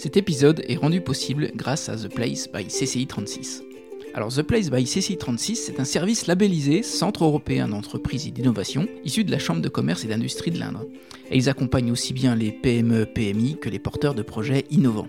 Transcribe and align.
Cet 0.00 0.16
épisode 0.16 0.64
est 0.66 0.76
rendu 0.76 1.02
possible 1.02 1.50
grâce 1.54 1.90
à 1.90 1.94
The 1.94 2.08
Place 2.08 2.48
by 2.50 2.64
CCI 2.64 3.06
36. 3.06 3.62
Alors 4.14 4.32
The 4.34 4.40
Place 4.40 4.70
by 4.70 4.84
CCI 4.84 5.18
36, 5.18 5.56
c'est 5.56 5.78
un 5.78 5.84
service 5.84 6.26
labellisé 6.26 6.82
Centre 6.82 7.22
européen 7.22 7.68
d'entreprise 7.68 8.26
et 8.26 8.30
d'innovation, 8.30 8.88
issu 9.04 9.24
de 9.24 9.30
la 9.30 9.38
Chambre 9.38 9.60
de 9.60 9.68
commerce 9.68 10.06
et 10.06 10.08
d'industrie 10.08 10.52
de 10.52 10.58
l'Indre. 10.58 10.86
Et 11.30 11.36
ils 11.36 11.50
accompagnent 11.50 11.92
aussi 11.92 12.14
bien 12.14 12.34
les 12.34 12.50
PME, 12.50 13.04
PMI 13.04 13.58
que 13.60 13.68
les 13.68 13.78
porteurs 13.78 14.14
de 14.14 14.22
projets 14.22 14.64
innovants. 14.70 15.08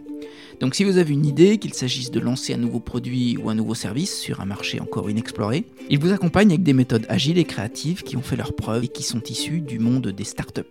Donc 0.59 0.75
si 0.75 0.83
vous 0.83 0.97
avez 0.97 1.13
une 1.13 1.25
idée, 1.25 1.57
qu'il 1.57 1.73
s'agisse 1.73 2.11
de 2.11 2.19
lancer 2.19 2.53
un 2.53 2.57
nouveau 2.57 2.79
produit 2.79 3.37
ou 3.37 3.49
un 3.49 3.55
nouveau 3.55 3.73
service 3.73 4.19
sur 4.19 4.41
un 4.41 4.45
marché 4.45 4.79
encore 4.79 5.09
inexploré, 5.09 5.65
ils 5.89 5.99
vous 5.99 6.11
accompagnent 6.11 6.51
avec 6.51 6.63
des 6.63 6.73
méthodes 6.73 7.05
agiles 7.09 7.37
et 7.37 7.45
créatives 7.45 8.03
qui 8.03 8.17
ont 8.17 8.21
fait 8.21 8.35
leurs 8.35 8.53
preuves 8.53 8.85
et 8.85 8.87
qui 8.87 9.03
sont 9.03 9.21
issues 9.23 9.61
du 9.61 9.79
monde 9.79 10.07
des 10.07 10.23
startups. 10.23 10.61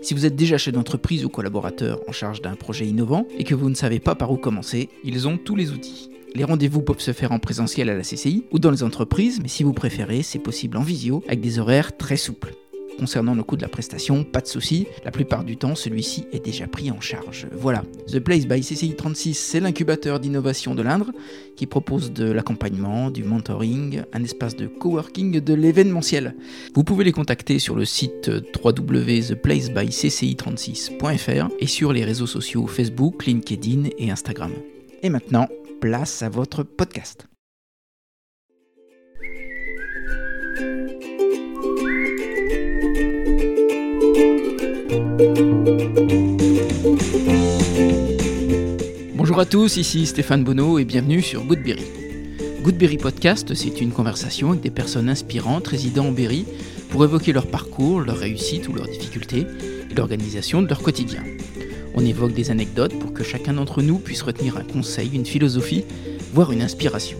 Si 0.00 0.14
vous 0.14 0.26
êtes 0.26 0.36
déjà 0.36 0.58
chef 0.58 0.74
d'entreprise 0.74 1.24
ou 1.24 1.28
collaborateur 1.28 2.00
en 2.08 2.12
charge 2.12 2.40
d'un 2.40 2.54
projet 2.54 2.86
innovant 2.86 3.26
et 3.38 3.44
que 3.44 3.54
vous 3.54 3.68
ne 3.68 3.74
savez 3.74 3.98
pas 3.98 4.14
par 4.14 4.30
où 4.30 4.36
commencer, 4.36 4.88
ils 5.04 5.28
ont 5.28 5.36
tous 5.36 5.56
les 5.56 5.72
outils. 5.72 6.10
Les 6.34 6.44
rendez-vous 6.44 6.82
peuvent 6.82 7.00
se 7.00 7.12
faire 7.12 7.32
en 7.32 7.38
présentiel 7.38 7.88
à 7.88 7.96
la 7.96 8.02
CCI 8.02 8.44
ou 8.52 8.58
dans 8.58 8.70
les 8.70 8.82
entreprises, 8.82 9.40
mais 9.42 9.48
si 9.48 9.62
vous 9.62 9.72
préférez, 9.72 10.22
c'est 10.22 10.38
possible 10.38 10.76
en 10.76 10.82
visio 10.82 11.22
avec 11.26 11.40
des 11.40 11.58
horaires 11.58 11.96
très 11.96 12.16
souples. 12.16 12.54
Concernant 12.98 13.34
le 13.34 13.42
coût 13.44 13.56
de 13.56 13.62
la 13.62 13.68
prestation, 13.68 14.24
pas 14.24 14.40
de 14.40 14.48
souci, 14.48 14.88
la 15.04 15.12
plupart 15.12 15.44
du 15.44 15.56
temps 15.56 15.76
celui-ci 15.76 16.26
est 16.32 16.44
déjà 16.44 16.66
pris 16.66 16.90
en 16.90 17.00
charge. 17.00 17.46
Voilà, 17.52 17.84
The 18.08 18.18
Place 18.18 18.46
by 18.46 18.60
CCI 18.60 18.96
36, 18.96 19.34
c'est 19.34 19.60
l'incubateur 19.60 20.18
d'innovation 20.18 20.74
de 20.74 20.82
l'Indre 20.82 21.12
qui 21.56 21.66
propose 21.66 22.12
de 22.12 22.28
l'accompagnement, 22.30 23.10
du 23.10 23.22
mentoring, 23.22 24.02
un 24.12 24.24
espace 24.24 24.56
de 24.56 24.66
coworking, 24.66 25.40
de 25.40 25.54
l'événementiel. 25.54 26.34
Vous 26.74 26.82
pouvez 26.82 27.04
les 27.04 27.12
contacter 27.12 27.60
sur 27.60 27.76
le 27.76 27.84
site 27.84 28.30
www.theplacebycci36.fr 28.62 31.48
et 31.60 31.66
sur 31.66 31.92
les 31.92 32.04
réseaux 32.04 32.26
sociaux 32.26 32.66
Facebook, 32.66 33.26
LinkedIn 33.26 33.90
et 33.98 34.10
Instagram. 34.10 34.50
Et 35.04 35.10
maintenant, 35.10 35.46
place 35.80 36.22
à 36.22 36.28
votre 36.28 36.64
podcast. 36.64 37.27
Bonjour 49.16 49.40
à 49.40 49.46
tous, 49.46 49.76
ici 49.76 50.06
Stéphane 50.06 50.44
Bonneau 50.44 50.78
et 50.78 50.84
bienvenue 50.84 51.22
sur 51.22 51.42
Goodberry. 51.42 51.86
Goodberry 52.62 52.98
Podcast, 52.98 53.52
c'est 53.54 53.80
une 53.80 53.90
conversation 53.90 54.50
avec 54.50 54.60
des 54.60 54.70
personnes 54.70 55.08
inspirantes 55.08 55.66
résidant 55.66 56.06
en 56.06 56.12
Berry 56.12 56.46
pour 56.90 57.02
évoquer 57.02 57.32
leur 57.32 57.48
parcours, 57.48 58.02
leur 58.02 58.16
réussite 58.16 58.68
ou 58.68 58.74
leurs 58.74 58.86
difficultés 58.86 59.44
et 59.90 59.94
l'organisation 59.94 60.62
de 60.62 60.68
leur 60.68 60.82
quotidien. 60.82 61.24
On 61.94 62.06
évoque 62.06 62.32
des 62.32 62.52
anecdotes 62.52 62.96
pour 62.96 63.12
que 63.12 63.24
chacun 63.24 63.54
d'entre 63.54 63.82
nous 63.82 63.98
puisse 63.98 64.22
retenir 64.22 64.56
un 64.56 64.62
conseil, 64.62 65.10
une 65.14 65.26
philosophie, 65.26 65.84
voire 66.32 66.52
une 66.52 66.62
inspiration. 66.62 67.18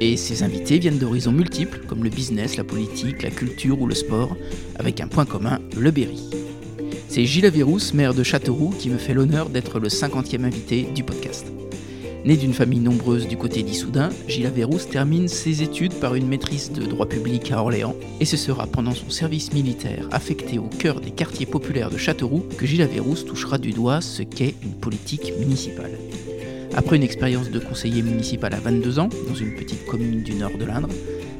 Et 0.00 0.16
ces 0.16 0.44
invités 0.44 0.78
viennent 0.78 0.98
d'horizons 0.98 1.32
multiples 1.32 1.80
comme 1.88 2.04
le 2.04 2.10
business, 2.10 2.56
la 2.56 2.64
politique, 2.64 3.22
la 3.22 3.30
culture 3.30 3.80
ou 3.80 3.88
le 3.88 3.96
sport, 3.96 4.36
avec 4.78 5.00
un 5.00 5.08
point 5.08 5.24
commun, 5.24 5.58
le 5.76 5.90
Berry. 5.90 6.30
C'est 7.10 7.26
Gilles 7.26 7.46
Avirous, 7.46 7.92
maire 7.92 8.14
de 8.14 8.22
Châteauroux, 8.22 8.72
qui 8.78 8.88
me 8.88 8.96
fait 8.96 9.14
l'honneur 9.14 9.48
d'être 9.48 9.80
le 9.80 9.88
50e 9.88 10.44
invité 10.44 10.86
du 10.94 11.02
podcast. 11.02 11.44
Né 12.24 12.36
d'une 12.36 12.52
famille 12.52 12.78
nombreuse 12.78 13.26
du 13.26 13.36
côté 13.36 13.64
d'Issoudun, 13.64 14.10
Gilles 14.28 14.46
Averrousse 14.46 14.88
termine 14.88 15.26
ses 15.26 15.64
études 15.64 15.94
par 15.94 16.14
une 16.14 16.28
maîtrise 16.28 16.70
de 16.70 16.86
droit 16.86 17.06
public 17.06 17.50
à 17.50 17.62
Orléans, 17.62 17.96
et 18.20 18.24
ce 18.24 18.36
sera 18.36 18.68
pendant 18.68 18.94
son 18.94 19.10
service 19.10 19.52
militaire 19.52 20.06
affecté 20.12 20.60
au 20.60 20.68
cœur 20.68 21.00
des 21.00 21.10
quartiers 21.10 21.46
populaires 21.46 21.90
de 21.90 21.96
Châteauroux 21.96 22.46
que 22.56 22.64
Gilles 22.64 22.82
Averrousse 22.82 23.24
touchera 23.24 23.58
du 23.58 23.72
doigt 23.72 24.00
ce 24.00 24.22
qu'est 24.22 24.54
une 24.62 24.74
politique 24.74 25.32
municipale. 25.40 25.98
Après 26.76 26.94
une 26.94 27.02
expérience 27.02 27.50
de 27.50 27.58
conseiller 27.58 28.02
municipal 28.02 28.54
à 28.54 28.60
22 28.60 29.00
ans, 29.00 29.08
dans 29.26 29.34
une 29.34 29.56
petite 29.56 29.84
commune 29.84 30.22
du 30.22 30.34
nord 30.34 30.56
de 30.56 30.64
l'Indre, 30.64 30.90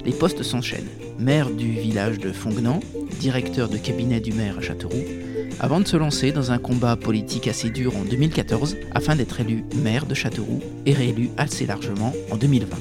les 0.04 0.10
postes 0.10 0.42
s'enchaînent. 0.42 0.88
Maire 1.20 1.48
du 1.48 1.70
village 1.70 2.19
de 2.19 2.32
Fonguenant, 2.32 2.81
directeur 3.20 3.69
de 3.69 3.76
cabinet 3.76 4.19
du 4.19 4.32
maire 4.32 4.58
à 4.58 4.62
Châteauroux, 4.62 5.04
avant 5.60 5.81
de 5.81 5.87
se 5.87 5.97
lancer 5.97 6.32
dans 6.32 6.53
un 6.53 6.59
combat 6.59 6.97
politique 6.97 7.47
assez 7.47 7.71
dur 7.71 7.94
en 7.97 8.04
2014 8.04 8.76
afin 8.93 9.15
d'être 9.15 9.41
élu 9.41 9.65
maire 9.82 10.06
de 10.06 10.15
Châteauroux 10.15 10.60
et 10.87 10.94
réélu 10.94 11.31
assez 11.37 11.66
largement 11.66 12.15
en 12.31 12.37
2020. 12.37 12.76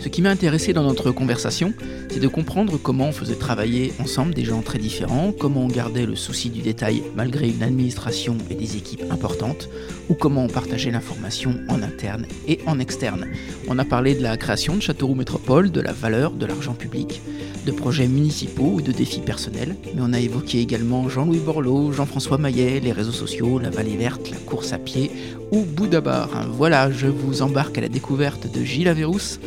Ce 0.00 0.08
qui 0.08 0.22
m'a 0.22 0.30
intéressé 0.30 0.72
dans 0.72 0.84
notre 0.84 1.10
conversation, 1.10 1.74
c'est 2.08 2.20
de 2.20 2.28
comprendre 2.28 2.78
comment 2.78 3.08
on 3.08 3.12
faisait 3.12 3.34
travailler 3.34 3.92
ensemble 3.98 4.32
des 4.32 4.44
gens 4.44 4.62
très 4.62 4.78
différents, 4.78 5.32
comment 5.32 5.62
on 5.62 5.68
gardait 5.68 6.06
le 6.06 6.14
souci 6.14 6.50
du 6.50 6.62
détail 6.62 7.02
malgré 7.16 7.48
une 7.48 7.64
administration 7.64 8.38
et 8.48 8.54
des 8.54 8.76
équipes 8.76 9.02
importantes, 9.10 9.68
ou 10.08 10.14
comment 10.14 10.44
on 10.44 10.48
partageait 10.48 10.92
l'information 10.92 11.58
en 11.68 11.82
interne 11.82 12.26
et 12.46 12.60
en 12.66 12.78
externe. 12.78 13.26
On 13.68 13.78
a 13.78 13.84
parlé 13.84 14.14
de 14.14 14.22
la 14.22 14.36
création 14.36 14.76
de 14.76 14.80
Châteauroux 14.80 15.16
Métropole, 15.16 15.72
de 15.72 15.80
la 15.80 15.92
valeur 15.92 16.30
de 16.30 16.46
l'argent 16.46 16.74
public, 16.74 17.20
de 17.68 17.72
projets 17.72 18.08
municipaux 18.08 18.72
ou 18.76 18.80
de 18.80 18.92
défis 18.92 19.20
personnels, 19.20 19.76
mais 19.94 20.00
on 20.00 20.14
a 20.14 20.20
évoqué 20.20 20.58
également 20.60 21.06
Jean-Louis 21.10 21.40
Borloo, 21.40 21.92
Jean-François 21.92 22.38
Maillet, 22.38 22.80
les 22.80 22.92
réseaux 22.92 23.12
sociaux, 23.12 23.58
la 23.58 23.68
vallée 23.68 23.98
verte, 23.98 24.30
la 24.30 24.38
course 24.38 24.72
à 24.72 24.78
pied 24.78 25.10
ou 25.50 25.64
Boudabar. 25.64 26.48
Voilà, 26.50 26.90
je 26.90 27.08
vous 27.08 27.42
embarque 27.42 27.76
à 27.76 27.82
la 27.82 27.90
découverte 27.90 28.50
de 28.50 28.64
Gilles 28.64 28.88
Averrousse, 28.88 29.38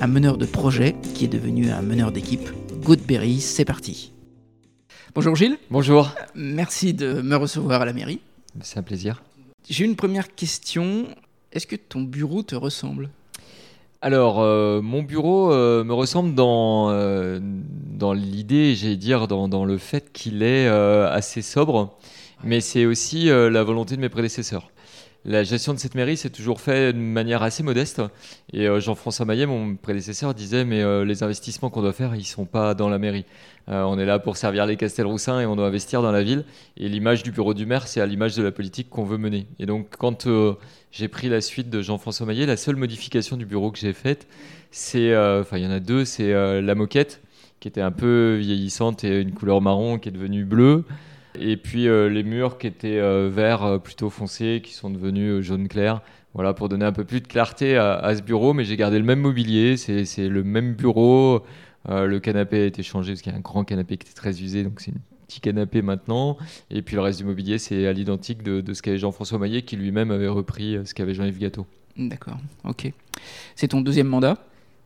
un 0.00 0.08
meneur 0.08 0.38
de 0.38 0.44
projet 0.44 0.96
qui 1.14 1.26
est 1.26 1.28
devenu 1.28 1.70
un 1.70 1.82
meneur 1.82 2.10
d'équipe. 2.10 2.50
Goodberry, 2.82 3.40
c'est 3.40 3.64
parti. 3.64 4.12
Bonjour 5.14 5.36
Gilles. 5.36 5.56
Bonjour. 5.70 6.10
Merci 6.34 6.94
de 6.94 7.22
me 7.22 7.36
recevoir 7.36 7.82
à 7.82 7.84
la 7.84 7.92
mairie. 7.92 8.18
C'est 8.60 8.80
un 8.80 8.82
plaisir. 8.82 9.22
J'ai 9.70 9.84
une 9.84 9.94
première 9.94 10.34
question. 10.34 11.06
Est-ce 11.52 11.68
que 11.68 11.76
ton 11.76 12.00
bureau 12.02 12.42
te 12.42 12.56
ressemble? 12.56 13.10
Alors, 14.00 14.40
euh, 14.40 14.80
mon 14.80 15.02
bureau 15.02 15.52
euh, 15.52 15.82
me 15.82 15.92
ressemble 15.92 16.36
dans, 16.36 16.90
euh, 16.90 17.40
dans 17.42 18.12
l'idée, 18.12 18.76
j'allais 18.76 18.96
dire, 18.96 19.26
dans, 19.26 19.48
dans, 19.48 19.64
le 19.64 19.76
fait 19.76 20.12
qu'il 20.12 20.44
est 20.44 20.68
assez 20.68 21.42
sobre, 21.42 21.98
mais 22.44 22.60
c'est 22.60 22.86
aussi 22.86 23.26
la 23.26 23.64
volonté 23.64 23.96
de 23.96 24.00
mes 24.00 24.08
prédécesseurs. 24.08 24.70
La 25.24 25.42
gestion 25.42 25.74
de 25.74 25.78
cette 25.78 25.94
mairie 25.94 26.16
s'est 26.16 26.30
toujours 26.30 26.60
fait 26.60 26.92
de 26.92 26.98
manière 26.98 27.42
assez 27.42 27.62
modeste. 27.62 28.00
Et 28.52 28.66
Jean-François 28.80 29.26
Maillet, 29.26 29.46
mon 29.46 29.74
prédécesseur, 29.74 30.32
disait 30.32 30.64
Mais 30.64 31.04
les 31.04 31.22
investissements 31.22 31.70
qu'on 31.70 31.82
doit 31.82 31.92
faire, 31.92 32.14
ils 32.14 32.20
ne 32.20 32.24
sont 32.24 32.46
pas 32.46 32.74
dans 32.74 32.88
la 32.88 32.98
mairie. 32.98 33.26
on 33.66 33.98
est 33.98 34.06
là 34.06 34.20
pour 34.20 34.36
servir 34.36 34.64
les 34.64 34.76
Castelroussins 34.76 35.40
et 35.40 35.46
on 35.46 35.56
doit 35.56 35.66
investir 35.66 36.02
dans 36.02 36.12
la 36.12 36.22
ville. 36.22 36.44
Et 36.76 36.88
l'image 36.88 37.24
du 37.24 37.32
bureau 37.32 37.52
du 37.52 37.66
maire, 37.66 37.88
c'est 37.88 38.00
à 38.00 38.06
l'image 38.06 38.36
de 38.36 38.42
la 38.42 38.52
politique 38.52 38.88
qu'on 38.88 39.04
veut 39.04 39.18
mener. 39.18 39.46
Et 39.58 39.66
donc, 39.66 39.88
quand 39.98 40.26
j'ai 40.90 41.08
pris 41.08 41.28
la 41.28 41.40
suite 41.40 41.70
de 41.70 41.82
Jean-François 41.82 42.26
Maillet. 42.26 42.46
La 42.46 42.56
seule 42.56 42.76
modification 42.76 43.36
du 43.36 43.46
bureau 43.46 43.70
que 43.70 43.78
j'ai 43.78 43.92
faite, 43.92 44.26
c'est, 44.70 45.12
euh, 45.12 45.42
enfin 45.42 45.58
il 45.58 45.64
y 45.64 45.66
en 45.66 45.70
a 45.70 45.80
deux, 45.80 46.04
c'est 46.04 46.32
euh, 46.32 46.60
la 46.60 46.74
moquette 46.74 47.20
qui 47.60 47.68
était 47.68 47.80
un 47.80 47.90
peu 47.90 48.36
vieillissante 48.36 49.04
et 49.04 49.20
une 49.20 49.32
couleur 49.32 49.60
marron 49.60 49.98
qui 49.98 50.08
est 50.08 50.12
devenue 50.12 50.44
bleue. 50.44 50.84
Et 51.40 51.56
puis 51.56 51.88
euh, 51.88 52.08
les 52.08 52.22
murs 52.22 52.58
qui 52.58 52.66
étaient 52.66 53.00
verts 53.28 53.80
plutôt 53.82 54.10
foncés, 54.10 54.60
qui 54.64 54.72
sont 54.72 54.90
devenus 54.90 55.42
jaune 55.42 55.68
clair. 55.68 56.02
Voilà, 56.34 56.54
pour 56.54 56.68
donner 56.68 56.84
un 56.84 56.92
peu 56.92 57.04
plus 57.04 57.20
de 57.20 57.26
clarté 57.26 57.76
à, 57.76 58.14
ce 58.14 58.22
bureau, 58.22 58.52
mais 58.52 58.64
j'ai 58.64 58.76
gardé 58.76 58.98
le 58.98 59.04
même 59.04 59.20
mobilier, 59.20 59.76
c'est 59.76 60.28
le 60.28 60.44
même 60.44 60.74
bureau. 60.74 61.42
le 61.88 62.18
canapé 62.18 62.62
a 62.62 62.66
été 62.66 62.82
changé 62.82 63.12
parce 63.12 63.22
qu'il 63.22 63.32
y 63.32 63.34
a 63.34 63.38
un 63.38 63.42
grand 63.42 63.64
canapé 63.64 63.96
qui 63.96 64.06
était 64.06 64.14
très 64.14 64.40
usé, 64.42 64.62
donc 64.62 64.80
c'est 64.80 64.90
une 64.92 64.98
petit 65.28 65.40
canapé 65.40 65.82
maintenant. 65.82 66.36
Et 66.70 66.82
puis 66.82 66.96
le 66.96 67.02
reste 67.02 67.20
du 67.20 67.24
mobilier, 67.24 67.58
c'est 67.58 67.86
à 67.86 67.92
l'identique 67.92 68.42
de, 68.42 68.72
ce 68.72 68.82
qu'avait 68.82 68.98
Jean-François 68.98 69.38
Maillet, 69.38 69.62
qui 69.62 69.76
lui-même 69.76 70.10
avait 70.10 70.28
repris 70.28 70.76
euh, 70.76 70.84
ce 70.84 70.94
qu'avait 70.94 71.14
Jean-Yves 71.14 71.38
Gâteau. 71.38 71.66
D'accord, 71.96 72.38
ok. 72.64 72.92
C'est 73.54 73.68
ton 73.68 73.80
deuxième 73.80 74.08
mandat? 74.08 74.38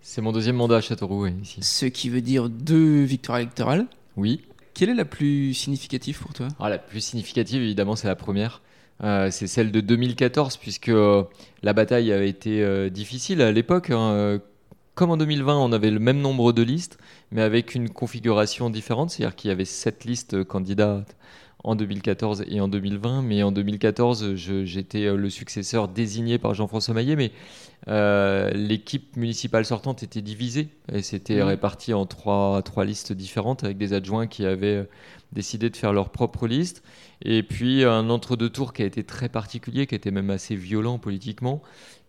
C'est 0.02 0.20
mon 0.20 0.32
deuxième 0.32 0.56
mandat 0.56 0.76
à 0.76 0.80
Châteauroux, 0.80 1.26
ici. 1.26 1.60
Ce 1.62 1.86
qui 1.86 2.08
veut 2.08 2.20
dire 2.20 2.48
deux 2.50 3.02
victoires 3.04 3.38
électorales 3.38 3.86
Oui. 4.16 4.42
Quelle 4.74 4.90
est 4.90 4.94
la 4.94 5.04
plus 5.04 5.54
significative 5.54 6.18
pour 6.20 6.32
toi? 6.32 6.48
Ah, 6.58 6.68
La 6.68 6.78
plus 6.78 7.00
significative, 7.00 7.62
évidemment, 7.62 7.96
c'est 7.96 8.08
la 8.08 8.16
première. 8.16 8.62
Euh, 9.02 9.30
c'est 9.30 9.46
celle 9.46 9.72
de 9.72 9.80
2014, 9.80 10.56
puisque 10.56 10.88
euh, 10.88 11.24
la 11.62 11.72
bataille 11.72 12.12
avait 12.12 12.28
été 12.28 12.90
difficile 12.90 13.42
à 13.42 13.52
l'époque. 13.52 13.90
Hein, 13.90 14.40
comme 14.94 15.10
en 15.10 15.16
2020, 15.16 15.56
on 15.58 15.72
avait 15.72 15.90
le 15.90 15.98
même 15.98 16.20
nombre 16.20 16.52
de 16.52 16.62
listes, 16.62 16.98
mais 17.30 17.42
avec 17.42 17.74
une 17.74 17.88
configuration 17.88 18.70
différente, 18.70 19.10
c'est-à-dire 19.10 19.34
qu'il 19.34 19.48
y 19.48 19.52
avait 19.52 19.64
sept 19.64 20.04
listes 20.04 20.44
candidats 20.44 21.04
en 21.64 21.76
2014 21.76 22.44
et 22.48 22.60
en 22.60 22.68
2020, 22.68 23.22
mais 23.22 23.42
en 23.42 23.52
2014, 23.52 24.34
j'étais 24.34 25.06
euh, 25.06 25.16
le 25.16 25.30
successeur 25.30 25.88
désigné 25.88 26.38
par 26.38 26.54
Jean-François 26.54 26.94
Maillet, 26.94 27.16
mais 27.16 27.32
euh, 27.88 28.50
l'équipe 28.50 29.16
municipale 29.16 29.64
sortante 29.64 30.02
était 30.02 30.22
divisée 30.22 30.68
et 30.92 31.02
c'était 31.02 31.42
mmh. 31.42 31.46
réparti 31.46 31.94
en 31.94 32.06
trois, 32.06 32.62
trois 32.62 32.84
listes 32.84 33.12
différentes 33.12 33.64
avec 33.64 33.76
des 33.76 33.92
adjoints 33.92 34.26
qui 34.26 34.44
avaient 34.44 34.76
euh, 34.76 34.88
décidé 35.32 35.70
de 35.70 35.76
faire 35.76 35.92
leur 35.92 36.10
propre 36.10 36.46
liste. 36.46 36.82
Et 37.24 37.42
puis 37.42 37.84
un 37.84 38.10
entre-deux 38.10 38.50
tours 38.50 38.72
qui 38.72 38.82
a 38.82 38.84
été 38.84 39.04
très 39.04 39.28
particulier, 39.28 39.86
qui 39.86 39.94
était 39.94 40.10
même 40.10 40.30
assez 40.30 40.56
violent 40.56 40.98
politiquement, 40.98 41.62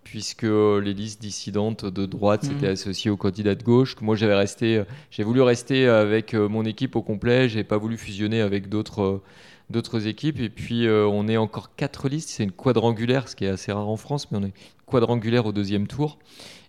puisque 0.04 0.44
les 0.44 0.94
listes 0.94 1.22
dissidentes 1.22 1.86
de 1.86 2.06
droite 2.06 2.44
s'étaient 2.44 2.68
mmh. 2.68 2.74
associées 2.74 3.12
aux 3.12 3.18
candidats 3.18 3.56
de 3.56 3.64
gauche. 3.64 3.96
Moi, 4.02 4.16
j'avais 4.16 4.36
resté, 4.36 4.84
j'ai 5.12 5.24
voulu 5.24 5.42
rester 5.42 5.88
avec 5.88 6.34
euh, 6.34 6.48
mon 6.48 6.66
équipe 6.66 6.96
au 6.96 7.02
complet. 7.02 7.50
J'ai 7.50 7.64
pas 7.64 7.78
voulu 7.78 7.98
fusionner 7.98 8.42
avec 8.42 8.70
d'autres 8.70 9.22
d'autres 9.70 10.08
équipes. 10.08 10.40
Et 10.40 10.50
puis, 10.50 10.88
on 10.90 11.28
est 11.28 11.38
encore 11.38 11.74
quatre 11.76 12.10
listes. 12.10 12.30
C'est 12.30 12.44
une 12.44 12.52
quadrangulaire, 12.52 13.28
ce 13.30 13.36
qui 13.36 13.46
est 13.46 13.50
assez 13.50 13.72
rare 13.72 13.88
en 13.88 13.98
France, 13.98 14.30
mais 14.30 14.38
on 14.38 14.44
est 14.44 14.54
quadrangulaire 14.86 15.46
au 15.46 15.52
deuxième 15.52 15.88
tour. 15.88 16.20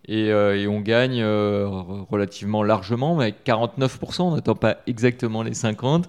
Et, 0.07 0.29
et 0.29 0.67
on 0.69 0.81
gagne 0.81 1.23
relativement 1.23 2.63
largement, 2.63 3.17
mais 3.17 3.25
avec 3.25 3.45
49%. 3.45 4.23
On 4.23 4.37
n'attend 4.37 4.55
pas 4.55 4.79
exactement 4.87 5.43
les 5.43 5.53
50%. 5.53 6.05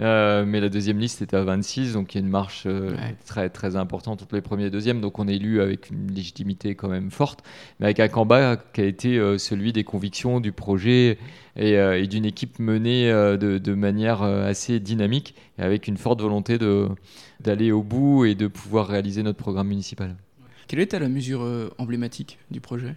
Euh, 0.00 0.46
mais 0.46 0.60
la 0.60 0.68
deuxième 0.68 0.98
liste 0.98 1.20
était 1.20 1.36
à 1.36 1.44
26, 1.44 1.92
donc 1.92 2.14
il 2.14 2.18
y 2.18 2.20
a 2.20 2.24
une 2.24 2.30
marche 2.30 2.62
euh, 2.66 2.96
très, 3.26 3.50
très 3.50 3.76
importante 3.76 4.22
entre 4.22 4.34
les 4.34 4.40
premiers 4.40 4.66
et 4.66 4.70
deuxièmes. 4.70 5.00
Donc 5.00 5.18
on 5.18 5.28
est 5.28 5.36
élu 5.36 5.60
avec 5.60 5.90
une 5.90 6.10
légitimité 6.12 6.74
quand 6.74 6.88
même 6.88 7.10
forte, 7.10 7.44
mais 7.78 7.86
avec 7.86 8.00
un 8.00 8.08
combat 8.08 8.56
qui 8.56 8.80
a 8.80 8.84
été 8.84 9.18
euh, 9.18 9.36
celui 9.36 9.72
des 9.72 9.84
convictions, 9.84 10.40
du 10.40 10.52
projet 10.52 11.18
et, 11.56 12.06
d'une 12.06 12.24
équipe 12.24 12.58
menée 12.58 13.10
de, 13.10 13.58
de, 13.58 13.74
manière 13.74 14.22
assez 14.22 14.80
dynamique 14.80 15.34
et 15.58 15.62
avec 15.62 15.88
une 15.88 15.96
forte 15.96 16.22
volonté 16.22 16.58
d'aller 17.40 17.72
au 17.72 17.82
bout 17.82 18.24
et 18.24 18.34
de 18.34 18.46
pouvoir 18.46 18.86
réaliser 18.86 19.22
notre 19.22 19.38
programme 19.38 19.68
municipal. 19.68 20.16
Quelle 20.68 20.80
était 20.80 20.98
la 20.98 21.08
mesure 21.08 21.42
emblématique 21.78 22.38
du 22.50 22.60
projet? 22.60 22.94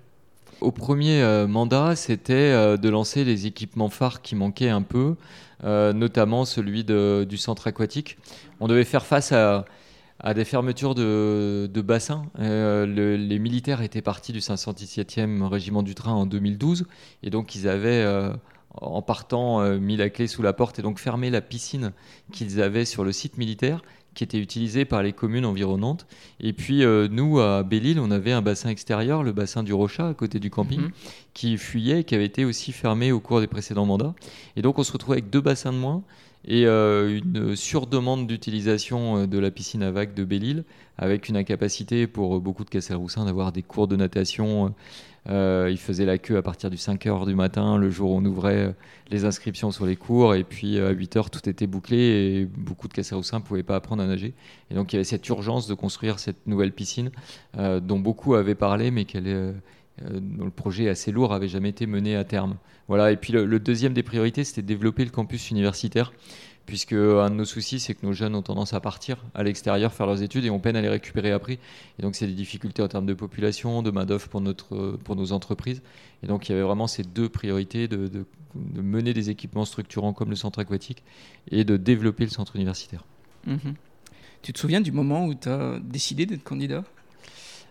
Au 0.64 0.72
premier 0.72 1.46
mandat, 1.48 1.96
c'était 1.96 2.78
de 2.78 2.90
lancer 2.90 3.24
les 3.24 3.46
équipements 3.46 3.90
phares 3.90 4.22
qui 4.22 4.36
manquaient 4.36 4.70
un 4.70 4.82
peu, 4.82 5.16
euh, 5.64 5.94
notamment 5.94 6.44
celui 6.44 6.84
du 6.84 7.38
centre 7.38 7.68
aquatique. 7.68 8.18
On 8.60 8.68
devait 8.68 8.84
faire 8.84 9.06
face 9.06 9.32
à, 9.32 9.66
des 10.36 10.46
fermetures 10.46 10.96
de, 10.96 11.82
bassins. 11.84 12.26
Euh, 12.40 12.86
les 12.86 13.40
militaires 13.40 13.82
étaient 13.82 14.02
partis 14.02 14.34
du 14.34 14.40
517e 14.40 15.44
régiment 15.44 15.84
du 15.84 15.96
train 15.96 16.14
en 16.14 16.26
2012 16.26 16.86
et 17.24 17.30
donc 17.30 17.56
ils 17.56 17.68
avaient 17.68 18.04
euh, 18.04 18.34
en 18.74 19.02
partant 19.02 19.62
mis 19.80 19.96
la 19.96 20.10
clé 20.10 20.28
sous 20.28 20.42
la 20.42 20.54
porte 20.54 20.80
et 20.80 20.82
donc 20.82 21.00
fermé 21.00 21.30
la 21.30 21.42
piscine 21.42 21.92
qu'ils 22.32 22.62
avaient 22.62 22.86
sur 22.86 23.04
le 23.04 23.12
site 23.12 23.38
militaire 23.38 23.82
qui 24.14 24.24
était 24.24 24.40
utilisé 24.40 24.86
par 24.86 25.04
les 25.04 25.14
communes 25.14 25.46
environnantes. 25.46 26.06
Et 26.40 26.54
puis 26.54 26.84
euh, 26.84 27.08
nous, 27.10 27.40
à 27.40 27.64
Belle-Île, 27.64 28.00
on 28.00 28.12
avait 28.12 28.32
un 28.32 28.42
bassin 28.42 28.70
extérieur, 28.70 29.24
le 29.24 29.32
bassin 29.32 29.64
du 29.64 29.74
Rochat, 29.74 30.10
à 30.10 30.14
côté 30.14 30.40
du 30.40 30.50
camping, 30.50 30.82
mhm. 30.82 30.92
qui 31.34 31.58
fuyait 31.58 32.02
et 32.02 32.04
qui 32.04 32.16
avait 32.16 32.26
été 32.26 32.46
aussi 32.46 32.72
fermé 32.72 33.12
au 33.12 33.20
cours 33.20 33.40
des 33.40 33.48
précédents 33.48 33.86
mandats. 33.86 34.14
Et 34.56 34.62
donc 34.62 34.80
on 34.80 34.84
se 34.84 34.92
retrouvait 34.92 35.18
avec 35.18 35.30
deux 35.30 35.42
bassins 35.42 35.74
de 35.74 35.78
moins 35.78 36.04
et 36.46 36.66
euh, 36.66 37.20
une 37.20 37.56
surdemande 37.56 38.28
d'utilisation 38.28 39.18
euh, 39.18 39.28
de 39.28 39.40
la 39.40 39.52
piscine 39.52 39.82
à 39.84 39.92
vagues 39.92 40.14
de 40.14 40.24
Belle-Île, 40.24 40.66
avec 40.98 41.30
une 41.30 41.38
incapacité 41.38 42.06
pour 42.06 42.40
beaucoup 42.42 42.66
de 42.66 42.70
Castelroussins 42.70 43.26
d'avoir 43.26 43.52
des 43.52 43.64
cours 43.64 43.88
de 43.88 43.96
natation 43.96 44.66
euh, 44.66 44.70
il 45.30 45.78
faisait 45.78 46.06
la 46.06 46.18
queue 46.18 46.38
à 46.38 46.42
partir 46.42 46.70
du 46.70 46.78
5h 46.78 47.26
du 47.26 47.36
matin, 47.36 47.78
le 47.78 47.90
jour 47.90 48.12
où 48.12 48.18
on 48.18 48.26
ouvrait 48.26 48.58
euh, 48.58 48.72
les 49.10 49.26
inscriptions 49.26 49.72
sur 49.72 49.86
les 49.86 49.96
cours. 49.96 50.36
Et 50.36 50.44
puis 50.44 50.80
à 50.80 50.94
8h, 50.94 51.30
tout 51.30 51.48
était 51.50 51.68
bouclé 51.68 51.98
et 51.98 52.46
beaucoup 52.46 52.88
de 52.88 52.94
Casséroussins 52.94 53.40
ne 53.40 53.44
pouvaient 53.44 53.64
pas 53.64 53.76
apprendre 53.76 54.04
à 54.04 54.08
nager. 54.08 54.34
Et 54.70 54.76
donc 54.76 54.92
il 54.92 54.96
y 54.96 54.98
avait 54.98 55.04
cette 55.04 55.28
urgence 55.30 55.68
de 55.68 55.74
construire 55.74 56.20
cette 56.20 56.46
nouvelle 56.48 56.74
piscine 56.74 57.12
euh, 57.58 57.80
dont 57.80 58.00
beaucoup 58.00 58.36
avaient 58.36 58.56
parlé, 58.56 58.92
mais 58.92 59.06
dont 59.06 60.46
le 60.46 60.52
projet 60.52 60.90
assez 60.90 61.12
lourd 61.12 61.34
avait 61.34 61.48
jamais 61.48 61.70
été 61.70 61.86
mené 61.86 62.16
à 62.16 62.24
terme. 62.24 62.58
Voilà. 62.88 63.12
Et 63.12 63.18
puis 63.18 63.32
le 63.32 63.60
deuxième 63.60 63.94
des 63.94 64.04
priorités, 64.04 64.44
c'était 64.44 64.62
de 64.62 64.68
développer 64.68 65.06
le 65.06 65.12
campus 65.12 65.52
universitaire 65.52 66.12
puisque 66.66 66.94
un 66.94 67.30
de 67.30 67.36
nos 67.36 67.46
soucis, 67.46 67.80
c'est 67.80 67.94
que 67.94 68.06
nos 68.06 68.14
jeunes 68.14 68.36
ont 68.36 68.42
tendance 68.42 68.74
à 68.74 68.80
partir 68.80 69.18
à 69.34 69.44
l'extérieur 69.44 69.94
faire 69.94 70.06
leurs 70.06 70.22
études 70.22 70.46
et 70.46 70.50
on 70.50 70.60
peine 70.60 70.76
à 70.76 70.82
les 70.82 70.90
récupérer 70.90 71.32
après. 71.32 71.60
Et 72.00 72.02
donc, 72.02 72.16
c'est 72.16 72.28
des 72.28 72.34
difficultés 72.34 72.82
en 72.82 72.88
termes 72.88 73.06
de 73.06 73.14
population, 73.14 73.82
de 73.82 73.92
main-d'œuvre 73.92 74.28
pour, 74.30 74.42
pour 75.04 75.16
nos 75.16 75.32
entreprises. 75.34 75.82
Et 76.24 76.28
donc, 76.28 76.48
il 76.48 76.54
y 76.54 76.56
avait 76.56 76.64
vraiment 76.64 76.88
ces 76.88 77.04
deux 77.04 77.30
priorités 77.30 77.88
de, 77.88 78.26
mener 78.76 79.14
des 79.14 79.30
équipements 79.30 79.66
structurants 79.66 80.14
comme 80.14 80.30
le 80.30 80.36
centre 80.36 80.60
aquatique 80.60 81.04
et 81.52 81.64
de 81.64 81.76
développer 81.76 82.24
le 82.24 82.30
centre 82.30 82.56
universitaire. 82.56 83.04
Mhm. 83.46 83.76
Tu 84.42 84.54
te 84.54 84.60
souviens 84.60 84.82
du 84.82 84.92
moment 84.92 85.26
où 85.26 85.34
tu 85.34 85.50
as 85.50 85.80
décidé 85.82 86.26
d'être 86.26 86.44
candidat? 86.44 86.84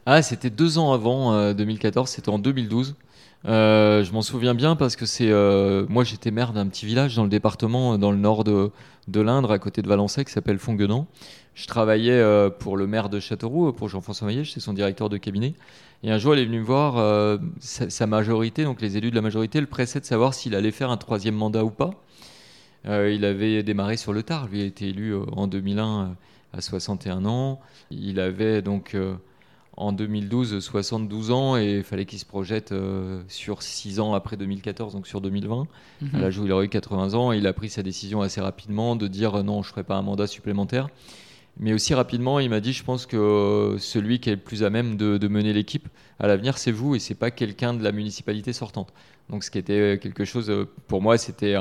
Ah, 0.07 0.23
c'était 0.23 0.51
deux 0.51 0.79
ans 0.79 0.93
avant 0.93 1.53
2014, 1.53 2.09
euh, 2.09 2.13
c'était 2.13 2.29
en 2.31 2.39
2012. 2.39 2.97
Euh, 3.45 4.05
je 4.05 4.13
m'en 4.13 4.23
souviens 4.23 4.55
bien 4.55 4.77
parce 4.77 4.95
que 4.95 5.05
c'est 5.05 5.31
euh, 5.31 5.85
moi 5.89 6.05
j'étais 6.05 6.31
maire 6.31 6.53
d'un 6.53 6.69
petit 6.69 6.87
village 6.87 7.17
dans 7.17 7.25
le 7.25 7.29
département 7.29 7.99
dans 7.99 8.13
le 8.13 8.17
nord 8.17 8.45
de, 8.45 8.71
l'Indre 9.13 9.51
à 9.51 9.59
côté 9.59 9.83
de 9.83 9.89
Valençay 9.89 10.25
qui 10.25 10.33
s'appelle 10.33 10.59
Fonguenan. 10.59 11.07
Je 11.55 11.67
travaillais 11.67 12.13
euh, 12.13 12.51
pour 12.51 12.77
le 12.77 12.87
maire 12.87 13.09
de 13.09 13.19
Châteauroux 13.19 13.73
pour 13.73 13.89
Jean-François 13.89 14.29
Maillet, 14.29 14.45
j'étais 14.45 14.61
son 14.61 14.73
directeur 14.73 15.09
de 15.09 15.17
cabinet. 15.17 15.55
Et 16.05 16.11
un 16.11 16.19
jour, 16.19 16.35
il 16.35 16.41
est 16.41 16.47
venu 16.47 16.59
me 16.59 16.65
voir, 16.65 17.39
sa, 17.61 18.07
majorité, 18.09 18.65
donc 18.65 18.81
les 18.81 18.97
élus 18.97 19.11
de 19.11 19.15
la 19.15 19.21
majorité, 19.21 19.61
le 19.61 19.69
pressaient 19.69 20.01
de 20.01 20.05
savoir 20.05 20.35
s'il 20.35 20.57
allait 20.57 20.73
faire 20.73 20.91
un 20.91 20.97
troisième 20.97 21.37
mandat 21.37 21.65
ou 21.65 21.71
pas. 21.71 21.93
il 22.85 23.25
avait 23.25 23.63
démarré 23.63 23.97
sur 23.97 24.13
le 24.13 24.25
tard, 24.25 24.49
lui 24.49 24.63
a 24.63 24.65
été 24.65 24.89
élu 24.89 25.15
en 25.15 25.47
2001 25.47 26.17
à 26.53 26.61
61 26.61 27.25
ans. 27.25 27.61
Il 27.93 28.19
avait 28.19 28.63
donc 28.63 28.97
en 29.77 29.93
2012 29.93 30.61
72 30.61 31.31
ans 31.31 31.57
et 31.57 31.79
il 31.79 31.83
fallait 31.83 32.05
qu'il 32.05 32.19
se 32.19 32.27
projette 32.27 32.73
euh, 32.73 33.23
sur 33.29 33.63
6 33.63 34.01
ans 34.01 34.15
après 34.15 34.37
2014, 34.37 34.95
donc 34.95 35.07
sur 35.07 35.21
2020. 35.21 35.67
Mhm. 36.01 36.11
À 36.15 36.19
l'âge 36.19 36.39
où 36.39 36.45
il 36.45 36.53
aurait 36.53 36.67
eu 36.67 36.69
80 36.69 37.15
ans, 37.15 37.33
il 37.33 37.47
a 37.47 37.53
pris 37.53 37.71
sa 37.71 37.83
décision 37.83 38.21
assez 38.21 38.41
rapidement 38.41 38.97
de 38.97 39.07
dire 39.07 39.37
euh, 39.37 39.43
non, 39.43 39.63
je 39.63 39.69
ne 39.69 39.73
ferai 39.73 39.85
pas 39.85 39.97
un 39.97 40.03
mandat 40.03 40.27
supplémentaire. 40.27 40.89
Mais 41.59 41.75
aussi 41.75 41.93
rapidement, 41.93 42.41
il 42.41 42.49
m'a 42.49 42.61
dit 42.61 42.73
je 42.73 42.83
pense 42.83 43.07
que 43.07 43.17
euh, 43.17 43.79
celui 43.79 44.21
qui 44.21 44.31
est 44.31 44.37
le 44.37 44.41
plus 44.41 44.63
à 44.63 44.71
même 44.71 44.97
de, 44.97 45.29
mener 45.29 45.53
l'équipe 45.53 45.89
à 46.19 46.27
l'avenir, 46.27 46.59
c'est 46.59 46.73
vous 46.73 46.95
et 46.95 46.99
c'est 46.99 47.15
pas 47.15 47.31
quelqu'un 47.31 47.75
de 47.75 47.83
la 47.83 47.93
municipalité 47.93 48.53
sortante. 48.53 48.93
Donc 49.29 49.45
ce 49.45 49.51
qui 49.51 49.59
était 49.59 49.99
quelque 50.03 50.25
chose, 50.25 50.53
pour 50.89 51.03
moi, 51.03 51.19
c'était 51.19 51.57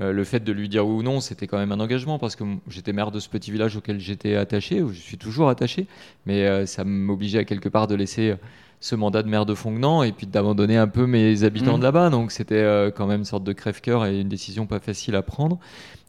euh, 0.00 0.12
le 0.12 0.24
fait 0.24 0.40
de 0.40 0.52
lui 0.52 0.68
dire 0.68 0.86
oui 0.86 1.00
ou 1.00 1.02
non, 1.02 1.20
c'était 1.20 1.46
quand 1.46 1.58
même 1.58 1.72
un 1.72 1.80
engagement 1.80 2.18
parce 2.18 2.34
que 2.34 2.44
j'étais 2.68 2.92
maire 2.92 3.10
de 3.10 3.20
ce 3.20 3.28
petit 3.28 3.50
village 3.50 3.76
auquel 3.76 4.00
j'étais 4.00 4.34
attaché, 4.34 4.82
où 4.82 4.92
je 4.92 4.98
suis 4.98 5.18
toujours 5.18 5.50
attaché, 5.50 5.86
mais 6.24 6.46
euh, 6.46 6.64
ça 6.64 6.84
m'obligeait 6.84 7.40
à 7.40 7.44
quelque 7.44 7.68
part 7.68 7.86
de 7.86 7.94
laisser 7.94 8.30
euh, 8.30 8.36
ce 8.80 8.94
mandat 8.94 9.22
de 9.22 9.28
maire 9.28 9.44
de 9.44 9.54
Fontenay 9.54 10.08
et 10.08 10.12
puis 10.12 10.26
d'abandonner 10.26 10.78
un 10.78 10.88
peu 10.88 11.06
mes 11.06 11.44
habitants 11.44 11.76
mmh. 11.76 11.80
de 11.80 11.84
là-bas. 11.84 12.08
Donc 12.08 12.32
c'était 12.32 12.90
quand 12.96 13.06
même 13.06 13.18
une 13.18 13.24
sorte 13.26 13.44
de 13.44 13.52
crève-cœur 13.52 14.06
et 14.06 14.18
une 14.18 14.30
décision 14.30 14.64
pas 14.64 14.80
facile 14.80 15.16
à 15.16 15.22
prendre. 15.22 15.58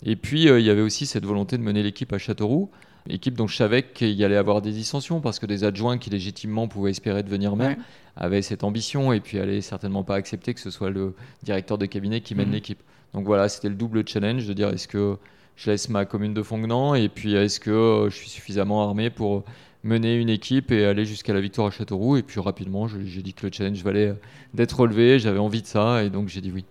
Et 0.05 0.15
puis 0.15 0.43
il 0.43 0.61
y 0.61 0.69
avait 0.69 0.81
aussi 0.81 1.05
cette 1.05 1.25
volonté 1.25 1.57
de 1.57 1.63
mener 1.63 1.83
l'équipe 1.83 2.13
à 2.13 2.17
Châteauroux, 2.17 2.69
équipe 3.09 3.33
dont 3.33 3.47
je 3.47 3.57
savais 3.57 3.83
qu'il 3.83 4.11
y 4.11 4.23
allait 4.23 4.37
avoir 4.37 4.61
des 4.61 4.71
dissensions 4.71 5.19
parce 5.19 5.37
que 5.37 5.45
des 5.45 5.65
adjoints 5.65 5.97
qui 5.97 6.09
légitimement 6.09 6.69
pouvaient 6.69 6.91
espérer 6.91 7.23
devenir 7.23 7.57
maire 7.57 7.75
avaient 8.15 8.41
cette 8.41 8.63
ambition 8.63 9.11
et 9.11 9.19
puis 9.19 9.37
allaient 9.37 9.59
certainement 9.59 10.03
pas 10.05 10.15
accepter 10.15 10.53
que 10.53 10.61
ce 10.61 10.71
soit 10.71 10.91
le 10.91 11.13
directeur 11.43 11.77
de 11.77 11.87
cabinet 11.87 12.21
qui 12.21 12.35
mène 12.35 12.49
mmh. 12.49 12.53
l'équipe. 12.53 12.79
Donc 13.13 13.25
voilà, 13.25 13.49
c'était 13.49 13.69
le 13.69 13.75
double 13.75 14.07
challenge 14.07 14.47
de 14.47 14.53
dire 14.53 14.69
est-ce 14.69 14.87
que 14.87 15.17
je 15.55 15.69
laisse 15.69 15.89
ma 15.89 16.05
commune 16.05 16.33
de 16.33 16.41
Fontenay 16.41 17.03
et 17.03 17.09
puis 17.09 17.35
est-ce 17.35 17.59
que 17.59 17.69
euh, 17.69 18.09
je 18.09 18.15
suis 18.15 18.29
suffisamment 18.29 18.83
armé 18.83 19.09
pour 19.09 19.43
mener 19.83 20.15
une 20.15 20.29
équipe 20.29 20.71
et 20.71 20.85
aller 20.85 21.05
jusqu'à 21.05 21.33
la 21.33 21.41
victoire 21.41 21.67
à 21.67 21.71
Châteauroux. 21.71 22.17
Et 22.17 22.23
puis 22.23 22.39
rapidement, 22.39 22.87
j'ai 22.87 23.21
dit 23.21 23.33
que 23.33 23.45
le 23.45 23.53
challenge 23.53 23.83
valait 23.83 24.07
euh, 24.07 24.13
d'être 24.53 24.79
relevé, 24.79 25.19
j'avais 25.19 25.39
envie 25.39 25.61
de 25.61 25.67
ça 25.67 26.03
et 26.03 26.09
donc 26.09 26.29
j'ai 26.29 26.41
dit 26.41 26.51
oui. 26.51 26.65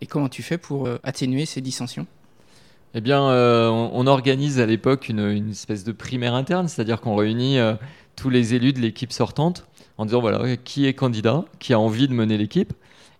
Et 0.00 0.06
comment 0.06 0.28
tu 0.28 0.42
fais 0.42 0.58
pour 0.58 0.86
euh, 0.86 0.98
atténuer 1.02 1.46
ces 1.46 1.60
dissensions? 1.60 2.06
Eh 2.94 3.00
bien, 3.00 3.20
on, 3.20 4.06
organise 4.06 4.58
à 4.58 4.64
l'époque 4.64 5.10
une, 5.10 5.50
espèce 5.50 5.84
de 5.84 5.92
primaire 5.92 6.32
interne, 6.32 6.66
c'est-à-dire 6.66 7.02
qu'on 7.02 7.14
réunit 7.14 7.58
tous 8.14 8.30
les 8.30 8.54
élus 8.54 8.72
de 8.72 8.78
l'équipe 8.78 9.12
sortante 9.12 9.66
en 9.98 10.06
disant 10.06 10.22
voilà 10.22 10.56
qui 10.56 10.86
est 10.86 10.94
candidat, 10.94 11.44
qui 11.58 11.74
a 11.74 11.78
envie 11.78 12.08
de 12.08 12.14
mener 12.14 12.38
l'équipe, 12.38 12.72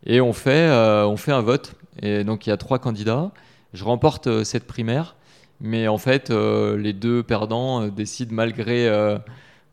et 0.06 0.22
on 0.22 0.32
fait, 0.32 0.70
on 0.70 1.18
fait 1.18 1.32
un 1.32 1.42
vote 1.42 1.74
et 2.02 2.24
donc 2.24 2.46
il 2.46 2.50
y 2.50 2.52
a 2.52 2.56
trois 2.56 2.78
candidats. 2.78 3.32
Je 3.72 3.84
remporte 3.84 4.26
euh, 4.26 4.44
cette 4.44 4.64
primaire, 4.64 5.16
mais 5.60 5.88
en 5.88 5.98
fait, 5.98 6.30
euh, 6.30 6.76
les 6.76 6.92
deux 6.92 7.22
perdants 7.22 7.82
euh, 7.82 7.90
décident 7.90 8.34
malgré, 8.34 8.88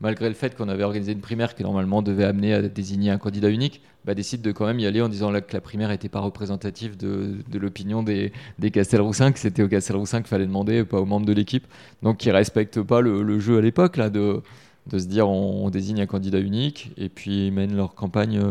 malgré 0.00 0.28
le 0.28 0.34
fait 0.34 0.56
qu'on 0.56 0.68
avait 0.68 0.84
organisé 0.84 1.12
une 1.12 1.20
primaire 1.20 1.54
qui 1.54 1.62
normalement 1.62 2.02
devait 2.02 2.24
amener 2.24 2.54
à 2.54 2.62
désigner 2.62 3.10
un 3.10 3.18
candidat 3.18 3.48
unique, 3.48 3.82
bah, 4.04 4.14
décident 4.14 4.42
de 4.42 4.52
quand 4.52 4.66
même 4.66 4.80
y 4.80 4.86
aller 4.86 5.00
en 5.00 5.08
disant 5.08 5.32
que 5.32 5.52
la 5.54 5.60
primaire 5.60 5.88
n'était 5.88 6.10
pas 6.10 6.20
représentative 6.20 6.96
de, 6.96 7.38
l'opinion 7.58 8.02
des, 8.02 8.32
des 8.58 8.70
Castelroussins, 8.70 9.32
que 9.32 9.38
c'était 9.38 9.62
au 9.62 9.68
Castelroussin 9.68 10.18
qu'il 10.18 10.28
fallait 10.28 10.46
demander, 10.46 10.84
pas 10.84 11.00
aux 11.00 11.06
membres 11.06 11.26
de 11.26 11.32
l'équipe. 11.32 11.66
Donc 12.02 12.24
ils 12.26 12.30
respectent 12.30 12.82
pas 12.82 13.00
le, 13.00 13.38
jeu 13.40 13.58
à 13.58 13.60
l'époque 13.62 13.96
là 13.96 14.10
de, 14.10 14.42
de 14.88 14.98
se 14.98 15.06
dire 15.06 15.28
on, 15.28 15.70
désigne 15.70 16.02
un 16.02 16.06
candidat 16.06 16.40
unique 16.40 16.92
et 16.98 17.08
puis 17.08 17.46
ils 17.46 17.52
mènent 17.52 17.74
leur 17.74 17.94
campagne 17.94 18.42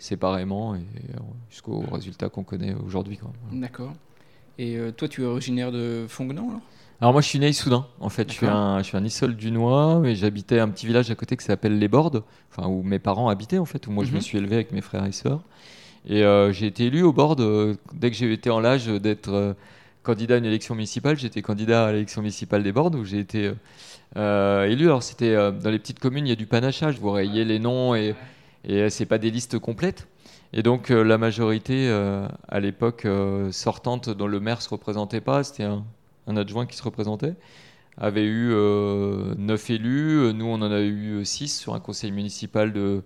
séparément 0.00 0.74
et 0.74 0.78
euh, 0.78 1.18
jusqu'au 1.50 1.84
résultat 1.92 2.28
qu'on 2.28 2.42
connaît 2.42 2.74
aujourd'hui. 2.74 3.20
D'accord. 3.52 3.92
Et 4.58 4.76
euh, 4.76 4.90
toi, 4.90 5.06
tu 5.06 5.22
es 5.22 5.26
originaire 5.26 5.70
de 5.70 6.06
Fontenay 6.08 6.40
alors? 6.40 6.60
Alors 7.02 7.14
moi 7.14 7.22
je 7.22 7.28
suis 7.28 7.38
né 7.38 7.46
à 7.46 7.48
Issoudun, 7.48 7.86
en 7.98 8.10
fait 8.10 8.28
je 8.28 8.34
suis 8.34 8.46
un, 8.46 8.80
je 8.80 8.82
suis 8.82 8.96
un 8.98 9.04
Issol 9.06 9.34
du 9.34 9.50
Noix, 9.50 10.00
mais 10.00 10.14
j'habitais 10.14 10.58
un 10.58 10.68
petit 10.68 10.86
village 10.86 11.10
à 11.10 11.14
côté 11.14 11.34
qui 11.34 11.42
s'appelle 11.42 11.78
Les 11.78 11.88
Bordes, 11.88 12.22
enfin 12.50 12.68
où 12.68 12.82
mes 12.82 12.98
parents 12.98 13.30
habitaient 13.30 13.56
en 13.56 13.64
fait, 13.64 13.86
où 13.86 13.90
moi 13.90 14.04
je 14.04 14.10
me 14.10 14.16
mhm. 14.16 14.20
suis 14.20 14.36
élevé 14.36 14.56
avec 14.56 14.70
mes 14.70 14.82
frères 14.82 15.06
et 15.06 15.12
sœurs. 15.12 15.40
Et 16.06 16.24
euh, 16.24 16.52
j'ai 16.52 16.66
été 16.66 16.84
élu 16.84 17.02
aux 17.02 17.14
Bordes 17.14 17.78
dès 17.94 18.10
que 18.10 18.16
j'ai 18.18 18.30
été 18.30 18.50
en 18.50 18.60
l'âge 18.60 18.86
d'être 18.86 19.56
candidat 20.02 20.34
à 20.34 20.38
une 20.38 20.44
élection 20.44 20.74
municipale, 20.74 21.18
j'étais 21.18 21.40
candidat 21.40 21.86
à 21.86 21.92
l'élection 21.92 22.20
municipale 22.20 22.62
des 22.62 22.72
Bordes 22.72 22.96
où 22.96 23.04
j'ai 23.06 23.20
été 23.20 23.50
élu. 24.14 24.84
Alors 24.84 25.02
c'était 25.02 25.34
dans 25.34 25.70
les 25.70 25.78
petites 25.78 26.00
communes, 26.00 26.26
il 26.26 26.30
y 26.30 26.34
a 26.34 26.36
du 26.36 26.46
panachage, 26.46 26.98
vous 26.98 27.12
rayez 27.12 27.46
les 27.46 27.58
noms 27.60 27.94
et 27.94 28.14
et 28.64 28.82
euh, 28.82 28.88
c'est 28.90 29.06
pas 29.06 29.18
des 29.18 29.30
listes 29.30 29.58
complètes. 29.58 30.08
Et 30.52 30.62
donc 30.62 30.90
euh, 30.90 31.02
la 31.02 31.18
majorité 31.18 31.88
euh, 31.88 32.26
à 32.48 32.60
l'époque 32.60 33.06
sortante 33.50 34.10
dont 34.10 34.26
le 34.26 34.40
maire 34.40 34.62
se 34.62 34.68
représentait 34.68 35.20
pas, 35.20 35.44
c'était 35.44 35.64
un, 35.64 35.84
adjoint 36.36 36.66
qui 36.66 36.76
se 36.76 36.82
représentait. 36.82 37.34
avait 37.96 38.24
eu 38.24 38.50
euh, 38.52 39.34
9 39.36 39.70
élus. 39.70 40.32
Nous, 40.32 40.46
on 40.46 40.54
en 40.54 40.70
a 40.70 40.80
eu 40.80 41.24
6 41.24 41.58
sur 41.58 41.74
un 41.74 41.80
conseil 41.80 42.12
municipal 42.12 42.72
de, 42.72 43.02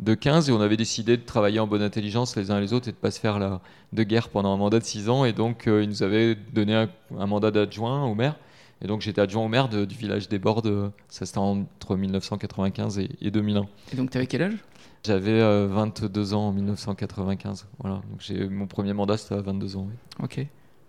de 0.00 0.14
15 0.14 0.48
et 0.48 0.52
on 0.52 0.60
avait 0.60 0.76
décidé 0.76 1.16
de 1.16 1.22
travailler 1.22 1.60
en 1.60 1.68
bonne 1.68 1.82
intelligence 1.82 2.36
les 2.36 2.50
uns 2.50 2.60
les 2.60 2.72
autres 2.72 2.88
et 2.88 2.92
de 2.92 2.96
pas 2.96 3.12
se 3.12 3.20
faire 3.20 3.38
la, 3.38 3.60
de 3.92 4.02
guerre 4.02 4.28
pendant 4.28 4.52
un 4.52 4.56
mandat 4.56 4.80
de 4.80 4.84
6 4.84 5.08
ans. 5.08 5.24
Et 5.24 5.32
donc, 5.32 5.64
ils 5.66 5.88
nous 5.88 6.02
avaient 6.02 6.34
donné 6.34 6.74
un, 7.16 7.26
mandat 7.26 7.52
d'adjoint 7.52 8.04
au 8.04 8.14
maire. 8.16 8.36
Et 8.82 8.88
donc, 8.88 9.02
j'étais 9.02 9.20
adjoint 9.20 9.44
au 9.44 9.48
maire 9.48 9.68
du 9.68 9.94
village 9.94 10.28
des 10.28 10.40
Bordes. 10.40 10.90
Ça, 11.08 11.26
c'était 11.26 11.38
entre 11.38 11.96
1995 11.96 12.98
et, 12.98 13.08
et 13.20 13.30
2001. 13.30 13.66
Et 13.92 13.96
donc, 13.96 14.10
t'avais 14.10 14.26
quel 14.26 14.42
âge? 14.42 14.58
J'avais 15.06 15.40
euh, 15.40 15.66
22 15.70 16.34
ans 16.34 16.48
en 16.48 16.52
1995. 16.52 17.66
Voilà. 17.80 17.96
Donc, 18.10 18.20
j'ai, 18.20 18.48
mon 18.48 18.66
premier 18.66 18.92
mandat, 18.94 19.16
c'était 19.18 19.34
à 19.34 19.40
22 19.42 19.76
ans. 19.76 19.86
oui. 19.88 20.24
Ok. 20.24 20.46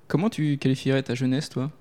Comment 0.08 0.30
tu 0.30 0.58
qualifierais 0.58 1.02
ta 1.04 1.16
jeunesse, 1.16 1.50
toi? 1.50 1.72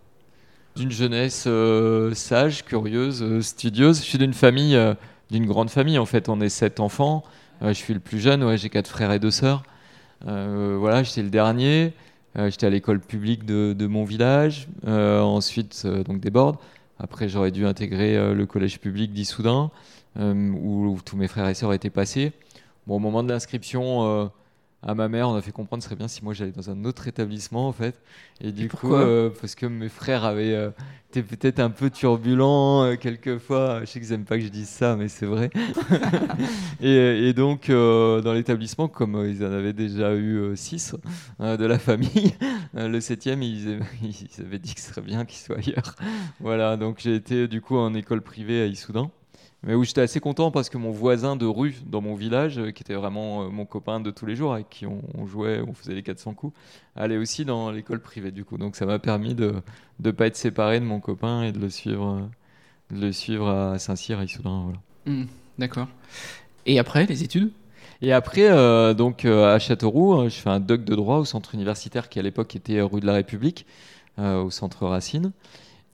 D'une 0.77 0.91
jeunesse 0.91 1.45
euh, 1.47 2.15
sage, 2.15 2.65
curieuse, 2.65 3.23
euh, 3.23 3.41
studieuse. 3.43 3.99
Je 3.99 4.05
suis 4.05 4.19
d'une 4.19 4.33
famille, 4.33 4.75
euh, 4.75 4.95
d'une 5.31 5.47
grande 5.47 5.71
famille 5.71 5.99
en 5.99 6.07
fait. 6.07 6.29
On 6.29 6.41
est 6.41 6.49
sept 6.49 6.81
enfants. 6.81 7.23
Euh, 7.63 7.69
je 7.69 7.75
suis 7.75 7.95
le 7.95 8.01
plus 8.01 8.19
jeune. 8.19 8.43
Ouais, 8.43 8.57
j'ai 8.57 8.71
quatre 8.71 8.89
frères 8.89 9.13
et 9.13 9.19
deux 9.21 9.31
sœurs. 9.31 9.63
Euh, 10.27 10.77
voilà, 10.79 11.03
j'étais 11.03 11.23
le 11.23 11.31
dernier. 11.31 11.93
Euh, 12.37 12.51
j'étais 12.51 12.67
à 12.67 12.71
l'école 12.71 12.99
publique 12.99 13.45
de, 13.45 13.75
de 13.79 13.87
mon 13.87 14.05
village. 14.05 14.67
Euh, 14.89 15.21
ensuite, 15.21 15.83
euh, 15.85 16.03
donc 16.03 16.19
des 16.21 16.31
Bordes. 16.31 16.57
Après, 16.99 17.29
j'aurais 17.29 17.51
dû 17.51 17.67
intégrer 17.67 18.17
euh, 18.17 18.35
le 18.35 18.47
collège 18.47 18.81
public 18.81 19.13
d'Issoudun, 19.13 19.65
euh, 19.65 19.69
où, 20.17 20.87
où 20.89 20.99
tous 21.05 21.17
mes 21.17 21.29
frères 21.29 21.49
et 21.49 21.55
sœurs 21.55 21.73
étaient 21.73 21.91
passés. 21.91 22.33
Bon, 22.87 22.97
au 22.97 22.99
moment 22.99 23.23
de 23.23 23.31
l'inscription 23.31 24.05
euh, 24.05 24.27
à 24.87 24.95
ma 24.95 25.09
mère, 25.09 25.29
on 25.31 25.35
a 25.35 25.41
fait 25.41 25.53
comprendre 25.53 25.81
que 25.81 25.85
ce 25.85 25.89
serait 25.89 25.97
bien 25.97 26.09
si 26.09 26.23
moi 26.23 26.35
j'allais 26.35 26.53
dans 26.53 26.69
un 26.69 26.85
autre 26.85 27.09
établissement 27.09 27.67
en 27.67 27.73
fait. 27.73 28.01
Et 28.41 28.53
du 28.53 28.69
coup, 28.69 28.95
euh, 28.95 29.31
parce 29.41 29.55
que 29.55 29.65
mes 29.65 29.89
frères 29.89 30.25
avaient 30.25 30.55
euh, 30.55 30.71
été 31.09 31.23
peut-être 31.23 31.61
un 31.61 31.71
peu 31.71 31.89
turbulents 31.89 32.85
euh, 32.85 32.97
quelquefois. 32.97 33.81
Je 33.81 33.87
sais 33.87 34.01
qu'ils 34.01 34.13
aiment 34.13 34.27
pas 34.27 34.37
que 34.37 34.45
je 34.45 34.49
dise 34.49 34.69
ça, 34.69 34.97
mais 34.97 35.09
c'est 35.09 35.25
vrai. 35.25 35.49
et, 36.83 37.29
et 37.29 37.33
donc, 37.33 37.71
euh, 37.71 38.21
dans 38.21 38.35
l'établissement, 38.35 38.89
comme 38.89 39.17
euh, 39.17 39.31
ils 39.31 39.43
en 39.43 39.53
avaient 39.53 39.73
déjà 39.73 40.15
eu 40.15 40.55
6 40.55 40.97
de 41.41 41.65
la 41.65 41.79
famille, 41.79 42.35
euh, 42.77 42.89
le 42.89 43.01
septième, 43.01 43.43
ils, 43.43 43.81
ils 44.03 44.43
avaient 44.45 44.59
dit 44.59 44.75
que 44.75 44.81
ce 44.81 44.89
serait 44.89 45.01
bien 45.01 45.25
qu'il 45.25 45.39
soit 45.39 45.57
ailleurs. 45.57 45.95
voilà, 46.41 46.77
donc 46.77 46.99
j'ai 47.01 47.15
été 47.15 47.49
du 47.49 47.63
coup 47.63 47.79
en 47.79 47.95
école 47.95 48.21
privée 48.21 48.61
à 48.61 48.67
Issoudun. 48.67 49.11
Mais 49.67 49.75
où 49.75 49.85
j'étais 49.85 50.03
assez 50.03 50.21
content 50.21 50.51
parce 50.51 50.69
que 50.69 50.77
mon 50.77 50.91
voisin 50.91 51.37
de 51.37 51.47
rue 51.47 51.77
dans 51.87 52.01
mon 52.01 52.15
village, 52.15 52.59
euh, 52.59 52.71
qui 52.71 52.83
était 52.83 52.95
vraiment 52.95 53.45
euh, 53.45 53.49
mon 53.49 53.65
copain 53.65 54.01
de 54.01 54.11
tous 54.11 54.27
les 54.27 54.37
jours, 54.37 54.55
avec 54.55 54.69
qui 54.69 54.87
on, 54.87 55.01
on 55.17 55.27
jouait, 55.27 55.63
on 55.67 55.73
faisait 55.73 55.95
les 55.95 56.03
400 56.03 56.35
coups, 56.35 56.55
allait 56.97 57.17
aussi 57.17 57.45
dans 57.45 57.71
l'école 57.71 58.01
privée 58.01 58.31
du 58.31 58.45
coup. 58.45 58.59
Donc 58.59 58.77
ça 58.77 58.87
m'a 58.87 58.99
permis 58.99 59.35
de 59.35 59.55
ne 60.01 60.11
pas 60.11 60.27
être 60.27 60.37
séparé 60.37 60.81
de 60.81 60.85
mon 60.85 61.01
copain 61.01 61.43
et 61.43 61.53
de 61.53 61.59
le 61.59 61.71
suivre, 61.71 62.21
euh, 62.21 62.95
de 62.95 63.01
le 63.07 63.13
suivre 63.13 63.49
à 63.49 63.79
Saint-Cyr, 63.79 64.19
à 64.19 64.25
Issoudun. 64.25 64.65
Voilà. 64.65 64.79
Hmm, 65.07 65.27
D'accord. 65.59 65.89
Et 66.67 66.79
après, 66.79 67.07
les 67.07 67.23
études? 67.23 67.51
Et 68.03 68.13
après, 68.13 68.51
euh, 68.51 68.95
donc 68.95 69.25
euh, 69.25 69.55
à 69.55 69.59
Châteauroux, 69.59 70.29
je 70.29 70.35
fais 70.35 70.51
un 70.51 70.61
doc 70.61 70.85
de 70.85 70.95
droit 70.95 71.19
au 71.19 71.25
centre 71.25 71.55
universitaire 71.55 72.09
qui 72.09 72.19
à 72.19 72.23
l'époque 72.23 72.55
était 72.57 72.81
rue 72.81 73.01
de 73.01 73.07
la 73.07 73.15
République, 73.15 73.67
euh, 74.19 74.43
au 74.43 74.51
centre 74.51 74.87
Racine. 74.87 75.33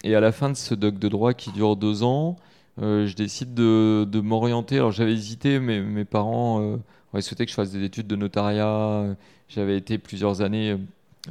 Et 0.02 0.14
à 0.14 0.20
la 0.20 0.32
fin 0.32 0.48
de 0.48 0.54
ce 0.56 0.74
doc 0.74 0.98
de 0.98 1.08
droit 1.08 1.34
qui 1.34 1.50
dure 1.52 1.76
deux 1.76 2.02
ans, 2.02 2.36
euh, 2.80 3.06
je 3.06 3.14
décide 3.14 3.54
de, 3.54 4.20
m'orienter. 4.20 4.76
Alors 4.76 4.92
j'avais 4.92 5.12
hésité, 5.12 5.58
mais 5.60 5.80
mes 5.80 6.04
parents 6.04 6.62
euh, 6.62 7.20
souhaité 7.20 7.44
que 7.44 7.50
je 7.50 7.56
fasse 7.56 7.72
des 7.72 7.84
études 7.84 8.06
de 8.06 8.16
notariat. 8.16 9.16
J'avais 9.48 9.76
été 9.76 9.98
plusieurs 9.98 10.40
années 10.42 10.72
euh, 10.72 10.78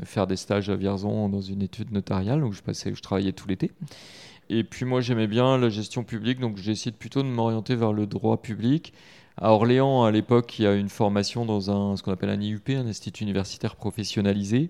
faire 0.03 0.27
des 0.27 0.36
stages 0.36 0.70
à 0.70 0.75
Vierzon 0.75 1.29
dans 1.29 1.41
une 1.41 1.62
étude 1.62 1.91
notariale 1.91 2.44
où 2.44 2.51
je 2.51 2.62
passais, 2.62 2.94
je 2.94 3.01
travaillais 3.01 3.32
tout 3.32 3.48
l'été. 3.48 3.72
Et 4.50 4.63
puis 4.63 4.86
moi 4.86 5.01
j'aimais 5.01 5.27
bien 5.27 5.58
la 5.58 5.70
gestion 5.70 6.03
publique, 6.03 6.39
donc 6.39 6.58
j'ai 6.58 6.72
essayé 6.72 6.91
plutôt 6.91 7.24
de 7.24 7.27
m'orienter 7.27 7.75
vers 7.75 7.94
le 7.94 8.06
droit 8.06 8.41
public. 8.41 8.94
À 9.38 9.53
Orléans, 9.53 10.03
à 10.03 10.12
l'époque, 10.12 10.60
il 10.60 10.63
y 10.63 10.68
a 10.68 10.74
une 10.75 10.89
formation 10.89 11.46
dans 11.46 11.72
un, 11.72 11.96
ce 11.96 12.03
qu'on 12.03 12.12
appelle 12.12 12.29
un 12.29 12.41
IUP, 12.41 12.70
un 12.72 12.88
institut 12.88 13.24
universitaire 13.24 13.77
professionnalisé, 13.77 14.70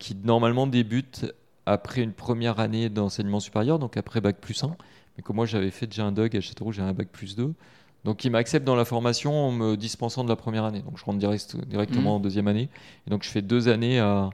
qui 0.00 0.16
normalement 0.16 0.66
débute 0.66 1.32
après 1.66 2.02
une 2.02 2.12
première 2.12 2.58
année 2.58 2.88
d'enseignement 2.88 3.38
supérieur, 3.38 3.78
donc 3.78 3.96
après 3.96 4.20
Bac 4.20 4.38
plus 4.40 4.64
1. 4.64 4.76
Mais 5.18 5.22
comme 5.22 5.36
moi 5.36 5.44
j'avais 5.44 5.70
fait 5.70 5.86
déjà 5.86 6.04
un 6.06 6.12
DUG 6.12 6.34
à 6.36 6.40
Châteauroux, 6.40 6.72
j'ai 6.72 6.80
un 6.80 6.92
Bac 6.94 7.08
plus 7.08 7.36
2. 7.36 7.52
Donc 8.04 8.24
il 8.24 8.30
m'accepte 8.30 8.64
dans 8.64 8.76
la 8.76 8.84
formation 8.86 9.34
en 9.34 9.50
me 9.52 9.76
dispensant 9.76 10.24
de 10.24 10.28
la 10.30 10.36
première 10.36 10.64
année. 10.64 10.80
Donc 10.82 10.96
je 10.98 11.04
rentre 11.04 11.18
direct- 11.18 11.56
directement 11.66 12.16
en 12.16 12.20
deuxième 12.20 12.48
année. 12.48 12.70
Et 13.06 13.10
donc 13.10 13.24
je 13.24 13.28
fais 13.28 13.42
deux 13.42 13.68
années 13.68 13.98
à, 13.98 14.30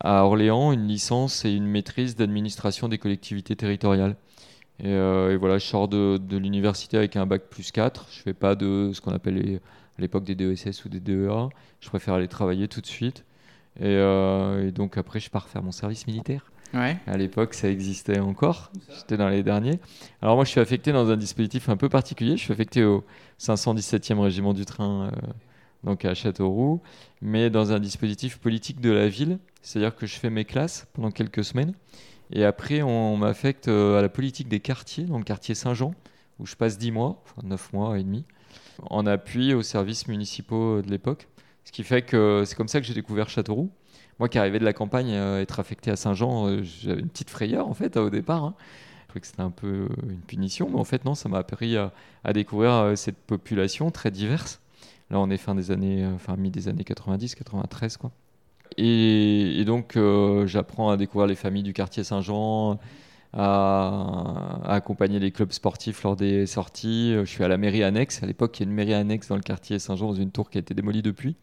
à 0.00 0.24
Orléans, 0.24 0.72
une 0.72 0.86
licence 0.86 1.44
et 1.44 1.50
une 1.52 1.66
maîtrise 1.66 2.14
d'administration 2.16 2.88
des 2.88 2.98
collectivités 2.98 3.56
territoriales. 3.56 4.16
Et, 4.78 4.86
euh, 4.88 5.32
et 5.32 5.36
voilà, 5.36 5.58
je 5.58 5.66
sors 5.66 5.88
de, 5.88 6.16
de 6.18 6.36
l'université 6.38 6.96
avec 6.96 7.16
un 7.16 7.26
bac 7.26 7.42
plus 7.50 7.72
4. 7.72 8.06
Je 8.12 8.22
fais 8.22 8.32
pas 8.34 8.54
de 8.54 8.92
ce 8.94 9.00
qu'on 9.00 9.12
appelle 9.12 9.34
les- 9.34 9.56
à 9.56 10.00
l'époque 10.00 10.24
des 10.24 10.34
DESS 10.36 10.84
ou 10.84 10.88
des 10.88 11.00
DEA. 11.00 11.48
Je 11.80 11.88
préfère 11.88 12.14
aller 12.14 12.28
travailler 12.28 12.68
tout 12.68 12.80
de 12.80 12.86
suite. 12.86 13.24
Et, 13.80 13.84
euh, 13.84 14.68
et 14.68 14.70
donc 14.72 14.96
après, 14.96 15.18
je 15.20 15.28
pars 15.28 15.48
faire 15.48 15.62
mon 15.62 15.72
service 15.72 16.06
militaire. 16.06 16.50
À 17.06 17.16
l'époque, 17.16 17.54
ça 17.54 17.68
existait 17.68 18.18
encore. 18.18 18.72
J'étais 18.96 19.16
dans 19.16 19.28
les 19.28 19.42
derniers. 19.42 19.78
Alors 20.20 20.36
moi, 20.36 20.44
je 20.44 20.50
suis 20.50 20.60
affecté 20.60 20.92
dans 20.92 21.10
un 21.10 21.16
dispositif 21.16 21.68
un 21.68 21.76
peu 21.76 21.88
particulier. 21.88 22.36
Je 22.36 22.42
suis 22.42 22.52
affecté 22.52 22.84
au 22.84 23.04
517e 23.38 24.18
régiment 24.18 24.54
du 24.54 24.64
train, 24.64 25.06
euh, 25.06 25.10
donc 25.84 26.04
à 26.04 26.14
Châteauroux, 26.14 26.80
mais 27.20 27.50
dans 27.50 27.72
un 27.72 27.80
dispositif 27.80 28.38
politique 28.38 28.80
de 28.80 28.90
la 28.90 29.08
ville. 29.08 29.38
C'est-à-dire 29.60 29.94
que 29.94 30.06
je 30.06 30.14
fais 30.14 30.30
mes 30.30 30.44
classes 30.44 30.86
pendant 30.94 31.10
quelques 31.10 31.44
semaines. 31.44 31.74
Et 32.32 32.44
après, 32.44 32.82
on, 32.82 33.16
m'affecte 33.16 33.68
euh, 33.68 33.98
à 33.98 34.02
la 34.02 34.08
politique 34.08 34.48
des 34.48 34.60
quartiers, 34.60 35.04
dans 35.04 35.18
le 35.18 35.24
quartier 35.24 35.54
Saint-Jean, 35.54 35.94
où 36.38 36.46
je 36.46 36.56
passe 36.56 36.78
10 36.78 36.90
mois, 36.90 37.22
enfin 37.24 37.46
9 37.46 37.72
mois 37.74 37.98
et 37.98 38.02
demi, 38.02 38.24
en 38.90 39.06
appui 39.06 39.52
aux 39.52 39.62
services 39.62 40.08
municipaux 40.08 40.80
de 40.80 40.90
l'époque. 40.90 41.28
Ce 41.64 41.72
qui 41.72 41.84
fait 41.84 42.02
que 42.02 42.44
c'est 42.46 42.56
comme 42.56 42.68
ça 42.68 42.80
que 42.80 42.86
j'ai 42.86 42.94
découvert 42.94 43.28
Châteauroux. 43.28 43.70
Moi 44.18 44.28
qui 44.28 44.38
arrivais 44.38 44.58
de 44.58 44.64
la 44.64 44.72
campagne, 44.72 45.12
euh, 45.12 45.40
être 45.40 45.60
affecté 45.60 45.90
à 45.90 45.96
Saint-Jean, 45.96 46.46
euh, 46.46 46.62
j'avais 46.62 47.00
une 47.00 47.08
petite 47.08 47.30
frayeur 47.30 47.68
en 47.68 47.74
fait 47.74 47.96
au 47.96 48.10
départ. 48.10 48.44
hein. 48.44 48.54
Je 49.02 49.08
trouvais 49.08 49.20
que 49.20 49.26
c'était 49.26 49.42
un 49.42 49.50
peu 49.50 49.88
euh, 49.90 50.08
une 50.08 50.20
punition, 50.20 50.68
mais 50.70 50.78
en 50.78 50.84
fait 50.84 51.04
non, 51.04 51.14
ça 51.14 51.28
m'a 51.28 51.38
appris 51.38 51.76
à, 51.76 51.92
découvrir 52.32 52.92
cette 52.96 53.18
population 53.18 53.90
très 53.90 54.10
diverse. 54.10 54.60
Là, 55.10 55.18
on 55.20 55.28
est 55.30 55.36
fin 55.36 55.54
des 55.54 55.70
années, 55.70 56.06
enfin 56.14 56.36
mi 56.36 56.50
des 56.50 56.68
années 56.68 56.84
90, 56.84 57.34
93 57.34 57.96
quoi. 57.96 58.10
Et, 58.78 59.64
donc 59.66 59.98
j'apprends 60.46 60.90
à 60.90 60.96
découvrir 60.96 61.26
les 61.26 61.34
familles 61.34 61.62
du 61.62 61.74
quartier 61.74 62.04
Saint-Jean, 62.04 62.78
à, 63.32 64.60
accompagner 64.64 65.18
les 65.18 65.30
clubs 65.30 65.52
sportifs 65.52 66.02
lors 66.02 66.16
des 66.16 66.46
sorties. 66.46 67.14
Je 67.14 67.24
suis 67.24 67.42
à 67.44 67.48
la 67.48 67.56
mairie 67.56 67.82
annexe. 67.82 68.22
À 68.22 68.26
l'époque, 68.26 68.58
il 68.58 68.64
y 68.64 68.66
a 68.66 68.68
une 68.68 68.74
mairie 68.74 68.94
annexe 68.94 69.28
dans 69.28 69.36
le 69.36 69.42
quartier 69.42 69.78
Saint-Jean, 69.78 70.08
dans 70.08 70.14
une 70.14 70.30
tour 70.30 70.50
qui 70.50 70.58
a 70.58 70.60
été 70.60 70.74
démolie 70.74 71.02
depuis. 71.02 71.36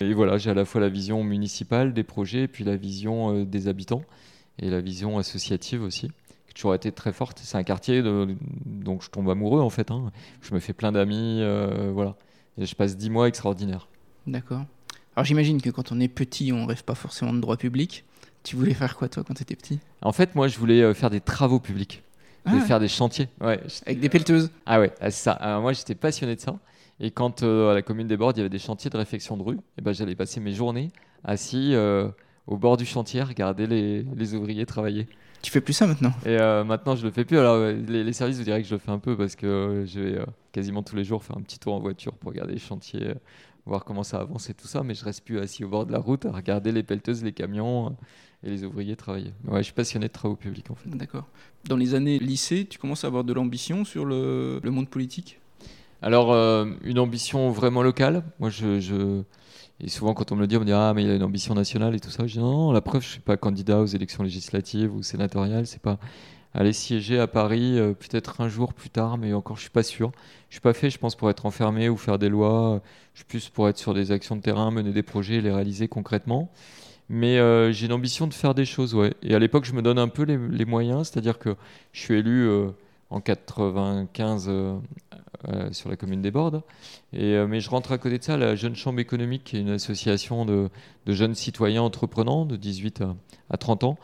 Et 0.00 0.12
voilà, 0.12 0.38
j'ai 0.38 0.50
à 0.50 0.54
la 0.54 0.64
fois 0.64 0.80
la 0.80 0.88
vision 0.88 1.22
municipale 1.24 1.92
des 1.92 2.02
projets, 2.04 2.42
et 2.42 2.48
puis 2.48 2.64
la 2.64 2.76
vision 2.76 3.34
euh, 3.40 3.44
des 3.44 3.68
habitants, 3.68 4.02
et 4.58 4.70
la 4.70 4.80
vision 4.80 5.18
associative 5.18 5.82
aussi, 5.82 6.08
qui 6.08 6.50
a 6.50 6.54
toujours 6.54 6.74
été 6.74 6.92
très 6.92 7.12
forte. 7.12 7.40
C'est 7.42 7.58
un 7.58 7.62
quartier 7.64 8.02
de- 8.02 8.34
dont 8.64 9.00
je 9.00 9.10
tombe 9.10 9.28
amoureux 9.30 9.60
en 9.60 9.70
fait. 9.70 9.90
hein. 9.90 10.10
Je 10.42 10.54
me 10.54 10.60
fais 10.60 10.72
plein 10.72 10.92
d'amis, 10.92 11.38
euh, 11.40 11.90
voilà. 11.92 12.16
Et 12.58 12.64
je 12.66 12.74
passe 12.74 12.96
dix 12.96 13.10
mois 13.10 13.28
extraordinaires. 13.28 13.88
D'accord. 14.26 14.62
Alors 15.14 15.24
j'imagine 15.24 15.60
que 15.62 15.70
quand 15.70 15.92
on 15.92 16.00
est 16.00 16.08
petit, 16.08 16.52
on 16.52 16.66
rêve 16.66 16.84
pas 16.84 16.94
forcément 16.94 17.32
de 17.32 17.40
droit 17.40 17.56
public. 17.56 18.04
Tu 18.46 18.54
voulais 18.54 18.74
faire 18.74 18.96
quoi 18.96 19.08
toi 19.08 19.24
quand 19.26 19.34
tu 19.34 19.42
étais 19.42 19.56
petit? 19.56 19.80
En 20.02 20.12
fait, 20.12 20.36
moi, 20.36 20.46
je 20.46 20.56
voulais 20.56 20.80
euh, 20.80 20.94
faire 20.94 21.10
des 21.10 21.20
travaux 21.20 21.58
publics. 21.58 22.04
Ah. 22.44 22.60
faire 22.60 22.78
des 22.78 22.86
chantiers. 22.86 23.28
Ouais, 23.40 23.60
Avec 23.86 23.98
des 23.98 24.08
pelleteuses 24.08 24.52
Ah 24.66 24.78
ouais, 24.78 24.92
ah, 25.00 25.10
c'est 25.10 25.24
ça. 25.24 25.32
Alors 25.32 25.62
moi, 25.62 25.72
j'étais 25.72 25.96
passionné 25.96 26.36
de 26.36 26.40
ça. 26.40 26.56
Et 27.00 27.10
quand 27.10 27.42
euh, 27.42 27.72
à 27.72 27.74
la 27.74 27.82
commune 27.82 28.06
des 28.06 28.16
Bordes, 28.16 28.36
il 28.36 28.40
y 28.40 28.42
avait 28.42 28.48
des 28.48 28.60
chantiers 28.60 28.88
de 28.88 28.96
réfection 28.96 29.36
de 29.36 29.42
rue, 29.42 29.58
et 29.76 29.82
ben, 29.82 29.92
j'allais 29.92 30.14
passer 30.14 30.38
mes 30.38 30.52
journées 30.52 30.92
assis 31.24 31.74
euh, 31.74 32.08
au 32.46 32.56
bord 32.56 32.76
du 32.76 32.86
chantier, 32.86 33.20
regarder 33.24 33.66
les, 33.66 34.04
les 34.14 34.34
ouvriers 34.34 34.64
travailler. 34.64 35.08
Tu 35.42 35.50
fais 35.50 35.60
plus 35.60 35.72
ça 35.72 35.88
maintenant? 35.88 36.12
Et 36.24 36.38
euh, 36.38 36.62
maintenant, 36.62 36.94
je 36.94 37.04
le 37.04 37.10
fais 37.10 37.24
plus. 37.24 37.38
Alors, 37.38 37.56
euh, 37.56 37.72
les, 37.72 38.04
les 38.04 38.12
services, 38.12 38.38
vous 38.38 38.44
direz 38.44 38.62
que 38.62 38.68
je 38.68 38.74
le 38.74 38.78
fais 38.78 38.92
un 38.92 39.00
peu 39.00 39.16
parce 39.16 39.34
que 39.34 39.46
euh, 39.46 39.86
je 39.86 39.98
vais 40.00 40.18
euh, 40.20 40.24
quasiment 40.52 40.84
tous 40.84 40.94
les 40.94 41.02
jours 41.04 41.24
faire 41.24 41.36
un 41.36 41.42
petit 41.42 41.58
tour 41.58 41.74
en 41.74 41.80
voiture 41.80 42.12
pour 42.12 42.30
regarder 42.30 42.52
les 42.52 42.60
chantiers, 42.60 43.08
euh, 43.08 43.14
voir 43.66 43.84
comment 43.84 44.04
ça 44.04 44.18
avance 44.20 44.48
et 44.50 44.54
tout 44.54 44.68
ça. 44.68 44.84
Mais 44.84 44.94
je 44.94 45.04
reste 45.04 45.24
plus 45.24 45.40
assis 45.40 45.64
au 45.64 45.68
bord 45.68 45.84
de 45.84 45.90
la 45.90 45.98
route 45.98 46.24
à 46.26 46.30
regarder 46.30 46.70
les 46.70 46.84
pelleteuses, 46.84 47.24
les 47.24 47.32
camions 47.32 47.88
euh, 47.88 47.90
et 48.46 48.50
les 48.50 48.64
ouvriers 48.64 48.96
travailler. 48.96 49.32
Ouais, 49.46 49.58
je 49.58 49.64
suis 49.64 49.72
passionné 49.74 50.06
de 50.08 50.12
travaux 50.12 50.36
publics 50.36 50.70
en 50.70 50.74
fait. 50.74 50.88
D'accord. 50.88 51.24
Dans 51.68 51.76
les 51.76 51.94
années 51.94 52.18
lycée, 52.18 52.66
tu 52.68 52.78
commences 52.78 53.04
à 53.04 53.08
avoir 53.08 53.24
de 53.24 53.32
l'ambition 53.32 53.84
sur 53.84 54.04
le, 54.04 54.60
le 54.62 54.70
monde 54.70 54.88
politique? 54.88 55.40
Alors, 56.02 56.32
euh, 56.32 56.66
une 56.84 56.98
ambition 56.98 57.50
vraiment 57.50 57.82
locale. 57.82 58.22
Moi, 58.38 58.50
je, 58.50 58.80
je- 58.80 59.22
Et 59.80 59.88
souvent, 59.88 60.14
quand 60.14 60.30
on 60.32 60.36
me 60.36 60.40
le 60.42 60.46
dit, 60.46 60.56
on 60.56 60.60
me 60.60 60.64
dit 60.64 60.72
Ah, 60.72 60.92
mais 60.94 61.02
il 61.04 61.10
a 61.10 61.14
une 61.14 61.22
ambition 61.22 61.54
nationale 61.54 61.94
et 61.94 62.00
tout 62.00 62.10
ça. 62.10 62.26
Je 62.26 62.34
dis 62.34 62.38
Non, 62.38 62.52
non, 62.52 62.72
la 62.72 62.80
preuve, 62.80 63.02
je 63.02 63.08
ne 63.08 63.12
suis 63.12 63.20
pas 63.20 63.36
candidat 63.36 63.80
aux 63.80 63.86
élections 63.86 64.22
législatives 64.22 64.94
ou 64.94 65.02
sénatoriales. 65.02 65.66
C'est 65.66 65.82
pas 65.82 65.98
aller 66.54 66.72
siéger 66.72 67.18
à 67.18 67.26
Paris, 67.26 67.78
euh, 67.78 67.92
peut-être 67.92 68.40
un 68.40 68.48
jour 68.48 68.72
plus 68.74 68.88
tard, 68.90 69.18
mais 69.18 69.32
encore, 69.34 69.56
je 69.56 69.62
suis 69.62 69.70
pas 69.70 69.82
sûr. 69.82 70.12
Je 70.48 70.54
suis 70.54 70.60
pas 70.62 70.72
fait, 70.72 70.88
je 70.90 70.98
pense, 70.98 71.14
pour 71.16 71.28
être 71.30 71.44
enfermé 71.46 71.88
ou 71.88 71.96
faire 71.96 72.18
des 72.18 72.28
lois. 72.30 72.80
Je 73.14 73.18
suis 73.20 73.26
plus 73.26 73.48
pour 73.50 73.68
être 73.68 73.78
sur 73.78 73.92
des 73.92 74.12
actions 74.12 74.36
de 74.36 74.40
terrain, 74.42 74.70
mener 74.70 74.92
des 74.92 75.02
projets 75.02 75.36
et 75.36 75.40
les 75.42 75.50
réaliser 75.52 75.88
concrètement. 75.88 76.50
Mais 77.08 77.38
euh, 77.38 77.72
j'ai 77.72 77.86
l'ambition 77.88 78.26
de 78.26 78.34
faire 78.34 78.54
des 78.54 78.64
choses, 78.64 78.94
ouais. 78.94 79.14
Et 79.22 79.34
à 79.34 79.38
l'époque, 79.38 79.64
je 79.64 79.72
me 79.72 79.82
donne 79.82 79.98
un 79.98 80.08
peu 80.08 80.24
les, 80.24 80.64
moyens, 80.64 81.08
c'est-à-dire 81.08 81.38
que 81.38 81.54
je 81.92 82.00
suis 82.00 82.14
élu 82.14 82.48
euh, 82.48 82.70
en 83.10 83.20
95 83.20 84.50
sur 85.70 85.88
la 85.88 85.96
commune 85.96 86.22
des 86.22 86.32
Bordes. 86.32 86.62
Et, 87.12 87.36
mais 87.46 87.60
je 87.60 87.70
rentre 87.70 87.92
à 87.92 87.98
côté 87.98 88.18
de 88.18 88.24
ça 88.24 88.34
à 88.34 88.36
la 88.36 88.56
Jeune 88.56 88.74
Chambre 88.74 88.98
économique, 88.98 89.44
qui 89.44 89.56
est 89.56 89.60
une 89.60 89.70
association 89.70 90.44
de, 90.44 90.68
jeunes 91.06 91.36
citoyens 91.36 91.82
entreprenants 91.82 92.44
de 92.44 92.56
18 92.56 93.04
à, 93.50 93.56
30 93.56 93.84
ans 93.84 93.98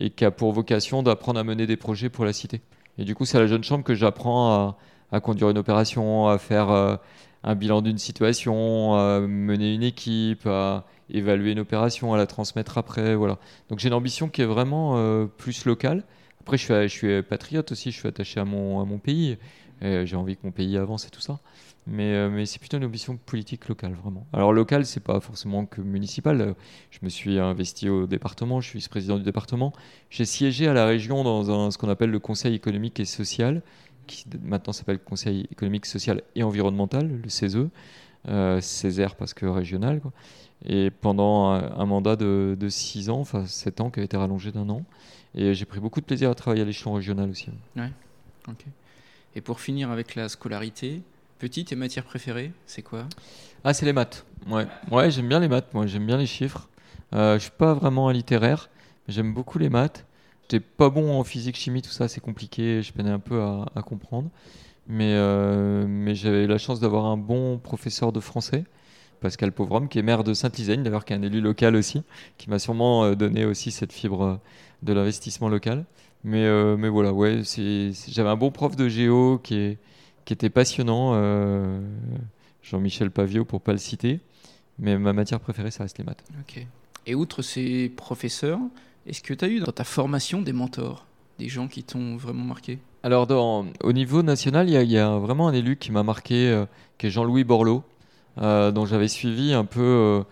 et 0.00 0.10
qui 0.10 0.24
a 0.24 0.32
pour 0.32 0.52
vocation 0.52 1.04
d'apprendre 1.04 1.38
à 1.38 1.44
mener 1.44 1.68
des 1.68 1.76
projets 1.76 2.08
pour 2.08 2.24
la 2.24 2.32
cité. 2.32 2.60
Et 2.98 3.04
du 3.04 3.14
coup, 3.14 3.24
c'est 3.24 3.38
à 3.38 3.40
la 3.40 3.46
Jeune 3.46 3.62
Chambre 3.62 3.84
que 3.84 3.94
j'apprends 3.94 4.76
à, 5.12 5.20
conduire 5.20 5.50
une 5.50 5.58
opération, 5.58 6.26
à 6.26 6.38
faire 6.38 6.98
un 7.44 7.54
bilan 7.54 7.82
d'une 7.82 7.98
situation, 7.98 8.94
à 8.94 9.20
mener 9.20 9.74
une 9.74 9.82
équipe, 9.82 10.46
à 10.46 10.84
évaluer 11.10 11.52
une 11.52 11.60
opération, 11.60 12.12
à 12.12 12.16
la 12.16 12.26
transmettre 12.26 12.78
après. 12.78 13.14
Voilà. 13.14 13.38
Donc 13.68 13.78
j'ai 13.78 13.88
une 13.88 13.94
ambition 13.94 14.28
qui 14.28 14.42
est 14.42 14.46
vraiment 14.46 14.96
euh, 14.96 15.26
plus 15.26 15.64
locale. 15.64 16.04
Après, 16.40 16.56
je 16.56 16.88
suis, 16.88 17.22
patriote 17.22 17.72
aussi, 17.72 17.90
je 17.90 17.98
suis 17.98 18.08
attaché 18.08 18.40
à 18.40 18.44
mon, 18.44 18.98
pays. 18.98 19.36
J'ai 19.82 20.16
envie 20.16 20.34
que 20.34 20.40
mon 20.44 20.50
pays 20.50 20.78
avance 20.78 21.06
et 21.06 21.10
tout 21.10 21.20
ça. 21.20 21.40
Mais, 21.90 22.12
euh, 22.12 22.44
c'est 22.44 22.58
plutôt 22.58 22.76
une 22.76 22.84
ambition 22.84 23.16
politique 23.16 23.68
locale, 23.68 23.94
vraiment. 23.94 24.26
Alors, 24.34 24.52
local, 24.52 24.84
c'est 24.84 25.02
pas 25.02 25.20
forcément 25.20 25.64
que 25.64 25.80
municipal. 25.80 26.54
Je 26.90 26.98
me 27.02 27.08
suis 27.08 27.38
investi 27.38 27.88
au 27.88 28.06
département, 28.06 28.60
je 28.60 28.68
suis 28.68 28.78
vice-président 28.78 29.16
du 29.16 29.24
département. 29.24 29.72
J'ai 30.10 30.26
siégé 30.26 30.68
à 30.68 30.74
la 30.74 30.84
région 30.84 31.24
dans 31.24 31.70
ce 31.70 31.78
qu'on 31.78 31.88
appelle 31.88 32.10
le 32.10 32.18
Conseil 32.18 32.54
économique 32.54 33.00
et 33.00 33.06
social, 33.06 33.62
qui 34.08 34.24
maintenant 34.42 34.72
s'appelle 34.72 34.96
le 34.96 35.08
Conseil 35.08 35.46
économique, 35.52 35.86
social 35.86 36.22
et 36.34 36.42
environnemental, 36.42 37.08
le 37.22 37.28
CESE. 37.28 37.68
Euh, 38.28 38.60
Césaire 38.60 39.14
parce 39.14 39.32
que 39.32 39.46
régional. 39.46 40.00
Quoi. 40.00 40.12
Et 40.66 40.90
pendant 40.90 41.50
un, 41.50 41.86
mandat 41.86 42.16
de, 42.16 42.56
6 42.68 43.10
ans, 43.10 43.20
enfin 43.20 43.46
7 43.46 43.80
ans, 43.80 43.90
qui 43.90 44.00
a 44.00 44.02
été 44.02 44.16
rallongé 44.16 44.50
d'un 44.50 44.68
an. 44.68 44.82
Et 45.34 45.54
j'ai 45.54 45.64
pris 45.64 45.80
beaucoup 45.80 46.00
de 46.00 46.04
plaisir 46.04 46.30
à 46.30 46.34
travailler 46.34 46.62
à 46.62 46.64
l'échelon 46.64 46.94
régional 46.94 47.30
aussi. 47.30 47.48
Ouais, 47.76 47.92
ok. 48.48 48.64
Et 49.36 49.40
pour 49.40 49.60
finir 49.60 49.90
avec 49.90 50.14
la 50.14 50.28
scolarité, 50.28 51.02
petite 51.38 51.72
et 51.72 51.76
matière 51.76 52.04
préférée, 52.04 52.52
c'est 52.66 52.82
quoi? 52.82 53.06
Ah, 53.62 53.72
c'est 53.72 53.86
les 53.86 53.92
maths. 53.92 54.26
Ouais, 54.48 54.66
ouais 54.90 55.10
j'aime 55.10 55.28
bien 55.28 55.38
les 55.38 55.48
maths, 55.48 55.72
moi, 55.72 55.86
j'aime 55.86 56.06
bien 56.06 56.16
les 56.16 56.26
chiffres. 56.26 56.68
Euh, 57.14 57.34
je 57.34 57.44
suis 57.44 57.52
pas 57.56 57.72
vraiment 57.72 58.08
un 58.08 58.12
littéraire, 58.12 58.68
mais 59.06 59.14
j'aime 59.14 59.32
beaucoup 59.32 59.58
les 59.58 59.68
maths. 59.68 60.04
J'étais 60.50 60.64
pas 60.64 60.88
bon 60.88 61.18
en 61.18 61.24
physique, 61.24 61.56
chimie, 61.56 61.82
tout 61.82 61.90
ça, 61.90 62.08
c'est 62.08 62.20
compliqué, 62.20 62.82
je 62.82 62.92
peinais 62.92 63.10
un 63.10 63.18
peu 63.18 63.42
à, 63.42 63.82
comprendre. 63.84 64.30
Mais, 64.86 65.12
euh, 65.14 65.84
mais 65.86 66.14
j'avais 66.14 66.46
la 66.46 66.56
chance 66.56 66.80
d'avoir 66.80 67.04
un 67.04 67.18
bon 67.18 67.58
professeur 67.58 68.12
de 68.12 68.20
français 68.20 68.64
Pascal 69.20 69.52
Pauvrom, 69.52 69.88
qui 69.88 69.98
est 69.98 70.02
maire 70.02 70.24
de 70.24 70.32
Sainte-Lisagne, 70.32 70.82
d'ailleurs, 70.82 71.04
qui 71.04 71.12
est 71.12 71.16
un 71.16 71.22
élu 71.22 71.40
local 71.40 71.76
aussi, 71.76 72.02
qui 72.36 72.48
m'a 72.50 72.58
sûrement 72.58 73.04
euh, 73.04 73.14
donné 73.14 73.44
aussi 73.44 73.70
cette 73.70 73.92
fibre 73.92 74.22
euh, 74.22 74.36
de 74.82 74.92
l'investissement 74.92 75.48
local. 75.48 75.84
Mais, 76.24 76.44
euh, 76.44 76.76
mais 76.76 76.88
voilà, 76.88 77.12
ouais, 77.12 77.42
j'avais 78.08 78.28
un 78.28 78.36
bon 78.36 78.50
prof 78.50 78.76
de 78.76 78.88
géo 78.88 79.38
qui, 79.38 79.54
est, 79.56 79.78
qui 80.24 80.32
était 80.32 80.50
passionnant, 80.50 81.12
Jean-Michel 82.62 83.10
Pavio 83.10 83.44
pour 83.44 83.60
pas 83.60 83.72
le 83.72 83.78
citer. 83.78 84.20
Mais 84.78 84.98
ma 84.98 85.12
matière 85.12 85.40
préférée, 85.40 85.70
ça 85.70 85.84
reste 85.84 85.98
les 85.98 86.04
maths. 86.04 86.22
Ok. 86.40 86.64
Et 87.06 87.14
outre 87.14 87.42
ces 87.42 87.88
professeurs, 87.88 88.58
est-ce 89.08 89.22
que 89.22 89.34
tu 89.34 89.44
as 89.44 89.48
eu 89.48 89.60
dans 89.60 89.72
ta 89.72 89.84
formation 89.84 90.42
des 90.42 90.52
mentors, 90.52 91.06
des 91.38 91.48
gens 91.48 91.68
qui 91.68 91.82
t'ont 91.82 92.16
vraiment 92.16 92.44
marqué? 92.44 92.78
Alors, 93.02 93.28
au 93.30 93.92
niveau 93.92 94.22
national, 94.22 94.68
il 94.68 94.90
y, 94.90 94.98
a 94.98 95.18
vraiment 95.18 95.48
un 95.48 95.52
élu 95.52 95.76
qui 95.76 95.92
m'a 95.92 96.02
marqué, 96.02 96.64
qui 96.98 97.06
est 97.06 97.10
Jean-Louis 97.10 97.44
Borloo, 97.44 97.84
euh, 98.40 98.70
dont 98.70 98.86
j'avais 98.86 99.08
suivi 99.08 99.52
un 99.52 99.64
peu 99.64 99.80
euh, 99.80 100.22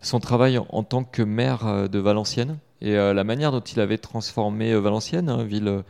son 0.00 0.18
travail 0.18 0.58
en, 0.58 0.82
tant 0.82 1.04
que 1.04 1.22
maire 1.22 1.66
euh, 1.66 1.86
de 1.86 2.00
Valenciennes 2.00 2.58
et 2.80 2.92
la 2.92 3.24
manière 3.24 3.50
dont 3.50 3.60
il 3.60 3.80
avait 3.80 3.96
transformé 3.96 4.78
Valenciennes, 4.78 5.30
hein, 5.30 5.42
ville, 5.42 5.82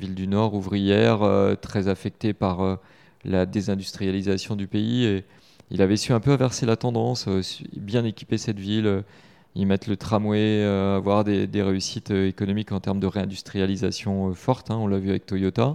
ville 0.00 0.14
du 0.14 0.26
Nord 0.26 0.54
ouvrière, 0.54 1.18
très 1.60 1.88
affectée 1.88 2.32
par 2.32 2.78
la 3.26 3.44
désindustrialisation 3.44 4.56
du 4.56 4.66
pays. 4.66 5.22
Il 5.70 5.82
avait 5.82 5.98
su 5.98 6.14
un 6.14 6.20
peu 6.20 6.30
inverser 6.30 6.64
la 6.64 6.76
tendance, 6.76 7.28
bien 7.76 8.02
équiper 8.06 8.38
cette 8.38 8.58
ville, 8.58 9.04
y 9.54 9.66
mettre 9.66 9.88
le 9.88 9.96
tramway, 9.96 10.62
avoir 10.62 11.24
des, 11.24 11.62
réussites 11.62 12.10
économiques 12.10 12.72
en 12.72 12.80
termes 12.80 13.00
de 13.00 13.06
réindustrialisation 13.06 14.34
forte. 14.34 14.70
Hein, 14.70 14.76
on 14.76 14.86
l'a 14.86 14.98
vu 14.98 15.10
avec 15.10 15.26
Toyota. 15.26 15.74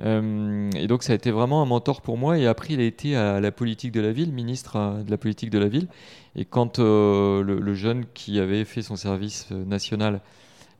Euh, 0.00 0.70
et 0.74 0.86
donc 0.86 1.02
ça 1.02 1.12
a 1.12 1.16
été 1.16 1.30
vraiment 1.30 1.62
un 1.62 1.66
mentor 1.66 2.00
pour 2.00 2.16
moi. 2.18 2.38
Et 2.38 2.46
après, 2.46 2.74
il 2.74 2.80
a 2.80 2.84
été 2.84 3.16
à 3.16 3.40
la 3.40 3.52
politique 3.52 3.92
de 3.92 4.00
la 4.00 4.12
ville, 4.12 4.32
ministre 4.32 4.76
euh, 4.76 5.02
de 5.02 5.10
la 5.10 5.18
politique 5.18 5.50
de 5.50 5.58
la 5.58 5.68
ville. 5.68 5.88
Et 6.36 6.44
quand 6.44 6.78
euh, 6.78 7.42
le, 7.42 7.74
jeune 7.74 8.04
qui 8.14 8.38
avait 8.38 8.64
fait 8.64 8.82
son 8.82 8.96
service 8.96 9.50
national 9.50 10.20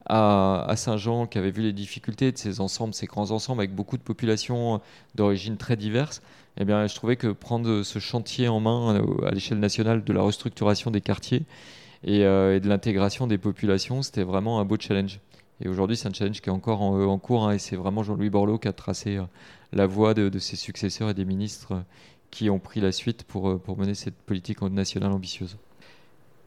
à, 0.06 0.72
Saint-Jean, 0.76 1.26
qui 1.26 1.38
avait 1.38 1.50
vu 1.50 1.62
les 1.62 1.72
difficultés 1.72 2.32
de 2.32 2.38
ces 2.38 2.60
ensembles, 2.60 2.94
ces 2.94 3.06
grands 3.06 3.30
ensembles 3.30 3.60
avec 3.60 3.74
beaucoup 3.74 3.96
de 3.96 4.02
populations 4.02 4.80
d'origine 5.14 5.56
très 5.56 5.76
diverses, 5.76 6.22
eh 6.58 6.64
bien, 6.64 6.86
je 6.86 6.94
trouvais 6.94 7.16
que 7.16 7.28
prendre 7.28 7.82
ce 7.82 7.98
chantier 7.98 8.48
en 8.48 8.60
main 8.60 9.00
à 9.24 9.30
l'échelle 9.30 9.60
nationale 9.60 10.04
de 10.04 10.12
la 10.12 10.22
restructuration 10.22 10.90
des 10.90 11.00
quartiers 11.00 11.44
et, 12.04 12.20
et 12.20 12.60
de 12.60 12.68
l'intégration 12.68 13.26
des 13.26 13.38
populations, 13.38 14.02
c'était 14.02 14.24
vraiment 14.24 14.60
un 14.60 14.64
beau 14.64 14.76
challenge. 14.78 15.20
Et 15.62 15.68
aujourd'hui, 15.68 15.96
c'est 15.96 16.08
un 16.08 16.12
challenge 16.12 16.40
qui 16.40 16.48
est 16.48 16.52
encore 16.52 16.82
en, 16.82 16.98
euh, 16.98 17.16
cours. 17.18 17.46
Hein, 17.46 17.52
et 17.52 17.58
c'est 17.58 17.76
vraiment 17.76 18.02
Jean-Louis 18.02 18.30
Borloo 18.30 18.58
qui 18.58 18.68
a 18.68 18.72
tracé 18.72 19.16
euh, 19.16 19.22
la 19.72 19.86
voie 19.86 20.12
de, 20.12 20.38
ses 20.38 20.56
successeurs 20.56 21.10
et 21.10 21.14
des 21.14 21.24
ministres 21.24 21.72
euh, 21.72 21.80
qui 22.30 22.50
ont 22.50 22.58
pris 22.58 22.80
la 22.80 22.92
suite 22.92 23.24
pour 23.24 23.78
mener 23.78 23.94
cette 23.94 24.16
politique 24.16 24.62
nationale 24.62 25.12
ambitieuse. 25.12 25.58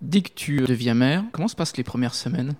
Dès 0.01 0.21
que 0.21 0.31
tu 0.33 0.57
deviens 0.65 0.95
maire, 0.95 1.23
comment 1.31 1.47
se 1.47 1.55
passent 1.55 1.77
les 1.77 1.83
premières 1.83 2.15
semaines? 2.15 2.55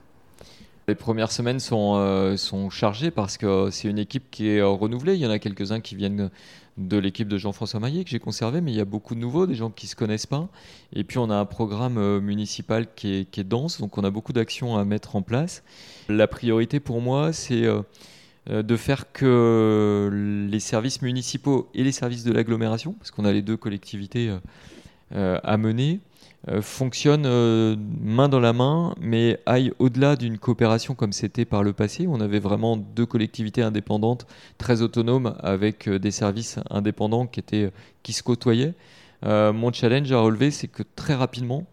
Les 0.88 0.96
premières 0.96 1.32
semaines 1.32 1.60
sont, 1.60 2.36
sont 2.38 2.70
chargées 2.70 3.12
parce 3.12 3.38
que 3.38 3.70
c'est 3.72 3.88
une 3.88 4.00
équipe 4.00 4.30
qui 4.30 4.50
est 4.50 4.62
renouvelée. 4.62 5.16
Il 5.16 5.20
y 5.20 5.26
en 5.26 5.32
a 5.32 5.40
quelques-uns 5.40 5.80
qui 5.80 5.96
viennent 5.96 6.30
de 6.78 6.98
l'équipe 6.98 7.28
de 7.28 7.38
Jean-François 7.38 7.80
Maillet 7.80 8.04
que 8.04 8.10
j'ai 8.10 8.20
conservé, 8.20 8.60
mais 8.60 8.72
il 8.72 8.78
y 8.78 8.82
a 8.82 8.86
beaucoup 8.86 9.16
de 9.16 9.20
nouveaux, 9.20 9.48
des 9.48 9.56
gens 9.56 9.70
qui 9.70 9.86
ne 9.86 9.90
se 9.90 9.96
connaissent 9.96 10.26
pas. 10.26 10.50
Et 10.94 11.04
puis 11.04 11.18
on 11.18 11.30
a 11.30 11.36
un 11.36 11.46
programme 11.46 11.98
euh, 11.98 12.20
municipal 12.20 12.88
qui 12.96 13.16
est, 13.16 13.32
qui 13.32 13.40
est 13.40 13.46
dense, 13.46 13.80
donc 13.80 13.98
on 13.98 14.04
a 14.04 14.10
beaucoup 14.10 14.34
d'actions 14.34 14.78
à 14.78 14.84
mettre 14.84 15.16
en 15.16 15.22
place. 15.22 15.64
La 16.10 16.28
priorité 16.28 16.80
pour 16.80 17.00
moi, 17.02 17.32
c'est 17.32 17.64
euh, 17.64 17.82
euh, 18.50 18.62
de 18.62 18.76
faire 18.76 19.12
que 19.14 20.48
les 20.50 20.60
services 20.60 21.02
municipaux 21.02 21.70
et 21.74 21.84
les 21.84 21.94
services 21.94 22.24
de 22.24 22.34
l'agglomération, 22.34 22.94
parce 22.94 23.12
qu'on 23.12 23.26
a 23.26 23.32
les 23.32 23.42
deux 23.42 23.58
collectivités 23.58 24.36
à 25.12 25.58
mener, 25.58 26.00
euh, 26.48 26.62
fonctionne 26.62 27.26
euh, 27.26 27.76
main 28.02 28.30
dans 28.30 28.40
la 28.40 28.54
main, 28.54 28.94
mais 29.00 29.40
aille 29.48 29.74
au-delà 29.80 30.16
d'une 30.16 30.38
coopération 30.38 30.94
comme 30.94 31.12
c'était 31.12 31.46
par 31.46 31.64
le 31.64 31.74
passé. 31.74 32.06
On 32.08 32.22
avait 32.22 32.40
vraiment 32.40 32.78
deux 32.78 33.08
collectivités 33.08 33.64
indépendantes, 33.64 34.28
très 34.60 34.84
autonomes, 34.84 35.36
avec 35.40 35.88
euh, 35.88 35.98
des 35.98 36.12
services 36.12 36.60
indépendants 36.70 37.26
qui, 37.26 37.40
étaient, 37.40 37.72
qui 38.04 38.14
se 38.14 38.22
côtoyaient. 38.22 38.74
mon 39.24 39.74
challenge 39.74 40.12
à 40.12 40.20
relever, 40.20 40.52
c'est 40.52 40.68
que 40.68 40.84
très 40.96 41.16
rapidement, 41.16 41.64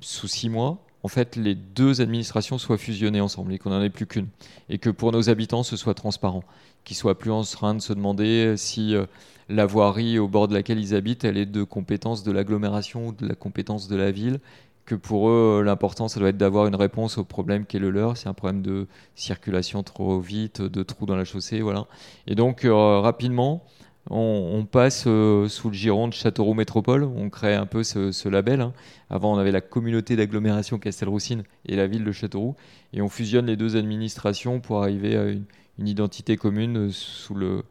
sous 0.00 0.28
six 0.28 0.50
mois, 0.50 0.78
en 1.02 1.08
fait, 1.08 1.36
les 1.36 1.54
deux 1.54 2.02
administrations 2.02 2.58
soient 2.58 2.78
fusionnées 2.78 3.22
ensemble 3.22 3.54
et 3.54 3.58
qu'on 3.58 3.70
n'en 3.70 3.82
ait 3.82 3.90
plus 3.90 4.06
qu'une. 4.06 4.28
Et 4.68 4.78
que 4.78 4.90
pour 4.90 5.12
nos 5.12 5.30
habitants, 5.30 5.62
ce 5.62 5.76
soit 5.76 5.94
transparent. 5.94 6.42
Qu'ils 6.84 6.96
soient 6.96 7.18
plus 7.18 7.30
en 7.30 7.42
train 7.42 7.74
de 7.74 7.80
se 7.80 7.94
demander 7.94 8.54
si 8.56 8.94
la 9.48 9.66
voirie 9.66 10.18
au 10.18 10.28
bord 10.28 10.48
de 10.48 10.54
laquelle 10.54 10.78
ils 10.78 10.94
habitent, 10.94 11.24
elle 11.24 11.36
est 11.36 11.46
de 11.46 11.62
compétence 11.62 12.22
de 12.22 12.32
l'agglomération 12.32 13.08
ou 13.08 13.12
de 13.12 13.26
la 13.26 13.34
compétence 13.34 13.88
de 13.88 13.96
la 13.96 14.10
ville, 14.10 14.40
que 14.84 14.94
pour 14.94 15.28
eux, 15.28 15.62
l'important, 15.64 16.08
ça 16.08 16.20
doit 16.20 16.28
être 16.28 16.36
d'avoir 16.36 16.66
une 16.66 16.74
réponse 16.74 17.18
au 17.18 17.24
problème 17.24 17.64
qui 17.64 17.76
est 17.76 17.80
le 17.80 17.90
leur. 17.90 18.16
C'est 18.16 18.28
un 18.28 18.34
problème 18.34 18.62
de 18.62 18.86
circulation 19.14 19.82
trop 19.82 20.20
vite, 20.20 20.60
de 20.60 20.82
trous 20.82 21.06
dans 21.06 21.16
la 21.16 21.24
chaussée, 21.24 21.60
voilà. 21.60 21.86
Et 22.26 22.34
donc, 22.34 22.64
euh, 22.64 23.00
rapidement, 23.00 23.64
on, 24.10 24.66
passe 24.70 25.04
euh, 25.06 25.48
sous 25.48 25.68
le 25.68 25.74
giron 25.74 26.08
de 26.08 26.12
Châteauroux 26.12 26.52
Métropole. 26.52 27.04
On 27.04 27.30
crée 27.30 27.54
un 27.54 27.64
peu 27.64 27.82
ce, 27.82 28.28
label. 28.28 28.60
Hein. 28.60 28.74
Avant, 29.08 29.34
on 29.34 29.38
avait 29.38 29.52
la 29.52 29.62
communauté 29.62 30.16
d'agglomération 30.16 30.78
Castelroussine 30.78 31.44
et 31.64 31.76
la 31.76 31.86
ville 31.86 32.04
de 32.04 32.12
Châteauroux. 32.12 32.54
Et 32.92 33.00
on 33.00 33.08
fusionne 33.08 33.46
les 33.46 33.56
deux 33.56 33.76
administrations 33.76 34.60
pour 34.60 34.82
arriver 34.82 35.16
à 35.16 35.24
une 35.30 35.88
identité 35.88 36.36
commune 36.36 36.90
sous 36.90 37.34
le, 37.34 37.64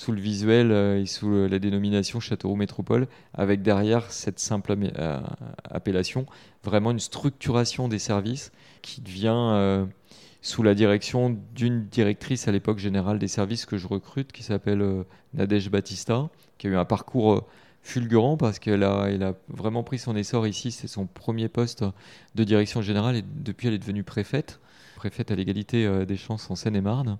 sous 0.00 0.12
le 0.12 0.20
visuel 0.20 0.72
euh, 0.72 1.02
et 1.02 1.04
sous 1.04 1.46
la 1.46 1.58
dénomination 1.58 2.20
Châteauroux 2.20 2.56
Métropole, 2.56 3.06
avec 3.34 3.60
derrière 3.60 4.10
cette 4.10 4.38
simple 4.38 4.74
euh, 4.98 5.20
appellation, 5.70 6.24
vraiment 6.64 6.90
une 6.90 7.00
structuration 7.00 7.86
des 7.86 7.98
services 7.98 8.50
qui 8.80 9.02
devient 9.02 9.34
euh, 9.34 9.84
sous 10.40 10.62
la 10.62 10.74
direction 10.74 11.38
d'une 11.54 11.84
directrice 11.84 12.48
à 12.48 12.52
l'époque 12.52 12.78
générale 12.78 13.18
des 13.18 13.28
services 13.28 13.66
que 13.66 13.76
je 13.76 13.86
recrute, 13.86 14.32
qui 14.32 14.42
s'appelle 14.42 14.82
Nadège 15.34 15.70
Batista, 15.70 16.30
qui 16.56 16.68
a 16.68 16.70
eu 16.70 16.76
un 16.76 16.86
parcours 16.86 17.46
fulgurant 17.82 18.38
parce 18.38 18.58
qu'elle 18.58 18.84
a, 18.84 19.34
vraiment 19.48 19.82
pris 19.82 19.98
son 19.98 20.16
essor 20.16 20.46
ici. 20.46 20.72
C'est 20.72 20.88
son 20.88 21.04
premier 21.04 21.50
poste 21.50 21.84
de 22.36 22.44
direction 22.44 22.80
générale 22.80 23.16
et 23.16 23.22
depuis 23.22 23.68
elle 23.68 23.74
est 23.74 23.78
devenue 23.78 24.02
préfète, 24.02 24.60
préfète 24.96 25.30
à 25.30 25.34
l'égalité 25.34 26.06
des 26.06 26.16
chances 26.16 26.50
en 26.50 26.56
Seine-et-Marne. 26.56 27.18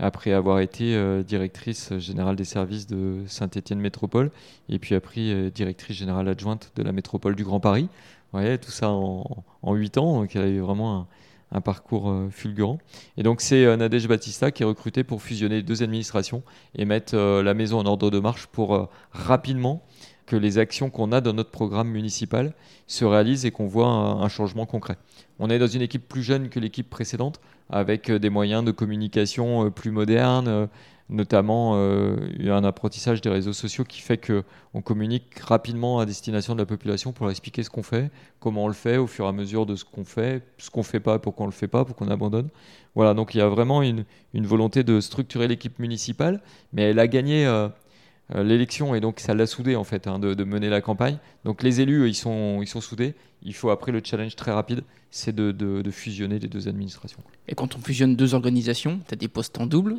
Après 0.00 0.32
avoir 0.32 0.60
été 0.60 0.94
euh, 0.94 1.22
directrice 1.22 1.96
générale 1.98 2.36
des 2.36 2.44
services 2.44 2.86
de 2.86 3.22
Saint-Étienne 3.26 3.80
Métropole, 3.80 4.30
et 4.68 4.78
puis 4.78 4.94
après 4.94 5.50
directrice 5.50 5.96
générale 5.96 6.28
adjointe 6.28 6.72
de 6.76 6.82
la 6.82 6.92
métropole 6.92 7.36
du 7.36 7.44
Grand 7.44 7.60
Paris. 7.60 7.88
Voyez, 8.32 8.58
tout 8.58 8.70
ça 8.70 8.90
en, 8.90 9.44
en 9.62 9.74
8 9.74 9.98
ans, 9.98 10.20
donc 10.20 10.34
elle 10.36 10.42
a 10.42 10.48
eu 10.48 10.60
vraiment 10.60 11.06
un, 11.52 11.60
parcours 11.60 12.14
fulgurant. 12.30 12.78
Et 13.16 13.24
donc 13.24 13.40
c'est 13.40 13.76
Nadège 13.76 14.06
Batista 14.06 14.52
qui 14.52 14.62
est 14.62 14.66
recruté 14.66 15.02
pour 15.02 15.20
fusionner 15.20 15.56
les 15.56 15.62
deux 15.64 15.82
administrations 15.82 16.44
et 16.76 16.84
mettre 16.84 17.16
la 17.16 17.54
maison 17.54 17.80
en 17.80 17.86
ordre 17.86 18.08
de 18.08 18.20
marche 18.20 18.46
pour 18.46 18.88
rapidement 19.10 19.82
que 20.30 20.36
les 20.36 20.58
actions 20.58 20.90
qu'on 20.90 21.10
a 21.10 21.20
dans 21.20 21.32
notre 21.32 21.50
programme 21.50 21.88
municipal 21.88 22.54
se 22.86 23.04
réalisent 23.04 23.44
et 23.46 23.50
qu'on 23.50 23.66
voit 23.66 23.88
un, 23.88 24.28
changement 24.28 24.64
concret. 24.64 24.96
On 25.40 25.50
est 25.50 25.58
dans 25.58 25.66
une 25.66 25.82
équipe 25.82 26.08
plus 26.08 26.22
jeune 26.22 26.50
que 26.50 26.60
l'équipe 26.60 26.88
précédente, 26.88 27.40
avec 27.68 28.10
euh, 28.10 28.20
des 28.20 28.30
moyens 28.30 28.62
de 28.64 28.70
communication 28.70 29.66
euh, 29.66 29.70
plus 29.70 29.90
modernes, 29.90 30.46
euh, 30.46 30.66
notamment 31.08 31.74
un 31.74 32.62
apprentissage 32.62 33.20
des 33.20 33.30
réseaux 33.30 33.52
sociaux 33.52 33.82
qui 33.82 34.00
fait 34.00 34.16
qu'on 34.16 34.80
communique 34.80 35.40
rapidement 35.40 35.98
à 35.98 36.06
destination 36.06 36.54
de 36.54 36.60
la 36.60 36.66
population 36.66 37.10
pour 37.10 37.24
leur 37.24 37.32
expliquer 37.32 37.64
ce 37.64 37.70
qu'on 37.70 37.82
fait, 37.82 38.12
comment 38.38 38.66
on 38.66 38.68
le 38.68 38.74
fait 38.74 38.96
au 38.96 39.08
fur 39.08 39.24
et 39.24 39.28
à 39.28 39.32
mesure 39.32 39.66
de 39.66 39.74
ce 39.74 39.84
qu'on 39.84 40.04
fait, 40.04 40.44
ce 40.58 40.70
qu'on 40.70 40.82
ne 40.82 40.84
fait 40.84 41.00
pas, 41.00 41.18
pourquoi 41.18 41.46
on 41.46 41.48
ne 41.48 41.52
le 41.52 41.56
fait 41.56 41.66
pas, 41.66 41.84
pourquoi 41.84 42.06
on 42.06 42.10
abandonne. 42.10 42.48
Voilà, 42.94 43.14
donc 43.14 43.34
il 43.34 43.38
y 43.38 43.40
a 43.40 43.48
vraiment 43.48 43.82
une, 43.82 44.04
volonté 44.34 44.84
de 44.84 45.00
structurer 45.00 45.48
l'équipe 45.48 45.80
municipale, 45.80 46.40
mais 46.72 46.82
elle 46.82 47.00
a 47.00 47.08
gagné 47.08 47.44
l'élection 48.34 48.94
et 48.94 49.00
donc 49.00 49.20
ça 49.20 49.34
l'a 49.34 49.46
soudé 49.46 49.76
en 49.76 49.84
fait 49.84 50.06
hein, 50.06 50.18
de, 50.18 50.44
mener 50.44 50.68
la 50.68 50.80
campagne. 50.80 51.18
Donc 51.44 51.62
les 51.62 51.80
élus 51.80 52.08
ils 52.08 52.14
sont, 52.14 52.60
ils 52.62 52.68
sont 52.68 52.80
soudés. 52.80 53.14
Il 53.42 53.54
faut 53.54 53.70
après 53.70 53.92
le 53.92 54.00
challenge 54.04 54.36
très 54.36 54.52
rapide, 54.52 54.82
c'est 55.10 55.34
de, 55.34 55.50
de, 55.52 55.90
fusionner 55.90 56.38
les 56.38 56.48
deux 56.48 56.68
administrations. 56.68 57.20
Et 57.48 57.54
quand 57.54 57.74
on 57.76 57.80
fusionne 57.80 58.16
deux 58.16 58.34
organisations, 58.34 59.00
tu 59.06 59.14
as 59.14 59.16
des 59.16 59.28
postes 59.28 59.58
en 59.58 59.66
double? 59.66 59.96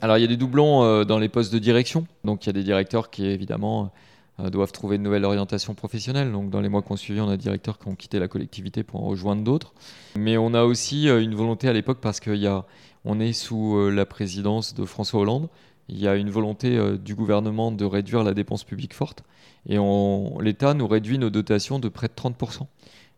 Alors 0.00 0.18
il 0.18 0.20
y 0.20 0.24
a 0.24 0.28
des 0.28 0.36
doublons 0.36 0.84
euh, 0.84 1.04
dans 1.04 1.18
les 1.18 1.28
postes 1.28 1.52
de 1.52 1.58
direction. 1.58 2.06
Donc 2.24 2.44
il 2.44 2.48
y 2.48 2.50
a 2.50 2.52
des 2.52 2.62
directeurs 2.62 3.10
qui 3.10 3.26
évidemment 3.26 3.92
euh, 4.40 4.50
doivent 4.50 4.72
trouver 4.72 4.96
une 4.96 5.02
nouvelle 5.02 5.24
orientation 5.24 5.74
professionnelle. 5.74 6.30
Donc 6.32 6.50
dans 6.50 6.60
les 6.60 6.68
mois 6.68 6.82
qu'on 6.82 6.96
suivi, 6.96 7.20
on 7.20 7.28
a 7.28 7.36
des 7.36 7.42
directeurs 7.42 7.78
qui 7.78 7.88
ont 7.88 7.94
quitté 7.94 8.18
la 8.18 8.28
collectivité 8.28 8.84
pour 8.84 9.02
en 9.02 9.08
rejoindre 9.08 9.42
d'autres. 9.42 9.74
Mais 10.16 10.36
on 10.36 10.54
a 10.54 10.64
aussi 10.64 11.08
une 11.08 11.34
volonté 11.34 11.68
à 11.68 11.72
l'époque 11.72 11.98
parce 12.00 12.20
qu'on 12.20 13.20
est 13.20 13.32
sous 13.32 13.90
la 13.90 14.06
présidence 14.06 14.74
de 14.74 14.84
François 14.84 15.20
Hollande 15.20 15.48
il 15.88 15.98
y 15.98 16.08
a 16.08 16.16
une 16.16 16.30
volonté 16.30 16.76
euh, 16.76 16.96
du 16.96 17.14
gouvernement 17.14 17.70
de 17.70 17.84
réduire 17.84 18.24
la 18.24 18.34
dépense 18.34 18.64
publique 18.64 18.94
forte 18.94 19.22
et 19.68 19.78
l'État 20.40 20.74
nous 20.74 20.86
réduit 20.86 21.18
nos 21.18 21.30
dotations 21.30 21.78
de 21.78 21.88
près 21.88 22.06
de 22.06 22.12
30%. 22.12 22.66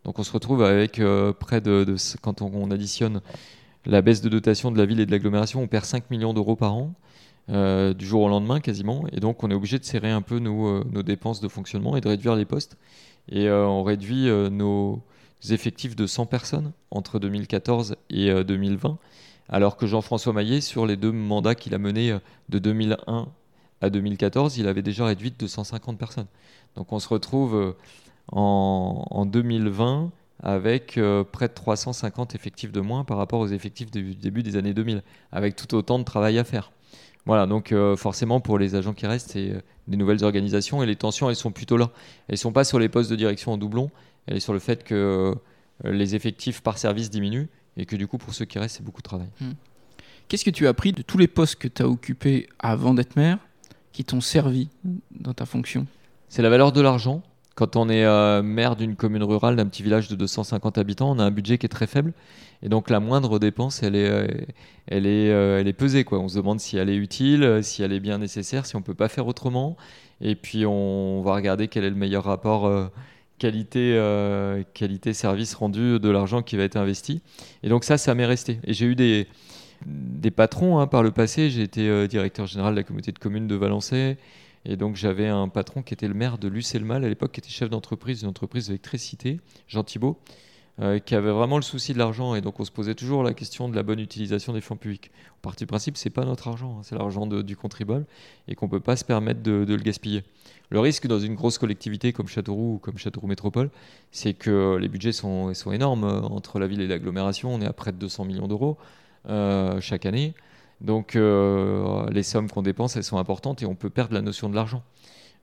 Donc 0.04 0.18
on 0.18 0.22
se 0.22 0.32
retrouve 0.32 0.62
avec 0.62 0.98
euh, 0.98 1.32
près 1.32 1.60
de, 1.60 1.96
quand 2.22 2.40
on, 2.40 2.70
additionne 2.70 3.20
la 3.84 4.00
baisse 4.00 4.22
de 4.22 4.30
dotation 4.30 4.70
de 4.70 4.78
la 4.78 4.86
ville 4.86 5.00
et 5.00 5.06
de 5.06 5.10
l'agglomération, 5.10 5.60
on 5.60 5.66
perd 5.66 5.84
5 5.84 6.10
millions 6.10 6.32
d'euros 6.32 6.56
par 6.56 6.74
an. 6.74 6.94
Euh, 7.50 7.94
du 7.94 8.04
jour 8.04 8.20
au 8.22 8.28
lendemain 8.28 8.60
quasiment, 8.60 9.06
et 9.10 9.20
donc 9.20 9.42
on 9.42 9.50
est 9.50 9.54
obligé 9.54 9.78
de 9.78 9.84
serrer 9.84 10.10
un 10.10 10.20
peu 10.20 10.38
nos, 10.38 10.84
nos, 10.84 11.02
dépenses 11.02 11.40
de 11.40 11.48
fonctionnement 11.48 11.96
et 11.96 12.02
de 12.02 12.08
réduire 12.08 12.36
les 12.36 12.44
postes. 12.44 12.76
Et 13.30 13.50
on 13.50 13.82
réduit 13.82 14.26
nos 14.50 15.02
effectifs 15.48 15.96
de 15.96 16.06
100 16.06 16.26
personnes 16.26 16.72
entre 16.90 17.18
2014 17.18 17.96
et 18.10 18.44
2020 18.44 18.98
alors 19.48 19.76
que 19.76 19.86
Jean-François 19.86 20.32
Maillet, 20.32 20.60
sur 20.60 20.86
les 20.86 20.96
deux 20.96 21.12
mandats 21.12 21.54
qu'il 21.54 21.74
a 21.74 21.78
menés 21.78 22.12
euh, 22.12 22.18
de 22.48 22.58
2001 22.58 23.28
à 23.80 23.90
2014, 23.90 24.58
il 24.58 24.66
avait 24.68 24.82
déjà 24.82 25.06
réduit 25.06 25.32
de 25.36 25.46
150 25.46 25.98
personnes. 25.98 26.26
Donc 26.76 26.92
on 26.92 26.98
se 26.98 27.08
retrouve 27.08 27.54
euh, 27.56 27.72
en, 28.32 29.24
2020 29.26 30.10
avec 30.42 30.98
euh, 30.98 31.24
près 31.24 31.48
de 31.48 31.54
350 31.54 32.34
effectifs 32.34 32.72
de 32.72 32.80
moins 32.80 33.04
par 33.04 33.16
rapport 33.16 33.40
aux 33.40 33.48
effectifs 33.48 33.90
du 33.90 34.14
début 34.14 34.42
des 34.42 34.56
années 34.56 34.74
2000, 34.74 35.02
avec 35.32 35.56
tout 35.56 35.74
autant 35.74 35.98
de 35.98 36.04
travail 36.04 36.38
à 36.38 36.44
faire. 36.44 36.70
Voilà, 37.26 37.46
donc 37.46 37.74
forcément 37.96 38.40
pour 38.40 38.58
les 38.58 38.74
agents 38.74 38.94
qui 38.94 39.06
restent, 39.06 39.32
c'est 39.32 39.52
des 39.86 39.98
nouvelles 39.98 40.24
organisations 40.24 40.82
et 40.82 40.86
les 40.86 40.96
tensions, 40.96 41.28
elles 41.28 41.36
sont 41.36 41.50
plutôt 41.50 41.76
là. 41.76 41.90
Elles 42.26 42.34
ne 42.34 42.38
sont 42.38 42.52
pas 42.52 42.64
sur 42.64 42.78
les 42.78 42.88
postes 42.88 43.10
de 43.10 43.16
direction 43.16 43.52
en 43.52 43.58
doublon, 43.58 43.90
elles 44.26 44.40
sont 44.40 44.46
sur 44.46 44.52
le 44.54 44.60
fait 44.60 44.82
que 44.82 45.34
les 45.84 46.14
effectifs 46.14 46.62
par 46.62 46.78
service 46.78 47.10
diminuent 47.10 47.48
et 47.78 47.86
que 47.86 47.96
du 47.96 48.06
coup, 48.06 48.18
pour 48.18 48.34
ceux 48.34 48.44
qui 48.44 48.58
restent, 48.58 48.76
c'est 48.76 48.84
beaucoup 48.84 49.00
de 49.00 49.08
travail. 49.08 49.28
Hmm. 49.40 49.52
Qu'est-ce 50.26 50.44
que 50.44 50.50
tu 50.50 50.66
as 50.66 50.70
appris 50.70 50.92
de 50.92 51.00
tous 51.00 51.16
les 51.16 51.28
postes 51.28 51.56
que 51.56 51.68
tu 51.68 51.82
as 51.82 51.88
occupés 51.88 52.48
avant 52.58 52.92
d'être 52.92 53.16
maire 53.16 53.38
qui 53.92 54.04
t'ont 54.04 54.20
servi 54.20 54.68
dans 55.12 55.32
ta 55.32 55.46
fonction? 55.46 55.86
C'est 56.28 56.42
la 56.42 56.50
valeur 56.50 56.72
de 56.72 56.80
l'argent. 56.82 57.22
Quand 57.54 57.76
on 57.76 57.88
est 57.88 58.04
euh, 58.04 58.42
maire 58.42 58.76
d'une 58.76 58.94
commune 58.94 59.22
rurale, 59.22 59.56
d'un 59.56 59.66
petit 59.66 59.82
village 59.82 60.08
de 60.08 60.14
250 60.16 60.76
habitants, 60.76 61.10
on 61.10 61.18
a 61.18 61.24
un 61.24 61.30
budget 61.30 61.56
qui 61.56 61.66
est 61.66 61.70
très 61.70 61.86
faible. 61.86 62.12
Et 62.62 62.68
donc 62.68 62.90
la 62.90 63.00
moindre 63.00 63.38
dépense, 63.38 63.82
elle 63.82 63.96
est, 63.96 64.08
euh, 64.08 64.26
elle 64.86 65.06
est, 65.06 65.30
euh, 65.30 65.60
elle 65.60 65.66
est 65.66 65.72
pesée. 65.72 66.04
Quoi. 66.04 66.18
On 66.18 66.28
se 66.28 66.36
demande 66.36 66.60
si 66.60 66.76
elle 66.76 66.90
est 66.90 66.96
utile, 66.96 67.60
si 67.62 67.82
elle 67.82 67.92
est 67.92 68.00
bien 68.00 68.18
nécessaire, 68.18 68.66
si 68.66 68.76
on 68.76 68.80
ne 68.80 68.84
peut 68.84 68.94
pas 68.94 69.08
faire 69.08 69.26
autrement. 69.26 69.76
Et 70.20 70.34
puis 70.34 70.66
on 70.66 71.22
va 71.22 71.34
regarder 71.34 71.68
quel 71.68 71.84
est 71.84 71.90
le 71.90 71.96
meilleur 71.96 72.24
rapport 72.24 72.90
qualité, 73.38 73.94
euh, 73.96 74.62
qualité 74.74 75.12
service 75.12 75.54
rendu 75.54 75.98
de 75.98 76.08
l'argent 76.10 76.42
qui 76.42 76.56
va 76.56 76.64
être 76.64 76.76
investi. 76.76 77.22
Et 77.62 77.68
donc 77.68 77.84
ça, 77.84 77.98
ça 77.98 78.14
m'est 78.14 78.26
resté. 78.26 78.58
Et 78.64 78.74
j'ai 78.74 78.86
eu 78.86 78.94
des, 78.94 79.26
patrons 80.30 80.78
hein, 80.78 80.86
par 80.86 81.02
le 81.02 81.10
passé. 81.10 81.50
J'ai 81.50 81.62
été 81.62 81.88
euh, 81.88 82.06
directeur 82.06 82.46
général 82.46 82.74
de 82.74 82.80
la 82.80 82.84
communauté 82.84 83.12
de 83.12 83.18
communes 83.18 83.46
de 83.46 83.54
Valençay. 83.54 84.18
Et 84.64 84.76
donc 84.76 84.96
j'avais 84.96 85.28
un 85.28 85.48
patron 85.48 85.82
qui 85.82 85.94
était 85.94 86.08
le 86.08 86.14
maire 86.14 86.36
de 86.36 86.48
Lucé-le-Mal 86.48 87.04
à 87.04 87.08
l'époque, 87.08 87.32
qui 87.32 87.40
était 87.40 87.48
chef 87.48 87.70
d'entreprise, 87.70 88.20
d'une 88.20 88.28
entreprise 88.28 88.66
d'électricité, 88.66 89.40
Jean 89.68 89.84
Thibault. 89.84 90.18
Euh, 90.80 91.00
qui 91.00 91.16
avait 91.16 91.32
vraiment 91.32 91.56
le 91.56 91.62
souci 91.62 91.92
de 91.92 91.98
l'argent. 91.98 92.36
Et 92.36 92.40
donc, 92.40 92.60
on 92.60 92.64
se 92.64 92.70
posait 92.70 92.94
toujours 92.94 93.24
la 93.24 93.34
question 93.34 93.68
de 93.68 93.74
la 93.74 93.82
bonne 93.82 93.98
utilisation 93.98 94.52
des 94.52 94.60
fonds 94.60 94.76
publics. 94.76 95.10
Au 95.38 95.40
parti 95.42 95.64
du 95.64 95.66
principe, 95.66 95.96
c'est 95.96 96.08
pas 96.08 96.24
notre 96.24 96.46
argent, 96.46 96.76
hein, 96.78 96.82
c'est 96.84 96.94
l'argent 96.94 97.26
du 97.26 97.56
contribuable 97.56 98.06
et 98.46 98.54
qu'on 98.54 98.68
peut 98.68 98.78
pas 98.78 98.94
se 98.94 99.04
permettre 99.04 99.42
de, 99.42 99.64
le 99.66 99.82
gaspiller. 99.82 100.22
Le 100.70 100.78
risque 100.78 101.08
dans 101.08 101.18
une 101.18 101.34
grosse 101.34 101.58
collectivité 101.58 102.12
comme 102.12 102.28
Châteauroux 102.28 102.74
ou 102.74 102.78
comme 102.78 102.96
Châteauroux 102.96 103.26
Métropole, 103.26 103.70
c'est 104.12 104.34
que 104.34 104.76
les 104.76 104.86
budgets 104.86 105.10
sont, 105.10 105.52
sont 105.52 105.72
énormes. 105.72 106.04
Entre 106.04 106.60
la 106.60 106.68
ville 106.68 106.80
et 106.80 106.86
l'agglomération, 106.86 107.52
on 107.52 107.60
est 107.60 107.66
à 107.66 107.72
près 107.72 107.90
de 107.90 107.96
200 107.96 108.26
millions 108.26 108.46
d'euros 108.46 108.76
euh, 109.28 109.80
chaque 109.80 110.06
année. 110.06 110.34
Donc, 110.80 111.16
euh, 111.16 112.08
les 112.10 112.22
sommes 112.22 112.48
qu'on 112.48 112.62
dépense, 112.62 112.94
elles 112.94 113.02
sont 113.02 113.18
importantes 113.18 113.62
et 113.62 113.66
on 113.66 113.74
peut 113.74 113.90
perdre 113.90 114.14
la 114.14 114.22
notion 114.22 114.48
de 114.48 114.54
l'argent. 114.54 114.84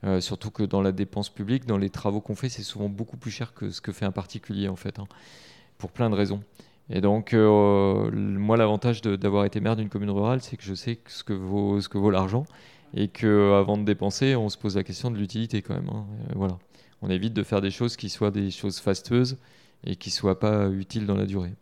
Euh, 0.03 0.19
surtout 0.21 0.51
que 0.51 0.63
dans 0.63 0.81
la 0.81 0.91
dépense 0.91 1.29
publique, 1.29 1.65
dans 1.65 1.77
les 1.77 1.89
travaux 1.89 2.21
qu'on 2.21 2.35
fait, 2.35 2.49
c'est 2.49 2.63
souvent 2.63 2.89
beaucoup 2.89 3.17
plus 3.17 3.31
cher 3.31 3.53
que 3.53 3.71
ce 3.71 3.81
que 3.81 3.91
fait 3.91 4.05
un 4.05 4.11
particulier 4.11 4.67
en 4.67 4.75
fait, 4.75 4.99
hein, 4.99 5.07
pour 5.77 5.91
plein 5.91 6.09
de 6.09 6.15
raisons. 6.15 6.41
Et 6.89 7.01
donc, 7.01 7.33
euh, 7.33 8.11
moi, 8.11 8.57
l'avantage 8.57 9.01
d'avoir 9.01 9.45
été 9.45 9.59
maire 9.59 9.75
d'une 9.75 9.89
commune 9.89 10.11
rurale, 10.11 10.41
c'est 10.41 10.57
que 10.57 10.63
je 10.63 10.75
sais 10.75 10.99
ce 11.07 11.23
que 11.23 11.33
vaut, 11.33 12.11
l'argent 12.11 12.45
et 12.93 13.07
qu'avant 13.07 13.77
de 13.77 13.83
dépenser, 13.83 14.35
on 14.35 14.49
se 14.49 14.57
pose 14.57 14.75
la 14.75 14.83
question 14.83 15.09
de 15.09 15.17
l'utilité 15.17 15.61
quand 15.61 15.73
même. 15.73 15.89
Hein. 15.89 16.05
Euh, 16.29 16.33
voilà. 16.35 16.57
On 17.01 17.09
évite 17.09 17.33
de 17.33 17.43
faire 17.43 17.61
des 17.61 17.71
choses 17.71 17.97
qui 17.97 18.09
soient 18.09 18.31
des 18.31 18.51
choses 18.51 18.79
fasteuses 18.79 19.37
et 19.83 19.95
qui 19.95 20.09
ne 20.09 20.13
soient 20.13 20.39
pas 20.39 20.69
utiles 20.69 21.05
dans 21.05 21.15
la 21.15 21.25
durée. 21.25 21.53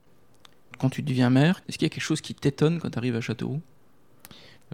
Quand 0.77 0.89
tu 0.89 1.01
deviens 1.01 1.29
maire, 1.29 1.61
est-ce 1.67 1.77
qu'il 1.77 1.85
y 1.85 1.87
a 1.87 1.89
quelque 1.89 2.03
chose 2.03 2.21
qui 2.21 2.35
t'étonne 2.35 2.79
quand 2.79 2.89
tu 2.89 2.97
arrives 2.97 3.15
à 3.15 3.21
Châteauroux? 3.21 3.61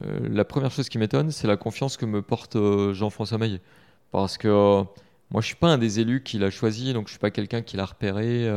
Euh, 0.04 0.20
la 0.30 0.46
première 0.46 0.72
chose 0.72 0.90
qui 0.90 0.98
m'étonne, 0.98 1.32
c'est 1.32 1.48
la 1.48 1.58
confiance 1.58 1.98
que 1.98 2.06
me 2.06 2.22
porte 2.22 2.56
euh, 2.56 2.94
Jean-François 2.94 3.38
Maillet. 3.38 3.62
Parce 4.12 4.38
que 4.38 4.48
euh, 4.48 4.84
moi, 5.32 5.42
je 5.42 5.48
suis 5.48 5.56
pas 5.56 5.68
un 5.68 5.78
des 5.78 6.00
élus 6.00 6.24
qu'il 6.24 6.44
a 6.44 6.50
choisi, 6.50 6.94
donc 6.94 7.08
je 7.08 7.12
suis 7.12 7.20
pas 7.20 7.32
quelqu'un 7.32 7.62
qui 7.62 7.78
l'a 7.78 7.86
repéré 7.86 8.50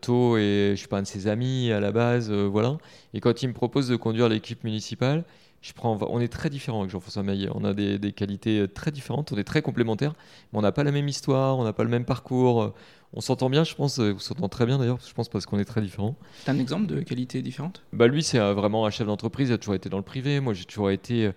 tôt 0.00 0.36
et 0.36 0.72
je 0.72 0.76
suis 0.76 0.88
pas 0.88 0.98
un 0.98 1.02
de 1.02 1.06
ses 1.06 1.28
amis 1.28 1.70
à 1.72 1.80
la 1.80 1.92
base, 1.92 2.30
voilà. 2.30 2.76
Et 3.14 3.20
quand 3.20 3.42
il 3.42 3.48
me 3.48 3.54
propose 3.54 3.88
de 3.88 3.96
conduire 3.96 4.28
l'équipe 4.28 4.64
municipale, 4.64 5.24
je 5.62 5.72
prends, 5.72 5.98
on 6.08 6.20
est 6.20 6.28
très 6.28 6.50
différents 6.50 6.80
avec 6.80 6.90
Jean-François 6.90 7.22
Maillet. 7.22 7.48
On 7.54 7.64
a 7.64 7.74
des, 7.74 7.98
des, 7.98 8.12
qualités 8.12 8.66
très 8.72 8.90
différentes, 8.90 9.32
on 9.32 9.36
est 9.36 9.44
très 9.44 9.62
complémentaires, 9.62 10.14
mais 10.52 10.58
on 10.58 10.62
n'a 10.62 10.72
pas 10.72 10.84
la 10.84 10.92
même 10.92 11.08
histoire, 11.08 11.58
on 11.58 11.64
n'a 11.64 11.72
pas 11.72 11.84
le 11.84 11.90
même 11.90 12.04
parcours. 12.04 12.72
On 13.12 13.20
s'entend 13.20 13.50
bien, 13.50 13.64
je 13.64 13.74
pense. 13.74 13.98
On 13.98 14.18
s'entend 14.18 14.48
très 14.48 14.66
bien 14.66 14.78
d'ailleurs, 14.78 14.98
je 15.06 15.12
pense, 15.12 15.28
parce 15.28 15.44
qu'on 15.44 15.58
est 15.58 15.64
très 15.64 15.80
différents. 15.80 16.16
T'as 16.44 16.52
un 16.52 16.58
exemple 16.58 16.86
de 16.86 17.00
qualité 17.00 17.42
différente 17.42 17.82
Bah 17.92 18.06
lui, 18.06 18.22
c'est 18.22 18.38
vraiment 18.38 18.86
un 18.86 18.90
chef 18.90 19.06
d'entreprise. 19.06 19.48
Il 19.48 19.52
a 19.52 19.58
toujours 19.58 19.74
été 19.74 19.88
dans 19.88 19.96
le 19.98 20.04
privé. 20.04 20.40
Moi, 20.40 20.54
j'ai 20.54 20.64
toujours 20.64 20.90
été 20.90 21.32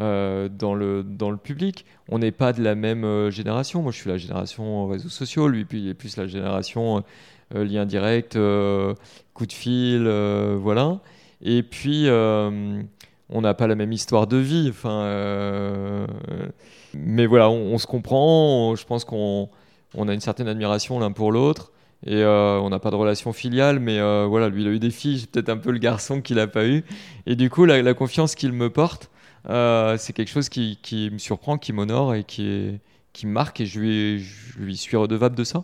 euh, 0.00 0.48
dans 0.48 0.74
le 0.74 1.04
dans 1.04 1.30
le 1.30 1.36
public. 1.36 1.84
On 2.08 2.18
n'est 2.18 2.32
pas 2.32 2.52
de 2.52 2.60
la 2.60 2.74
même 2.74 3.04
euh, 3.04 3.30
génération. 3.30 3.80
Moi, 3.80 3.92
je 3.92 3.98
suis 3.98 4.10
la 4.10 4.18
génération 4.18 4.88
réseaux 4.88 5.08
sociaux. 5.08 5.46
Lui, 5.46 5.64
puis 5.64 5.82
il 5.82 5.88
est 5.88 5.94
plus 5.94 6.16
la 6.16 6.26
génération 6.26 7.04
euh, 7.54 7.64
lien 7.64 7.86
direct, 7.86 8.32
coup 9.34 9.46
de 9.46 9.52
fil, 9.52 10.08
voilà. 10.58 11.00
Et 11.42 11.62
puis. 11.62 12.08
On 13.30 13.40
n'a 13.40 13.54
pas 13.54 13.66
la 13.66 13.74
même 13.74 13.92
histoire 13.92 14.26
de 14.26 14.36
vie, 14.36 14.68
enfin, 14.70 16.06
mais 16.94 17.26
voilà, 17.26 17.50
on 17.50 17.78
se 17.78 17.86
comprend. 17.86 18.74
Je 18.76 18.84
pense 18.84 19.04
qu'on 19.04 19.48
on 19.94 20.08
a 20.08 20.14
une 20.14 20.20
certaine 20.20 20.48
admiration 20.48 20.98
l'un 20.98 21.12
pour 21.12 21.32
l'autre. 21.32 21.72
Et 22.06 22.16
euh, 22.16 22.60
on 22.60 22.68
n'a 22.68 22.78
pas 22.78 22.90
de 22.90 22.96
relation 22.96 23.32
filiale, 23.32 23.80
mais 23.80 23.98
euh, 23.98 24.26
voilà, 24.28 24.50
lui, 24.50 24.62
il 24.62 24.68
a 24.68 24.70
eu 24.70 24.78
des 24.78 24.90
filles, 24.90 25.18
j'ai 25.18 25.26
peut-être 25.26 25.48
un 25.48 25.56
peu 25.56 25.70
le 25.70 25.78
garçon 25.78 26.20
qu'il 26.20 26.36
n'a 26.36 26.46
pas 26.46 26.66
eu. 26.66 26.84
Et 27.24 27.34
du 27.34 27.48
coup, 27.48 27.64
la, 27.64 27.94
confiance 27.94 28.34
qu'il 28.34 28.52
me 28.52 28.68
porte, 28.68 29.10
euh, 29.48 29.96
c'est 29.96 30.12
quelque 30.12 30.28
chose 30.28 30.50
qui, 30.50 30.78
me 31.10 31.18
surprend, 31.18 31.56
qui 31.56 31.72
m'honore 31.72 32.14
et 32.14 32.24
qui, 32.24 32.78
me 33.22 33.30
marque. 33.30 33.60
Et 33.60 33.66
je 33.66 33.80
je 34.18 34.58
lui 34.58 34.76
suis 34.76 34.96
redevable 34.96 35.34
de 35.34 35.44
ça. 35.44 35.62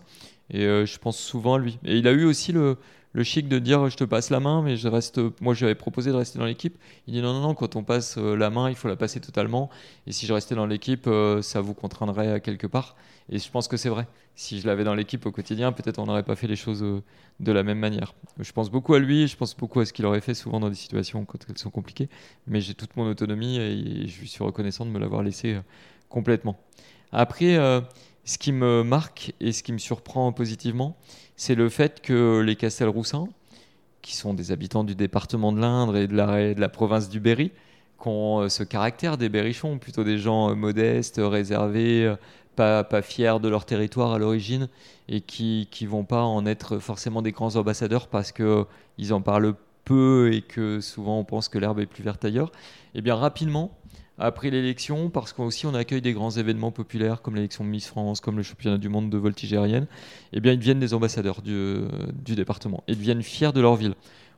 Et 0.53 0.63
je 0.63 0.99
pense 0.99 1.19
souvent 1.19 1.55
à 1.55 1.59
lui. 1.59 1.79
Et 1.85 1.99
il 1.99 2.09
a 2.09 2.13
eu 2.13 2.25
aussi 2.25 2.53
le, 2.53 2.77
le 3.13 3.25
chic 3.25 3.49
de 3.49 3.59
dire 3.59 3.89
je 3.89 3.97
te 3.97 4.05
passe 4.05 4.31
la 4.31 4.41
main, 4.41 4.63
mais 4.63 4.77
je 4.77 4.89
reste. 4.89 5.21
Moi, 5.41 5.55
j'avais 5.55 5.75
proposé 5.75 6.11
de 6.11 6.17
rester 6.17 6.39
dans 6.39 6.45
l'équipe. 6.45 6.79
Il 7.07 7.15
dit 7.15 7.23
non, 7.23 7.33
non, 7.33 7.41
non, 7.41 7.55
quand 7.55 7.77
on 7.77 7.83
passe 7.83 8.17
euh, 8.19 8.37
la 8.37 8.51
main, 8.51 8.69
il 8.71 8.77
faut 8.77 8.89
la 8.89 8.97
passer 8.97 9.21
totalement. 9.21 9.69
Et 10.07 10.13
si 10.13 10.27
je 10.27 10.33
restais 10.33 10.55
dans 10.55 10.67
l'équipe, 10.67 11.07
euh, 11.07 11.43
ça 11.43 11.61
vous 11.61 11.75
contraindrait 11.75 12.31
à 12.31 12.41
quelque 12.41 12.67
part. 12.67 12.97
Et 13.29 13.39
je 13.39 13.51
pense 13.51 13.69
que 13.69 13.77
c'est 13.77 13.89
vrai. 13.89 14.07
Si 14.35 14.61
je 14.61 14.67
l'avais 14.67 14.85
dans 14.85 14.95
l'équipe 14.95 15.27
au 15.27 15.33
quotidien, 15.33 15.73
peut-être 15.73 15.99
on 15.99 16.07
n'aurait 16.07 16.23
pas 16.23 16.37
fait 16.37 16.47
les 16.47 16.57
choses 16.57 16.83
euh, 16.83 17.03
de 17.41 17.53
la 17.53 17.63
même 17.63 17.79
manière. 17.79 18.15
Je 18.39 18.53
pense 18.53 18.71
beaucoup 18.71 18.95
à 18.95 18.99
lui, 18.99 19.27
je 19.27 19.37
pense 19.37 19.57
beaucoup 19.57 19.81
à 19.81 19.87
ce 19.87 19.93
qu'il 19.93 20.07
aurait 20.07 20.21
fait 20.21 20.35
souvent 20.35 20.61
dans 20.61 20.69
des 20.69 20.75
situations 20.77 21.25
quand 21.25 21.39
elles 21.49 21.59
sont 21.59 21.71
compliquées. 21.71 22.09
Mais 22.47 22.61
j'ai 22.61 22.75
toute 22.75 22.97
mon 22.97 23.09
autonomie 23.09 23.59
et 23.59 24.07
je 24.07 24.25
suis 24.25 24.45
reconnaissant 24.45 24.87
de 24.87 24.91
me 24.91 24.99
l'avoir 24.99 25.23
laissé 25.23 25.59
complètement. 26.09 26.59
Après, 27.13 27.57
ce 28.25 28.39
qui 28.39 28.53
me 28.53 28.83
marque 28.83 29.33
et 29.41 29.53
ce 29.53 29.63
qui 29.63 29.73
me 29.73 29.79
surprend 29.79 30.33
positivement, 30.33 30.97
c'est 31.37 31.55
le 31.55 31.69
fait 31.69 32.01
que 32.01 32.41
les 32.41 32.57
Castelroussins, 32.57 33.29
qui 34.03 34.17
sont 34.17 34.35
des 34.35 34.53
habitants 34.53 34.85
du 34.85 34.95
département 34.95 35.53
de 35.53 35.61
l'Indre 35.61 35.97
et 35.97 36.07
de 36.07 36.61
la, 36.61 36.69
province 36.69 37.09
du 37.09 37.21
Berry, 37.21 37.51
qui 38.01 38.09
ont 38.09 38.41
euh, 38.41 38.49
ce 38.49 38.63
caractère 38.63 39.19
des 39.19 39.29
berrichons, 39.29 39.79
plutôt 39.79 40.05
des 40.05 40.19
gens 40.19 40.51
euh, 40.51 40.55
modestes, 40.55 41.21
réservés, 41.23 42.07
euh, 42.07 42.17
pas, 42.57 42.85
pas 42.85 43.03
fiers 43.03 43.39
de 43.41 43.49
leur 43.49 43.65
territoire 43.65 44.13
à 44.13 44.19
l'origine, 44.19 44.69
et 45.09 45.21
qui 45.21 45.69
ne 45.81 45.87
vont 45.87 46.05
pas 46.05 46.23
en 46.23 46.47
être 46.47 46.79
forcément 46.79 47.23
des 47.23 47.33
grands 47.33 47.57
ambassadeurs 47.57 48.09
parce 48.09 48.33
qu'ils 48.33 49.13
en 49.13 49.21
parlent 49.21 49.55
peu 49.85 50.33
et 50.33 50.43
que 50.43 50.81
souvent 50.81 51.19
on 51.19 51.25
pense 51.25 51.49
que 51.49 51.59
l'herbe 51.59 51.81
est 51.81 51.87
plus 51.87 52.03
verte 52.03 52.25
ailleurs, 52.25 52.53
eh 52.95 53.01
bien 53.01 53.15
rapidement, 53.15 53.73
après 54.21 54.51
l'élection, 54.51 55.11
parce 55.11 55.33
qu'aussi 55.33 55.67
on 55.67 55.75
accueille 55.75 56.03
des 56.03 56.13
grands 56.13 56.31
événements 56.31 56.71
populaires 56.71 57.23
comme 57.23 57.35
l'élection 57.35 57.65
de 57.65 57.71
Miss 57.71 57.87
France, 57.87 58.21
comme 58.21 58.37
le 58.37 58.43
championnat 58.43 58.79
du 58.79 58.89
monde 58.89 59.11
de 59.11 59.19
voltige 59.19 59.53
aérienne, 59.53 59.87
eh 60.33 60.41
bien 60.41 60.53
ils 60.53 60.59
deviennent 60.59 60.81
des 60.81 60.95
ambassadeurs 60.95 61.43
du, 61.43 61.79
du 62.25 62.35
département. 62.35 62.85
Et 62.87 62.95
deviennent 62.95 63.23
fiers 63.23 63.53
de 63.53 63.61
leur 63.61 63.77
ville. 63.77 63.95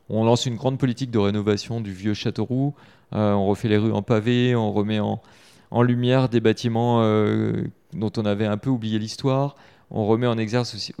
On 0.09 0.25
lance 0.25 0.45
une 0.45 0.55
grande 0.55 0.77
politique 0.77 1.11
de 1.11 1.19
rénovation 1.19 1.79
du 1.81 1.93
vieux 1.93 2.13
Châteauroux, 2.13 2.73
euh, 3.13 3.33
on 3.33 3.47
refait 3.47 3.67
les 3.67 3.77
rues 3.77 3.91
en 3.91 4.01
pavé, 4.01 4.55
on 4.55 4.71
remet 4.71 4.99
en, 4.99 5.21
lumière 5.81 6.29
des 6.29 6.39
bâtiments 6.39 7.01
euh, 7.01 7.63
dont 7.93 8.11
on 8.17 8.25
avait 8.25 8.45
un 8.45 8.57
peu 8.57 8.69
oublié 8.69 8.99
l'histoire, 8.99 9.55
on 9.91 10.05
remet 10.05 10.27
en 10.27 10.37
exergue 10.37 10.65
aussi, 10.73 10.93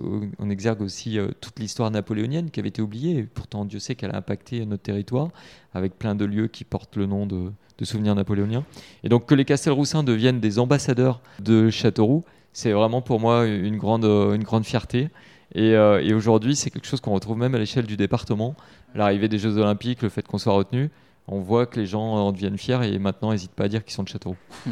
aussi 0.79 1.19
euh, 1.19 1.29
toute 1.41 1.59
l'histoire 1.59 1.91
napoléonienne 1.91 2.49
qui 2.49 2.59
avait 2.59 2.69
été 2.69 2.81
oubliée, 2.81 3.23
pourtant 3.23 3.65
Dieu 3.65 3.79
sait 3.79 3.95
qu'elle 3.95 4.11
a 4.11 4.17
impacté 4.17 4.65
notre 4.65 4.83
territoire, 4.83 5.29
avec 5.73 5.97
plein 5.97 6.15
de 6.15 6.25
lieux 6.25 6.47
qui 6.47 6.63
portent 6.63 6.95
le 6.95 7.05
nom 7.05 7.25
de, 7.25 7.51
de 7.83 7.87
souvenirs 7.87 8.15
napoléoniens. 8.15 8.63
Et 9.03 9.09
donc 9.09 9.25
que 9.25 9.35
les 9.35 9.45
Castelroussins 9.45 10.03
deviennent 10.03 10.39
des 10.39 10.59
ambassadeurs 10.59 11.21
de 11.39 11.69
Châteauroux, 11.69 12.23
c'est 12.51 12.71
vraiment 12.71 13.01
pour 13.01 13.19
moi 13.19 13.45
une 13.45 13.77
grande, 13.77 14.05
une 14.05 14.43
grande 14.43 14.65
fierté. 14.65 15.09
Et, 15.55 15.75
euh, 15.75 16.01
et 16.03 16.13
aujourd'hui, 16.13 16.55
c'est 16.55 16.71
quelque 16.71 16.87
chose 16.87 16.99
qu'on 16.99 17.13
retrouve 17.13 17.37
même 17.37 17.53
à 17.53 17.59
l'échelle 17.59 17.85
du 17.85 17.97
département. 17.97 18.55
L'arrivée 18.95 19.27
des 19.27 19.37
Jeux 19.37 19.57
Olympiques, 19.57 20.01
le 20.01 20.09
fait 20.09 20.25
qu'on 20.27 20.39
soit 20.39 20.53
retenu, 20.53 20.89
on 21.27 21.39
voit 21.39 21.65
que 21.65 21.79
les 21.79 21.85
gens 21.85 22.01
en 22.01 22.31
deviennent 22.31 22.57
fiers 22.57 22.79
et 22.83 22.99
maintenant 22.99 23.31
n'hésitent 23.31 23.51
pas 23.51 23.65
à 23.65 23.67
dire 23.67 23.83
qu'ils 23.83 23.93
sont 23.93 24.03
de 24.03 24.09
Châteauroux. 24.09 24.37
Mmh. 24.65 24.71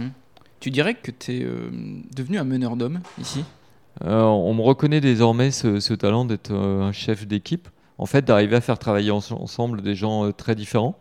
Tu 0.59 0.69
dirais 0.69 0.95
que 0.95 1.11
tu 1.11 1.37
es 1.37 1.43
euh, 1.43 1.69
devenu 2.15 2.37
un 2.37 2.43
meneur 2.43 2.75
d'hommes 2.75 3.01
ici? 3.19 3.43
Euh, 4.05 4.23
On 4.23 4.53
me 4.53 4.61
reconnaît 4.61 5.01
désormais 5.01 5.51
ce, 5.51 5.79
ce 5.79 5.93
talent 5.93 6.25
d'être 6.25 6.51
un 6.51 6.91
chef 6.91 7.27
d'équipe. 7.27 7.67
En 7.97 8.05
fait, 8.07 8.25
d'arriver 8.25 8.55
à 8.55 8.61
faire 8.61 8.79
travailler 8.79 9.11
ensemble 9.11 9.81
des 9.81 9.93
gens 9.95 10.31
très 10.31 10.55
différents. 10.55 10.97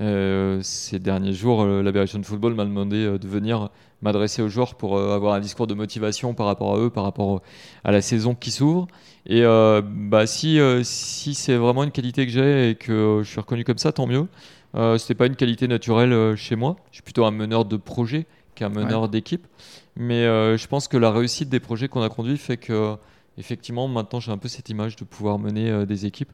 Euh, 0.00 0.60
ces 0.62 0.98
derniers 0.98 1.32
jours, 1.32 1.62
euh, 1.62 1.82
l'Aberration 1.82 2.22
Football 2.22 2.54
m'a 2.54 2.64
demandé 2.64 2.96
euh, 3.04 3.18
de 3.18 3.26
venir 3.26 3.70
m'adresser 4.00 4.42
aux 4.42 4.48
joueurs 4.48 4.76
pour 4.76 5.00
avoir 5.00 5.34
un 5.34 5.40
discours 5.40 5.66
de 5.66 5.74
motivation 5.74 6.32
par 6.32 6.46
rapport 6.46 6.76
à 6.76 6.78
eux, 6.78 6.88
par 6.88 7.02
rapport 7.02 7.42
à 7.82 7.90
la 7.90 8.00
saison 8.00 8.36
qui 8.36 8.52
s'ouvre. 8.52 8.86
Et 9.26 9.42
bah, 9.42 10.24
si, 10.28 10.60
si 10.84 11.34
c'est 11.34 11.56
vraiment 11.56 11.82
une 11.82 11.90
qualité 11.90 12.24
que 12.24 12.30
j'ai 12.30 12.70
et 12.70 12.74
que 12.76 13.22
je 13.24 13.28
suis 13.28 13.40
reconnu 13.40 13.64
comme 13.64 13.78
ça, 13.78 13.90
tant 13.90 14.06
mieux. 14.06 14.28
Euh, 14.76 14.98
Ce 14.98 15.12
n'est 15.12 15.16
pas 15.16 15.26
une 15.26 15.34
qualité 15.34 15.66
naturelle 15.66 16.36
chez 16.36 16.54
moi. 16.54 16.76
Je 16.92 16.98
suis 16.98 17.02
plutôt 17.02 17.24
un 17.24 17.32
meneur 17.32 17.64
de 17.64 17.76
projet 17.76 18.26
qu'un 18.54 18.68
meneur 18.68 19.08
d'équipe. 19.08 19.48
Mais 19.96 20.22
je 20.22 20.66
pense 20.68 20.86
que 20.86 20.96
la 20.96 21.10
réussite 21.10 21.48
des 21.48 21.58
projets 21.58 21.88
qu'on 21.88 22.02
a 22.02 22.08
conduits 22.08 22.38
fait 22.38 22.56
que, 22.56 22.94
effectivement, 23.36 23.88
maintenant 23.88 24.20
j'ai 24.20 24.30
un 24.30 24.38
peu 24.38 24.46
cette 24.46 24.68
image 24.68 24.94
de 24.94 25.04
pouvoir 25.04 25.40
mener 25.40 25.86
des 25.86 26.06
équipes. 26.06 26.30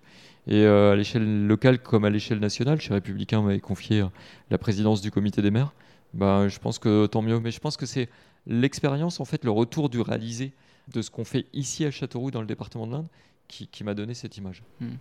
Et 0.47 0.63
euh, 0.63 0.93
à 0.93 0.97
l'échelle 0.97 1.47
locale 1.47 1.79
comme 1.79 2.05
à 2.05 2.11
l'échelle 2.11 2.39
nationale, 2.39 2.81
chez 2.81 2.93
Républicain 2.93 3.41
m'avait 3.43 3.61
confié 3.61 4.03
euh, 4.03 4.07
la 4.51 4.59
présidence 4.59 5.01
du 5.01 5.11
comité 5.11 5.41
des 5.41 5.51
maires. 5.51 5.73
Ben, 6.13 6.49
je 6.49 6.59
pense 6.59 6.79
que 6.79 7.07
tant 7.07 7.23
mieux. 7.23 7.41
Mais 7.41 7.51
je 7.51 7.61
pense 7.61 7.77
que 7.77 7.87
c'est 7.87 8.09
l'expérience, 8.47 9.21
en 9.21 9.25
fait, 9.25 9.45
le 9.45 9.51
retour 9.51 9.89
du 9.89 10.01
réalisé 10.01 10.53
de 10.93 11.01
ce 11.01 11.11
qu'on 11.11 11.25
fait 11.25 11.47
ici 11.55 11.85
à 11.85 11.91
Châteauroux, 11.91 12.31
dans 12.31 12.41
le 12.41 12.47
département 12.47 12.87
de 12.87 12.93
l'Inde, 12.93 13.07
qui, 13.49 13.67
qui 13.69 13.85
m'a 13.85 13.95
donné 13.95 14.15
cette 14.15 14.37
image. 14.37 14.63
Hmm. 14.81 14.97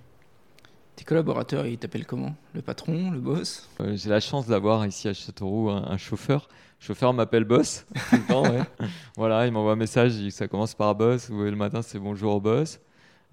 Tes 0.95 1.03
collaborateurs, 1.03 1.65
ils 1.65 1.77
t'appellent 1.77 2.05
comment? 2.05 2.35
Le 2.53 2.61
patron, 2.61 3.11
le 3.11 3.19
boss? 3.19 3.67
Euh, 3.81 3.97
J'ai 3.97 4.09
la 4.09 4.19
chance 4.19 4.47
d'avoir 4.47 4.85
ici 4.85 5.07
à 5.07 5.13
Châteauroux 5.13 5.71
un, 5.71 5.97
chauffeur. 5.97 6.47
Le 6.79 6.85
chauffeur 6.85 7.13
m'appelle 7.13 7.45
boss 7.45 7.85
tout 8.09 8.15
le 8.15 8.27
temps. 8.27 8.43
Ouais. 8.43 8.61
voilà, 9.17 9.47
il 9.47 9.51
m'envoie 9.51 9.73
un 9.73 9.77
message, 9.77 10.13
il 10.15 10.21
dit 10.21 10.27
que 10.27 10.35
ça 10.35 10.47
commence 10.47 10.75
par 10.75 10.93
boss, 10.95 11.29
ou 11.29 11.41
le 11.41 11.55
matin 11.55 11.81
c'est 11.81 11.99
bonjour 11.99 12.39
boss. 12.39 12.79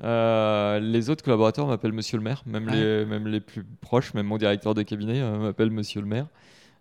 Euh, 0.02 0.80
les 0.80 1.10
autres 1.10 1.22
collaborateurs 1.22 1.66
m'appellent 1.66 1.92
Monsieur 1.92 2.16
le 2.16 2.22
maire, 2.22 2.42
même, 2.46 2.68
les, 2.68 3.04
même 3.04 3.26
les 3.26 3.40
plus 3.40 3.64
proches, 3.80 4.14
même 4.14 4.26
mon 4.26 4.38
directeur 4.38 4.74
de 4.74 4.82
cabinet 4.82 5.20
euh, 5.20 5.38
m'appelle 5.38 5.70
Monsieur 5.70 6.00
le 6.00 6.06
maire. 6.06 6.26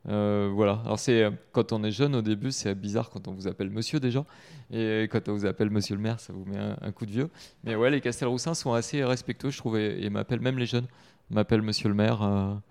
Euh, 0.08 0.50
voilà. 0.54 0.82
Alors 0.86 1.00
c'est 1.00 1.30
quand 1.52 1.74
on 1.74 1.84
est 1.84 1.92
jeune 1.92 2.16
au 2.16 2.22
début, 2.22 2.52
c'est 2.52 2.74
bizarre 2.76 3.10
quand 3.10 3.28
on 3.28 3.34
vous 3.34 3.48
appelle 3.48 3.70
Monsieur 3.70 4.00
déjà, 4.00 4.24
et 4.72 5.08
quand 5.12 5.28
on 5.28 5.34
vous 5.34 5.46
appelle 5.46 5.70
Monsieur 5.70 5.96
le 5.96 6.02
maire, 6.02 6.20
ça 6.20 6.32
vous 6.32 6.46
met 6.46 6.58
un, 6.58 6.92
coup 6.92 7.06
de 7.06 7.12
vieux. 7.12 7.30
Mais 7.66 7.76
ouais, 7.76 7.90
les 7.90 8.00
Castelroussins 8.00 8.54
sont 8.54 8.74
assez 8.74 9.04
respectueux, 9.04 9.50
je 9.50 9.58
trouve, 9.58 9.78
et, 9.78 10.10
m'appellent 10.10 10.40
même 10.40 10.58
les 10.58 10.66
jeunes 10.66 10.88
m'appellent 11.30 11.62
Monsieur 11.62 11.90
le 11.90 11.96
maire. 11.96 12.62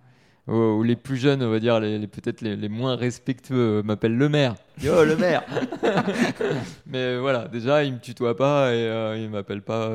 Ou, 0.46 0.82
les 0.82 0.96
plus 0.96 1.18
jeunes, 1.18 1.42
on 1.42 1.50
va 1.50 1.61
dire, 1.61 1.78
les, 1.78 2.06
peut-être 2.06 2.40
les, 2.40 2.68
moins 2.70 2.96
respectueux 2.96 3.82
m'appellent 3.82 4.16
le 4.16 4.30
maire. 4.30 4.54
Yo, 4.82 5.04
le 5.04 5.14
maire 5.14 5.44
Mais 6.87 7.18
voilà, 7.18 7.46
déjà, 7.48 7.84
ils 7.84 7.92
me 7.92 7.98
tutoient 7.98 8.37
pas 8.37 8.74
et 8.74 9.20
ils 9.22 9.28
m'appellent 9.28 9.61
pas 9.61 9.90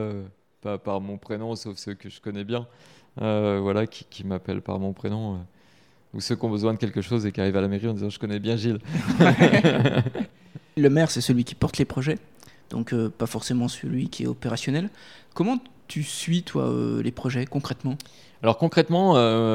pas 0.63 0.78
par 0.78 1.02
mon 1.02 1.17
prénom, 1.17 1.56
sauf 1.56 1.78
ceux 1.78 1.93
que 1.93 2.10
je 2.10 2.21
connais 2.21 2.45
bien, 2.45 2.65
euh, 3.21 3.60
voilà, 3.62 3.86
qui, 3.86 4.06
qui 4.10 4.26
m'appellent 4.26 4.62
par 4.62 4.80
mon 4.80 4.93
prénom, 4.93 5.34
euh, 5.34 5.38
ou 6.13 6.21
ceux 6.21 6.36
qui 6.36 6.45
ont 6.45 6.49
besoin 6.49 6.73
de 6.73 6.80
quelque 6.80 7.02
chose 7.02 7.26
et 7.26 7.32
qui 7.32 7.41
arrivent 7.41 7.58
à 7.58 7.62
la 7.62 7.67
mairie 7.67 7.89
en 7.89 7.93
disant 7.93 8.10
je 8.10 8.19
connais 8.19 8.39
bien 8.39 8.56
Gilles. 8.56 8.80
le 10.78 10.89
maire, 10.89 11.12
c'est 11.12 11.21
celui 11.21 11.43
qui 11.43 11.54
porte 11.54 11.78
les 11.78 11.86
projets, 11.86 12.17
donc 12.69 12.93
euh, 12.93 13.10
pas 13.10 13.26
forcément 13.26 13.67
celui 13.67 14.08
qui 14.08 14.23
est 14.23 14.28
opérationnel. 14.28 14.89
Comment 15.34 15.58
tu 15.88 16.02
suis, 16.02 16.43
toi, 16.43 16.73
les 17.04 17.12
projets 17.12 17.45
concrètement? 17.45 17.97
Alors 18.41 18.58
concrètement, 18.58 19.13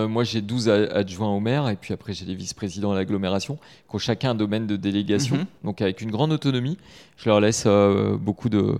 moi 0.08 0.24
j'ai 0.24 0.40
12 0.40 0.68
adjoints 0.68 1.28
au 1.28 1.40
maire 1.40 1.68
et 1.68 1.76
puis 1.76 1.92
après 1.92 2.14
j'ai 2.14 2.24
des 2.24 2.34
vice-présidents 2.34 2.92
à 2.92 2.94
l'agglomération 2.94 3.56
qui 3.88 3.96
ont 3.96 3.98
chacun 3.98 4.30
un 4.30 4.34
domaine 4.34 4.66
de 4.66 4.76
délégation, 4.76 5.36
mhm. 5.36 5.46
donc 5.64 5.82
avec 5.82 6.00
une 6.00 6.10
grande 6.10 6.32
autonomie. 6.32 6.78
Je 7.18 7.28
leur 7.28 7.40
laisse 7.40 7.66
beaucoup 7.66 8.48
de, 8.48 8.78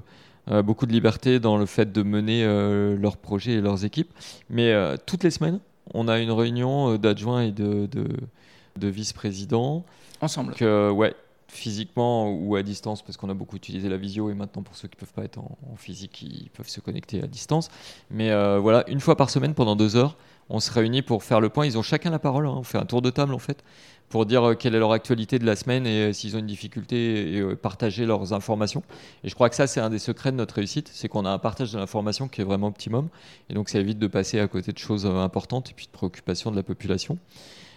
beaucoup 0.62 0.86
de 0.86 0.92
liberté 0.92 1.40
dans 1.40 1.56
le 1.56 1.66
fait 1.66 1.92
de 1.92 2.02
mener 2.02 2.44
euh, 2.44 2.96
leurs 2.96 3.16
projets 3.16 3.52
et 3.52 3.60
leurs 3.60 3.84
équipes. 3.84 4.12
Mais 4.50 4.72
euh, 4.72 4.96
toutes 5.04 5.24
les 5.24 5.30
semaines, 5.30 5.60
on 5.94 6.08
a 6.08 6.18
une 6.18 6.30
réunion 6.30 6.96
d'adjoints 6.96 7.42
et 7.42 7.52
de, 7.52 7.86
de, 7.86 8.88
vice-présidents. 8.88 9.84
Ensemble 10.20 10.54
que, 10.54 10.90
Ouais, 10.90 11.14
physiquement 11.48 12.30
ou 12.30 12.56
à 12.56 12.62
distance, 12.62 13.02
parce 13.02 13.16
qu'on 13.16 13.30
a 13.30 13.34
beaucoup 13.34 13.56
utilisé 13.56 13.88
la 13.88 13.96
visio 13.96 14.30
et 14.30 14.34
maintenant 14.34 14.62
pour 14.62 14.76
ceux 14.76 14.86
qui 14.86 14.96
ne 14.96 15.00
peuvent 15.00 15.14
pas 15.14 15.24
être 15.24 15.38
en, 15.38 15.76
physique, 15.76 16.20
ils 16.22 16.50
peuvent 16.50 16.68
se 16.68 16.80
connecter 16.80 17.22
à 17.22 17.26
distance. 17.26 17.70
Mais 18.10 18.30
voilà, 18.58 18.88
une 18.88 19.00
fois 19.00 19.16
par 19.16 19.30
semaine 19.30 19.54
pendant 19.54 19.76
deux 19.76 19.96
heures, 19.96 20.16
on 20.50 20.60
se 20.60 20.70
réunit 20.70 21.02
pour 21.02 21.24
faire 21.24 21.40
le 21.40 21.48
point. 21.48 21.66
Ils 21.66 21.78
ont 21.78 21.82
chacun 21.82 22.10
la 22.10 22.18
parole, 22.18 22.46
hein. 22.46 22.54
on 22.54 22.62
fait 22.62 22.78
un 22.78 22.84
tour 22.84 23.02
de 23.02 23.10
table 23.10 23.34
en 23.34 23.38
fait 23.38 23.64
pour 24.08 24.26
dire 24.26 24.50
euh, 24.50 24.54
quelle 24.54 24.74
est 24.74 24.78
leur 24.78 24.92
actualité 24.92 25.38
de 25.38 25.46
la 25.46 25.56
semaine 25.56 25.86
et 25.86 26.08
euh, 26.08 26.12
s'ils 26.12 26.36
ont 26.36 26.38
une 26.38 26.46
difficulté 26.46 27.34
et 27.34 27.40
euh, 27.40 27.54
partager 27.54 28.06
leurs 28.06 28.32
informations. 28.32 28.82
Et 29.24 29.28
je 29.28 29.34
crois 29.34 29.48
que 29.50 29.56
ça, 29.56 29.66
c'est 29.66 29.80
un 29.80 29.90
des 29.90 29.98
secrets 29.98 30.32
de 30.32 30.36
notre 30.36 30.54
réussite, 30.54 30.90
c'est 30.92 31.08
qu'on 31.08 31.24
a 31.24 31.30
un 31.30 31.38
partage 31.38 31.72
de 31.72 31.78
l'information 31.78 32.28
qui 32.28 32.40
est 32.40 32.44
vraiment 32.44 32.68
optimum. 32.68 33.08
Et 33.50 33.54
donc, 33.54 33.68
ça 33.68 33.78
évite 33.78 33.98
de 33.98 34.06
passer 34.06 34.40
à 34.40 34.48
côté 34.48 34.72
de 34.72 34.78
choses 34.78 35.06
importantes 35.06 35.70
et 35.70 35.74
puis 35.74 35.86
de 35.86 35.92
préoccupations 35.92 36.50
de 36.50 36.56
la 36.56 36.62
population. 36.62 37.18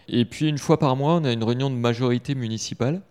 Et 0.07 0.25
puis, 0.25 0.47
une 0.47 0.57
fois 0.57 0.79
par 0.79 0.95
mois, 0.95 1.15
on 1.15 1.23
a 1.23 1.31
une 1.31 1.43
réunion 1.43 1.69
de 1.69 1.75
majorité 1.75 2.35
municipale. 2.35 3.01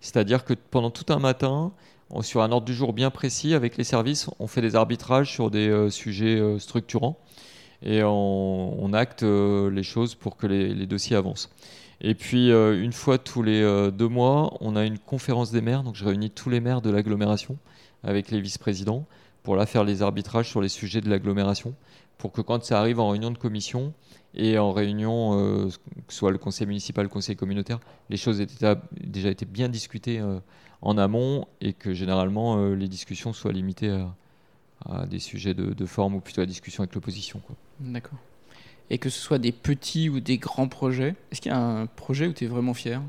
C'est-à-dire 0.00 0.44
que 0.44 0.54
pendant 0.54 0.90
tout 0.90 1.10
un 1.12 1.18
matin, 1.18 1.72
sur 2.20 2.42
un 2.42 2.52
ordre 2.52 2.66
du 2.66 2.74
jour 2.74 2.92
bien 2.92 3.10
précis, 3.10 3.54
avec 3.54 3.76
les 3.76 3.84
services, 3.84 4.28
on 4.38 4.46
fait 4.46 4.60
des 4.60 4.76
arbitrages 4.76 5.32
sur 5.32 5.50
des 5.50 5.88
sujets 5.90 6.58
structurants 6.58 7.18
et 7.82 8.02
on, 8.04 8.92
acte 8.92 9.22
les 9.22 9.82
choses 9.82 10.14
pour 10.14 10.36
que 10.36 10.46
les 10.46 10.86
dossiers 10.86 11.16
avancent. 11.16 11.48
Et 12.06 12.14
puis, 12.14 12.52
euh, 12.52 12.78
une 12.78 12.92
fois 12.92 13.16
tous 13.16 13.42
les 13.42 13.62
euh, 13.62 13.90
deux 13.90 14.08
mois, 14.08 14.58
on 14.60 14.76
a 14.76 14.84
une 14.84 14.98
conférence 14.98 15.50
des 15.50 15.62
maires. 15.62 15.82
Donc, 15.82 15.94
je 15.94 16.04
réunis 16.04 16.30
tous 16.30 16.50
les 16.50 16.60
maires 16.60 16.82
de 16.82 16.90
l'agglomération 16.90 17.56
avec 18.02 18.30
les 18.30 18.42
vice-présidents 18.42 19.06
pour 19.42 19.56
là 19.56 19.64
faire 19.64 19.84
les 19.84 20.02
arbitrages 20.02 20.50
sur 20.50 20.60
les 20.60 20.68
sujets 20.68 21.00
de 21.00 21.08
l'agglomération. 21.08 21.74
Pour 22.18 22.30
que 22.30 22.42
quand 22.42 22.62
ça 22.62 22.78
arrive 22.78 23.00
en 23.00 23.08
réunion 23.08 23.30
de 23.30 23.38
commission 23.38 23.94
et 24.34 24.58
en 24.58 24.70
réunion, 24.70 25.38
euh, 25.38 25.68
que 26.06 26.12
ce 26.12 26.18
soit 26.18 26.30
le 26.30 26.36
conseil 26.36 26.66
municipal, 26.66 27.04
le 27.04 27.08
conseil 27.08 27.36
communautaire, 27.36 27.80
les 28.10 28.18
choses 28.18 28.38
aient 28.38 28.48
déjà 29.00 29.30
été 29.30 29.46
bien 29.46 29.70
discutées 29.70 30.22
en 30.82 30.98
amont 30.98 31.46
et 31.62 31.72
que 31.72 31.94
généralement 31.94 32.66
les 32.74 32.88
discussions 32.88 33.32
soient 33.32 33.52
limitées 33.52 34.04
à 34.84 35.06
des 35.06 35.20
sujets 35.20 35.54
de, 35.54 35.86
forme 35.86 36.16
ou 36.16 36.20
plutôt 36.20 36.42
à 36.42 36.46
discussion 36.46 36.82
avec 36.82 36.94
l'opposition. 36.94 37.40
D'accord. 37.80 38.18
Et 38.90 38.98
que 38.98 39.08
ce 39.08 39.18
soit 39.18 39.38
des 39.38 39.52
petits 39.52 40.08
ou 40.08 40.20
des 40.20 40.38
grands 40.38 40.68
projets, 40.68 41.14
est-ce 41.30 41.40
qu'il 41.40 41.50
y 41.50 41.54
a 41.54 41.58
un 41.58 41.86
projet 41.86 42.26
où 42.26 42.32
tu 42.32 42.44
es 42.44 42.46
vraiment 42.46 42.74
fier? 42.74 43.00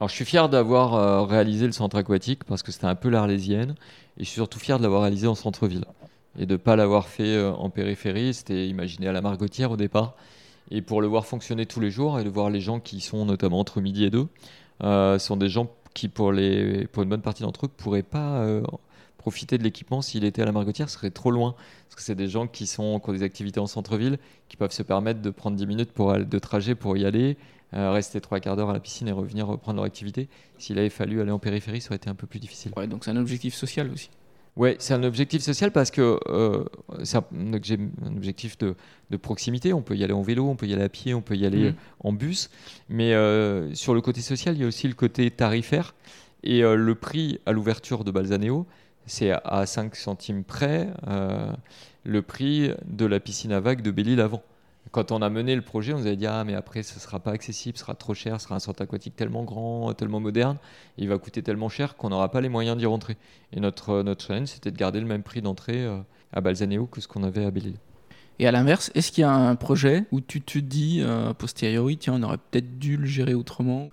Alors 0.00 0.08
je 0.08 0.14
suis 0.14 0.24
fier 0.24 0.48
d'avoir 0.48 0.94
euh, 0.94 1.22
réalisé 1.24 1.66
le 1.66 1.72
centre 1.72 1.96
aquatique 1.96 2.44
parce 2.44 2.62
que 2.62 2.70
c'était 2.70 2.86
un 2.86 2.94
peu 2.94 3.08
l'arlésienne 3.08 3.74
et 4.16 4.20
je 4.20 4.24
suis 4.24 4.36
surtout 4.36 4.60
fier 4.60 4.78
de 4.78 4.84
l'avoir 4.84 5.02
réalisé 5.02 5.26
en 5.26 5.34
centre-ville 5.34 5.84
et 6.38 6.46
de 6.46 6.52
ne 6.52 6.56
pas 6.56 6.76
l'avoir 6.76 7.08
fait 7.08 7.34
euh, 7.34 7.52
en 7.52 7.68
périphérie. 7.68 8.32
C'était 8.32 8.68
imaginé 8.68 9.08
à 9.08 9.12
la 9.12 9.20
Margotière 9.20 9.72
au 9.72 9.76
départ 9.76 10.14
et 10.70 10.82
pour 10.82 11.00
le 11.00 11.08
voir 11.08 11.26
fonctionner 11.26 11.66
tous 11.66 11.80
les 11.80 11.90
jours 11.90 12.20
et 12.20 12.24
de 12.24 12.28
voir 12.28 12.50
les 12.50 12.60
gens 12.60 12.78
qui 12.78 13.00
sont 13.00 13.24
notamment 13.24 13.58
entre 13.58 13.80
midi 13.80 14.04
et 14.04 14.10
deux 14.10 14.28
euh, 14.84 15.18
sont 15.18 15.36
des 15.36 15.48
gens 15.48 15.68
qui 15.94 16.08
pour, 16.08 16.32
les, 16.32 16.86
pour 16.86 17.02
une 17.02 17.08
bonne 17.08 17.22
partie 17.22 17.42
d'entre 17.42 17.66
eux 17.66 17.68
pourraient 17.68 18.02
pas 18.02 18.38
euh, 18.38 18.62
profiter 19.18 19.58
de 19.58 19.62
l'équipement 19.64 20.00
s'il 20.00 20.24
était 20.24 20.40
à 20.42 20.44
la 20.46 20.52
Margotière, 20.52 20.88
serait 20.88 21.10
trop 21.10 21.30
loin. 21.30 21.54
Parce 21.84 21.96
que 21.96 22.02
c'est 22.02 22.14
des 22.14 22.28
gens 22.28 22.46
qui, 22.46 22.66
sont, 22.66 22.98
qui 23.00 23.10
ont 23.10 23.12
des 23.12 23.22
activités 23.22 23.60
en 23.60 23.66
centre-ville, 23.66 24.18
qui 24.48 24.56
peuvent 24.56 24.72
se 24.72 24.82
permettre 24.82 25.20
de 25.20 25.30
prendre 25.30 25.56
10 25.56 25.66
minutes 25.66 25.92
pour, 25.92 26.16
de 26.16 26.38
trajet 26.38 26.74
pour 26.74 26.96
y 26.96 27.04
aller, 27.04 27.36
euh, 27.74 27.90
rester 27.90 28.20
trois 28.22 28.40
quarts 28.40 28.56
d'heure 28.56 28.70
à 28.70 28.72
la 28.72 28.80
piscine 28.80 29.08
et 29.08 29.12
revenir 29.12 29.46
reprendre 29.46 29.76
leur 29.76 29.84
activité. 29.84 30.28
S'il 30.56 30.78
avait 30.78 30.88
fallu 30.88 31.20
aller 31.20 31.30
en 31.32 31.38
périphérie, 31.38 31.80
ça 31.82 31.88
aurait 31.88 31.96
été 31.96 32.08
un 32.08 32.14
peu 32.14 32.26
plus 32.26 32.40
difficile. 32.40 32.72
Ouais, 32.76 32.86
donc 32.86 33.04
c'est 33.04 33.10
un 33.10 33.16
objectif 33.16 33.54
social 33.54 33.90
aussi. 33.92 34.08
Ouais, 34.56 34.74
c'est 34.80 34.94
un 34.94 35.04
objectif 35.04 35.40
social 35.42 35.70
parce 35.70 35.92
que 35.92 36.18
euh, 36.28 36.64
c'est 37.04 37.16
un, 37.18 37.24
obje- 37.52 37.78
un 38.04 38.16
objectif 38.16 38.58
de, 38.58 38.74
de 39.10 39.16
proximité. 39.16 39.72
On 39.72 39.82
peut 39.82 39.96
y 39.96 40.02
aller 40.02 40.12
en 40.14 40.22
vélo, 40.22 40.48
on 40.48 40.56
peut 40.56 40.66
y 40.66 40.72
aller 40.72 40.82
à 40.82 40.88
pied, 40.88 41.14
on 41.14 41.20
peut 41.20 41.36
y 41.36 41.46
aller 41.46 41.70
Mhm. 41.70 41.74
en 42.04 42.12
bus. 42.12 42.50
Mais 42.88 43.12
euh, 43.14 43.72
sur 43.74 43.94
le 43.94 44.00
côté 44.00 44.20
social, 44.20 44.56
il 44.56 44.62
y 44.62 44.64
a 44.64 44.66
aussi 44.66 44.88
le 44.88 44.94
côté 44.94 45.30
tarifaire. 45.30 45.94
Et 46.42 46.64
euh, 46.64 46.74
le 46.74 46.94
prix 46.96 47.38
à 47.46 47.52
l'ouverture 47.52 48.02
de 48.04 48.10
Balzaneo, 48.10 48.66
c'est 49.08 49.32
à 49.44 49.66
5 49.66 49.96
centimes 49.96 50.44
près 50.44 50.88
euh, 51.08 51.50
le 52.04 52.22
prix 52.22 52.70
de 52.86 53.06
la 53.06 53.20
piscine 53.20 53.52
à 53.52 53.60
vagues 53.60 53.82
de 53.82 53.90
Belle-Île-Avant. 53.90 54.42
Quand 54.90 55.12
on 55.12 55.20
a 55.20 55.28
mené 55.28 55.54
le 55.54 55.62
projet, 55.62 55.92
on 55.92 55.98
nous 55.98 56.06
avait 56.06 56.16
dit 56.16 56.26
Ah, 56.26 56.44
mais 56.44 56.54
après, 56.54 56.82
ce 56.82 56.98
sera 56.98 57.20
pas 57.20 57.32
accessible, 57.32 57.76
ce 57.76 57.82
sera 57.82 57.94
trop 57.94 58.14
cher, 58.14 58.40
ce 58.40 58.44
sera 58.44 58.54
un 58.54 58.60
centre 58.60 58.82
aquatique 58.82 59.16
tellement 59.16 59.44
grand, 59.44 59.92
tellement 59.92 60.20
moderne, 60.20 60.56
il 60.96 61.08
va 61.08 61.18
coûter 61.18 61.42
tellement 61.42 61.68
cher 61.68 61.96
qu'on 61.96 62.08
n'aura 62.08 62.30
pas 62.30 62.40
les 62.40 62.48
moyens 62.48 62.76
d'y 62.76 62.86
rentrer. 62.86 63.16
Et 63.52 63.60
notre, 63.60 64.02
notre 64.02 64.24
challenge, 64.24 64.48
c'était 64.48 64.70
de 64.70 64.76
garder 64.76 65.00
le 65.00 65.06
même 65.06 65.22
prix 65.22 65.42
d'entrée 65.42 65.84
euh, 65.84 65.98
à 66.32 66.40
Balzaneo 66.40 66.86
que 66.86 67.00
ce 67.00 67.08
qu'on 67.08 67.22
avait 67.22 67.44
à 67.44 67.50
Belle-Île. 67.50 67.78
Et 68.38 68.46
à 68.46 68.52
l'inverse, 68.52 68.90
est-ce 68.94 69.10
qu'il 69.10 69.22
y 69.22 69.24
a 69.24 69.32
un 69.32 69.56
projet 69.56 70.04
où 70.12 70.20
tu 70.20 70.40
te 70.40 70.58
dis 70.58 71.00
euh, 71.02 71.30
a 71.30 71.34
posteriori, 71.34 71.98
tiens, 71.98 72.14
on 72.14 72.22
aurait 72.22 72.38
peut-être 72.38 72.78
dû 72.78 72.96
le 72.96 73.06
gérer 73.06 73.34
autrement? 73.34 73.90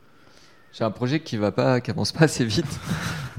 J'ai 0.78 0.84
un 0.84 0.92
projet 0.92 1.22
qui 1.22 1.38
va 1.38 1.54
pas, 1.54 1.80
qui 1.80 1.90
avance 1.90 2.12
pas 2.12 2.26
assez 2.26 2.44
vite, 2.44 2.66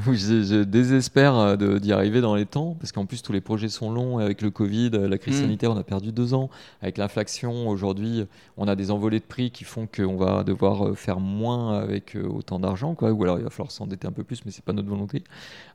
où 0.07 0.15
je, 0.15 0.43
je 0.43 0.63
désespère 0.65 1.37
euh, 1.37 1.79
d'y 1.79 1.93
arriver 1.93 2.23
dans 2.23 2.35
les 2.35 2.47
temps, 2.47 2.75
parce 2.81 2.93
qu'en 2.93 3.05
plus 3.05 3.21
tous 3.23 3.33
les 3.33 3.43
projets 3.43 3.69
sont 3.69 3.91
longs. 3.93 4.17
Avec 4.17 4.41
le 4.41 4.51
Covid, 4.51 4.93
euh, 4.95 5.07
la 5.07 5.19
crise 5.19 5.37
Mm. 5.37 5.43
sanitaire, 5.43 5.71
on 5.73 5.77
a 5.77 5.83
perdu 5.83 6.13
deux 6.13 6.33
ans. 6.33 6.49
Avec 6.81 6.97
l'inflation, 6.97 7.69
aujourd'hui, 7.69 8.25
on 8.57 8.67
a 8.69 8.75
des 8.75 8.91
envolées 8.91 9.21
de 9.21 9.25
prix 9.27 9.51
qui 9.51 9.65
font 9.65 9.87
qu'on 9.87 10.17
va 10.17 10.45
devoir 10.45 10.89
euh, 10.89 10.95
faire 10.95 11.21
moins 11.21 11.79
avec 11.79 12.17
autant 12.27 12.59
d'argent, 12.59 12.95
quoi. 12.95 13.13
Ou 13.13 13.23
alors 13.25 13.37
il 13.39 13.45
va 13.45 13.51
falloir 13.51 13.71
s'endetter 13.71 14.09
un 14.09 14.13
peu 14.13 14.25
plus, 14.25 14.47
mais 14.47 14.51
c'est 14.51 14.65
pas 14.65 14.73
notre 14.73 14.89
volonté. 14.89 15.23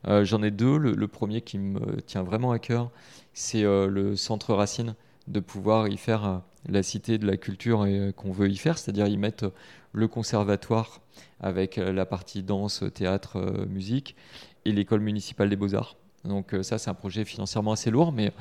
Euh, 0.08 0.24
J'en 0.24 0.42
ai 0.42 0.50
deux. 0.50 0.78
Le, 0.78 0.94
le 0.94 1.06
premier 1.06 1.42
qui 1.42 1.58
me 1.58 2.00
tient 2.00 2.24
vraiment 2.24 2.50
à 2.50 2.58
cœur, 2.58 2.90
c'est 3.34 3.62
euh, 3.62 3.86
le 3.86 4.16
centre 4.16 4.52
Racine, 4.52 4.96
de 5.28 5.40
pouvoir 5.40 5.88
y 5.88 5.96
faire 5.96 6.24
euh, 6.24 6.38
la 6.68 6.82
cité 6.82 7.18
de 7.18 7.26
la 7.26 7.36
culture 7.36 7.84
euh, 7.86 8.12
qu'on 8.12 8.32
veut 8.32 8.48
y 8.48 8.56
faire, 8.56 8.78
c'est-à-dire 8.78 9.06
y 9.06 9.16
mettre 9.16 9.44
euh, 9.44 9.52
le 9.92 10.08
conservatoire 10.08 11.00
avec 11.40 11.76
la 11.76 12.06
partie 12.06 12.42
danse, 12.42 12.82
théâtre, 12.94 13.66
musique 13.68 14.16
et 14.64 14.72
l'école 14.72 15.00
municipale 15.00 15.50
des 15.50 15.56
beaux-arts. 15.56 15.96
Donc 16.24 16.54
ça, 16.62 16.78
c'est 16.78 16.88
un 16.88 16.94
projet 16.94 17.26
financièrement 17.26 17.72
assez 17.72 17.90
lourd, 17.90 18.10
mais, 18.12 18.32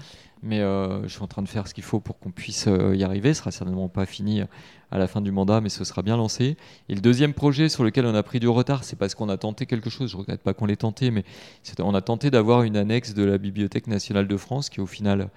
je 0.43 1.07
suis 1.07 1.21
en 1.21 1.27
train 1.27 1.41
de 1.41 1.49
faire 1.49 1.67
ce 1.67 1.73
qu'il 1.73 1.83
faut 1.83 1.99
pour 1.99 2.19
qu'on 2.19 2.31
puisse 2.31 2.69
y 2.93 3.03
arriver. 3.03 3.33
Ce 3.33 3.39
sera 3.39 3.51
certainement 3.51 3.89
pas 3.89 4.05
fini 4.05 4.43
à 4.91 4.97
la 4.97 5.07
fin 5.07 5.19
du 5.19 5.31
mandat, 5.31 5.59
mais 5.59 5.67
ce 5.67 5.83
sera 5.83 6.03
bien 6.03 6.15
lancé. 6.15 6.55
Et 6.87 6.95
le 6.95 7.01
deuxième 7.01 7.33
projet 7.33 7.67
sur 7.67 7.83
lequel 7.83 8.05
on 8.05 8.15
a 8.15 8.23
pris 8.23 8.39
du 8.39 8.47
retard, 8.47 8.85
c'est 8.85 8.95
parce 8.95 9.13
qu'on 9.13 9.27
a 9.27 9.37
tenté 9.37 9.65
quelque 9.65 9.89
chose. 9.89 10.11
Je 10.11 10.15
regrette 10.15 10.41
pas 10.41 10.53
qu'on 10.53 10.67
l'ait 10.67 10.77
tenté, 10.77 11.11
mais 11.11 11.25
on 11.79 11.93
a 11.95 12.01
tenté 12.01 12.29
d'avoir 12.29 12.63
une 12.63 12.77
annexe 12.77 13.13
de 13.13 13.23
la 13.23 13.37
Bibliothèque 13.37 13.87
nationale 13.87 14.27
de 14.27 14.37
France 14.37 14.69
qui, 14.69 14.79
au 14.79 14.85
final, 14.85 15.29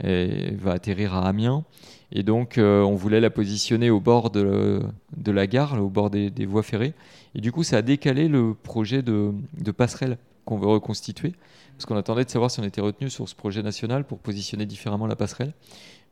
est- 0.00 0.54
va 0.56 0.72
atterrir 0.72 1.14
à 1.14 1.28
Amiens. 1.28 1.64
Et 2.12 2.22
donc, 2.22 2.58
euh, 2.58 2.82
on 2.82 2.94
voulait 2.94 3.20
la 3.20 3.30
positionner 3.30 3.90
au 3.90 4.00
bord 4.00 4.30
de, 4.30 4.82
la 5.26 5.46
gare, 5.46 5.82
au 5.82 5.88
bord 5.88 6.10
des, 6.10 6.46
voies 6.46 6.62
ferrées. 6.62 6.92
Et 7.34 7.40
du 7.40 7.52
coup, 7.52 7.62
ça 7.62 7.78
a 7.78 7.82
décalé 7.82 8.28
le 8.28 8.54
projet 8.54 9.02
de, 9.02 9.32
de 9.58 9.70
passerelle 9.70 10.18
qu'on 10.44 10.58
veut 10.58 10.68
reconstituer. 10.68 11.32
Parce 11.76 11.86
qu'on 11.86 11.96
attendait 11.96 12.24
de 12.24 12.30
savoir 12.30 12.50
si 12.50 12.60
on 12.60 12.64
était 12.64 12.82
retenu 12.82 13.08
sur 13.08 13.28
ce 13.28 13.34
projet 13.34 13.62
national 13.62 14.04
pour 14.04 14.18
positionner 14.18 14.66
différemment 14.66 15.06
la 15.06 15.16
passerelle. 15.16 15.54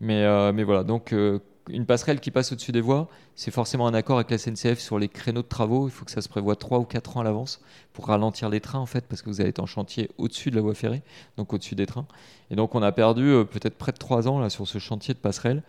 Mais, 0.00 0.24
euh, 0.24 0.52
mais 0.52 0.64
voilà, 0.64 0.84
donc 0.84 1.12
euh, 1.12 1.38
une 1.68 1.86
passerelle 1.86 2.20
qui 2.20 2.30
passe 2.30 2.52
au-dessus 2.52 2.72
des 2.72 2.80
voies, 2.80 3.08
c'est 3.34 3.50
forcément 3.50 3.86
un 3.86 3.94
accord 3.94 4.16
avec 4.16 4.30
la 4.30 4.38
SNCF 4.38 4.78
sur 4.78 4.98
les 4.98 5.08
créneaux 5.08 5.42
de 5.42 5.46
travaux. 5.48 5.88
Il 5.88 5.90
faut 5.90 6.04
que 6.04 6.10
ça 6.10 6.22
se 6.22 6.28
prévoie 6.28 6.56
3 6.56 6.78
ou 6.78 6.84
4 6.84 7.16
ans 7.16 7.20
à 7.20 7.24
l'avance 7.24 7.60
pour 7.92 8.06
ralentir 8.06 8.48
les 8.48 8.60
trains, 8.60 8.78
en 8.78 8.86
fait, 8.86 9.06
parce 9.06 9.22
que 9.22 9.28
vous 9.28 9.40
allez 9.40 9.50
être 9.50 9.60
en 9.60 9.66
chantier 9.66 10.10
au-dessus 10.18 10.50
de 10.50 10.56
la 10.56 10.62
voie 10.62 10.74
ferrée, 10.74 11.02
donc 11.36 11.52
au-dessus 11.52 11.74
des 11.74 11.86
trains. 11.86 12.06
Et 12.50 12.56
donc, 12.56 12.74
on 12.74 12.82
a 12.82 12.92
perdu 12.92 13.24
euh, 13.24 13.44
peut-être 13.44 13.76
près 13.76 13.92
de 13.92 13.98
3 13.98 14.28
ans 14.28 14.40
là, 14.40 14.50
sur 14.50 14.66
ce 14.66 14.78
chantier 14.78 15.14
de 15.14 15.18
passerelle. 15.18 15.62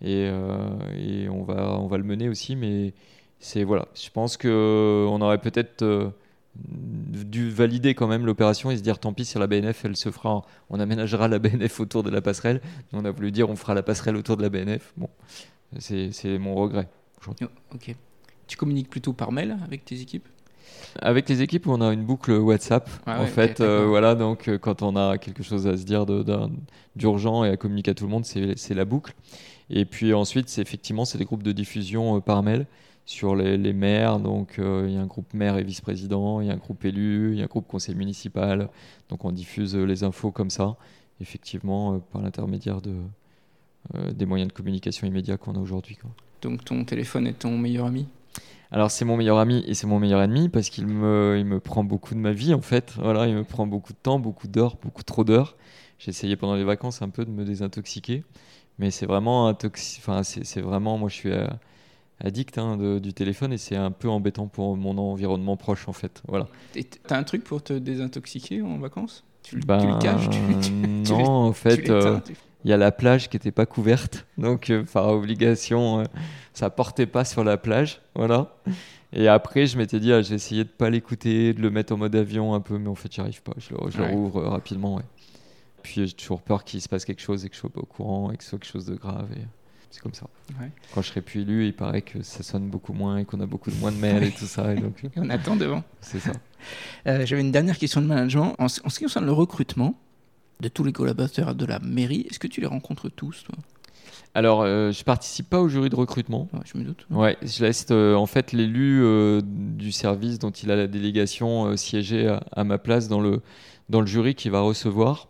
Et, 0.00 0.28
euh, 0.30 0.68
et 0.96 1.28
on, 1.28 1.42
va, 1.42 1.78
on 1.80 1.86
va 1.86 1.98
le 1.98 2.04
mener 2.04 2.28
aussi, 2.28 2.54
mais 2.54 2.94
c'est 3.40 3.64
voilà. 3.64 3.88
Je 3.94 4.10
pense 4.10 4.36
qu'on 4.36 5.20
aurait 5.20 5.40
peut-être 5.40 5.82
euh, 5.82 6.10
dû 6.66 7.50
valider 7.50 7.94
quand 7.94 8.06
même 8.06 8.26
l'opération 8.26 8.70
et 8.70 8.76
se 8.76 8.82
dire 8.82 8.98
tant 8.98 9.12
pis 9.12 9.24
si 9.24 9.38
la 9.38 9.46
BNF 9.46 9.84
elle 9.84 9.96
se 9.96 10.10
fera, 10.10 10.42
on 10.70 10.80
aménagera 10.80 11.28
la 11.28 11.38
BNF 11.38 11.80
autour 11.80 12.02
de 12.02 12.10
la 12.10 12.20
passerelle. 12.20 12.60
On 12.92 13.04
a 13.04 13.10
voulu 13.10 13.30
dire 13.32 13.48
on 13.48 13.56
fera 13.56 13.74
la 13.74 13.82
passerelle 13.82 14.16
autour 14.16 14.36
de 14.36 14.42
la 14.42 14.48
BNF. 14.48 14.92
Bon, 14.96 15.08
c'est 15.78 16.38
mon 16.38 16.54
regret. 16.54 16.88
Oh, 17.26 17.32
Ok. 17.74 17.94
Tu 18.46 18.56
communiques 18.56 18.88
plutôt 18.88 19.12
par 19.12 19.30
mail 19.30 19.58
avec 19.64 19.84
tes 19.84 20.00
équipes? 20.00 20.26
Avec 21.00 21.28
les 21.28 21.42
équipes, 21.42 21.66
on 21.66 21.80
a 21.80 21.92
une 21.92 22.04
boucle 22.04 22.32
WhatsApp. 22.32 22.88
Ah 23.06 23.18
en 23.18 23.24
ouais, 23.24 23.26
fait, 23.26 23.60
euh, 23.60 23.86
voilà, 23.86 24.14
donc 24.14 24.48
euh, 24.48 24.58
quand 24.58 24.82
on 24.82 24.96
a 24.96 25.18
quelque 25.18 25.42
chose 25.42 25.66
à 25.66 25.76
se 25.76 25.84
dire 25.84 26.06
d'urgent 26.96 27.44
et 27.44 27.50
à 27.50 27.56
communiquer 27.56 27.90
à 27.90 27.94
tout 27.94 28.04
le 28.04 28.10
monde, 28.10 28.24
c'est 28.24 28.56
c'est 28.56 28.74
la 28.74 28.84
boucle. 28.84 29.14
Et 29.70 29.84
puis 29.84 30.14
ensuite, 30.14 30.48
c'est 30.48 30.62
effectivement, 30.62 31.04
c'est 31.04 31.18
des 31.18 31.24
groupes 31.24 31.42
de 31.42 31.52
diffusion 31.52 32.16
euh, 32.16 32.20
par 32.20 32.42
mail 32.42 32.66
sur 33.08 33.34
les, 33.34 33.56
les 33.56 33.72
maires. 33.72 34.20
Donc 34.20 34.58
euh, 34.58 34.84
il 34.86 34.94
y 34.94 34.98
a 34.98 35.00
un 35.00 35.06
groupe 35.06 35.32
maire 35.32 35.56
et 35.56 35.64
vice-président, 35.64 36.42
il 36.42 36.48
y 36.48 36.50
a 36.50 36.52
un 36.52 36.58
groupe 36.58 36.84
élu, 36.84 37.32
il 37.32 37.38
y 37.38 37.40
a 37.40 37.44
un 37.44 37.48
groupe 37.48 37.66
conseil 37.66 37.94
municipal. 37.94 38.68
Donc 39.08 39.24
on 39.24 39.32
diffuse 39.32 39.74
euh, 39.74 39.84
les 39.84 40.04
infos 40.04 40.30
comme 40.30 40.50
ça, 40.50 40.76
effectivement, 41.18 41.94
euh, 41.94 41.98
par 42.12 42.20
l'intermédiaire 42.20 42.82
de, 42.82 42.94
des 44.12 44.26
moyens 44.26 44.48
de 44.48 44.52
communication 44.52 45.06
immédiats 45.06 45.38
qu'on 45.38 45.54
a 45.54 45.58
aujourd'hui. 45.58 45.96
quoi. 45.96 46.10
Donc 46.42 46.66
ton 46.66 46.84
téléphone 46.84 47.26
est 47.26 47.38
ton 47.38 47.56
meilleur 47.56 47.86
ami? 47.86 48.06
Alors 48.70 48.90
c'est 48.90 49.06
mon 49.06 49.16
meilleur 49.16 49.38
ami 49.38 49.64
et 49.66 49.72
c'est 49.72 49.86
mon 49.86 49.98
meilleur 49.98 50.20
ennemi 50.20 50.50
parce 50.50 50.68
qu'il 50.68 50.86
me, 50.86 51.36
il 51.38 51.46
me 51.46 51.60
prend 51.60 51.84
beaucoup 51.84 52.12
de 52.14 52.20
ma 52.20 52.32
vie 52.32 52.52
en 52.52 52.60
fait. 52.60 52.92
Voilà, 52.98 53.26
il 53.26 53.34
me 53.34 53.44
prend 53.44 53.66
beaucoup 53.66 53.94
de 53.94 53.98
temps, 54.02 54.18
beaucoup 54.18 54.48
d'heures, 54.48 54.76
beaucoup 54.82 55.02
trop 55.02 55.24
d'heures. 55.24 55.56
J'ai 55.98 56.10
essayé 56.10 56.36
pendant 56.36 56.56
les 56.56 56.64
vacances 56.64 57.00
un 57.00 57.08
peu 57.08 57.24
de 57.24 57.30
me 57.30 57.46
désintoxiquer, 57.46 58.22
mais 58.78 58.90
c'est 58.90 59.06
vraiment 59.06 59.50
intoxi- 59.50 59.98
enfin 59.98 60.22
c'est 60.22 60.44
c'est 60.44 60.60
vraiment 60.60 60.98
moi 60.98 61.08
je 61.08 61.14
suis 61.14 61.32
addict 62.22 62.58
hein, 62.58 62.76
de- 62.76 62.98
du 62.98 63.12
téléphone 63.12 63.52
et 63.52 63.58
c'est 63.58 63.76
un 63.76 63.90
peu 63.90 64.08
embêtant 64.08 64.46
pour 64.48 64.76
mon 64.76 64.98
environnement 64.98 65.56
proche 65.56 65.88
en 65.88 65.92
fait. 65.92 66.22
Voilà. 66.28 66.48
T'as 67.06 67.18
un 67.18 67.22
truc 67.24 67.44
pour 67.44 67.62
te 67.62 67.72
désintoxiquer 67.72 68.62
en 68.62 68.78
vacances? 68.78 69.24
Tu, 69.42 69.56
le- 69.56 69.60
tu 69.62 69.66
Ben, 69.66 69.86
le 69.86 69.98
caches? 70.02 70.28
Tu, 70.30 70.46
tu- 70.60 70.70
tu 71.04 71.12
non, 71.12 71.24
en 71.24 71.52
fait, 71.52 71.88
euh, 71.90 72.18
il 72.64 72.70
y 72.70 72.72
a 72.72 72.76
la 72.76 72.90
plage 72.92 73.28
qui 73.28 73.36
n'était 73.36 73.52
pas 73.52 73.66
couverte, 73.66 74.26
donc 74.38 74.70
euh, 74.70 74.84
par 74.84 75.08
obligation, 75.08 76.00
euh, 76.00 76.04
ça 76.54 76.70
portait 76.70 77.06
pas 77.06 77.24
sur 77.24 77.44
la 77.44 77.56
plage, 77.56 78.00
voilà. 78.14 78.56
Et 79.12 79.26
après, 79.28 79.66
je 79.66 79.78
m'étais 79.78 80.00
dit, 80.00 80.12
ah, 80.12 80.20
je 80.20 80.28
vais 80.30 80.34
essayer 80.34 80.64
de 80.64 80.68
pas 80.68 80.90
l'écouter, 80.90 81.54
de 81.54 81.62
le 81.62 81.70
mettre 81.70 81.94
en 81.94 81.96
mode 81.96 82.14
avion 82.14 82.52
un 82.52 82.60
peu, 82.60 82.76
mais 82.78 82.88
en 82.88 82.94
fait, 82.94 83.10
j'y 83.14 83.20
arrive 83.22 83.42
pas. 83.42 83.54
Je 83.56 83.72
le, 83.72 83.90
je 83.90 83.96
le 83.98 84.04
Ouais. 84.04 84.10
rouvre 84.12 84.40
euh, 84.42 84.48
rapidement, 84.50 84.96
ouais. 84.96 85.04
Puis 85.82 86.06
j'ai 86.06 86.12
toujours 86.12 86.42
peur 86.42 86.64
qu'il 86.64 86.82
se 86.82 86.88
passe 86.90 87.04
quelque 87.06 87.22
chose 87.22 87.44
et 87.44 87.48
que 87.48 87.54
je 87.54 87.60
sois 87.60 87.70
pas 87.70 87.80
au 87.80 87.86
courant 87.86 88.30
et 88.32 88.36
que 88.36 88.42
ce 88.44 88.50
soit 88.50 88.58
quelque 88.58 88.70
chose 88.70 88.84
de 88.84 88.96
grave. 88.96 89.28
Et 89.34 89.46
c'est 89.90 90.00
comme 90.02 90.14
ça. 90.14 90.26
Ouais. 90.60 90.70
Quand 90.94 91.02
je 91.02 91.08
serai 91.08 91.20
plus 91.22 91.40
élu, 91.42 91.66
il 91.66 91.74
paraît 91.74 92.02
que 92.02 92.22
ça 92.22 92.42
sonne 92.42 92.68
beaucoup 92.68 92.92
moins 92.92 93.18
et 93.18 93.24
qu'on 93.24 93.40
a 93.40 93.46
beaucoup 93.46 93.70
de 93.70 93.76
moins 93.76 93.92
de 93.92 93.96
mails 93.98 94.24
et 94.24 94.30
tout 94.32 94.44
ça. 94.46 94.72
Et 94.74 94.76
donc, 94.80 95.02
Et 95.04 95.08
on 95.16 95.30
attend 95.30 95.56
devant. 95.56 95.82
c'est 96.00 96.20
ça. 96.20 96.32
Euh, 97.06 97.24
J'avais 97.26 97.40
une 97.42 97.52
dernière 97.52 97.78
question 97.78 98.00
de 98.00 98.06
management. 98.06 98.54
En, 98.58 98.68
ce 98.68 98.80
en 98.84 98.88
ce 98.90 98.98
qui 98.98 99.04
concerne 99.04 99.26
le 99.26 99.32
recrutement 99.32 99.98
de 100.60 100.68
tous 100.68 100.84
les 100.84 100.92
collaborateurs 100.92 101.54
de 101.54 101.64
la 101.64 101.78
mairie, 101.78 102.26
est-ce 102.28 102.38
que 102.38 102.48
tu 102.48 102.60
les 102.60 102.66
rencontres 102.66 103.08
tous 103.08 103.44
toi? 103.44 103.54
Alors, 104.34 104.62
euh, 104.62 104.92
je 104.92 105.02
participe 105.04 105.48
pas 105.48 105.60
au 105.60 105.68
jury 105.68 105.88
de 105.88 105.96
recrutement. 105.96 106.48
Ouais, 106.52 106.60
Je 106.70 106.76
me 106.78 106.84
doute. 106.84 107.06
Ouais, 107.10 107.36
je 107.42 107.64
laisse 107.64 107.86
euh, 107.90 108.14
en 108.14 108.26
fait 108.26 108.52
l'élu 108.52 109.00
euh, 109.02 109.40
du 109.44 109.90
service 109.90 110.38
dont 110.38 110.50
il 110.50 110.70
a 110.70 110.76
la 110.76 110.86
délégation 110.86 111.66
euh, 111.66 111.76
siéger 111.76 112.28
à, 112.28 112.42
à 112.52 112.62
ma 112.64 112.78
place 112.78 113.08
dans 113.08 113.20
le, 113.20 113.40
dans 113.88 114.00
le 114.00 114.06
jury 114.06 114.34
qui 114.34 114.48
va 114.50 114.60
recevoir. 114.60 115.28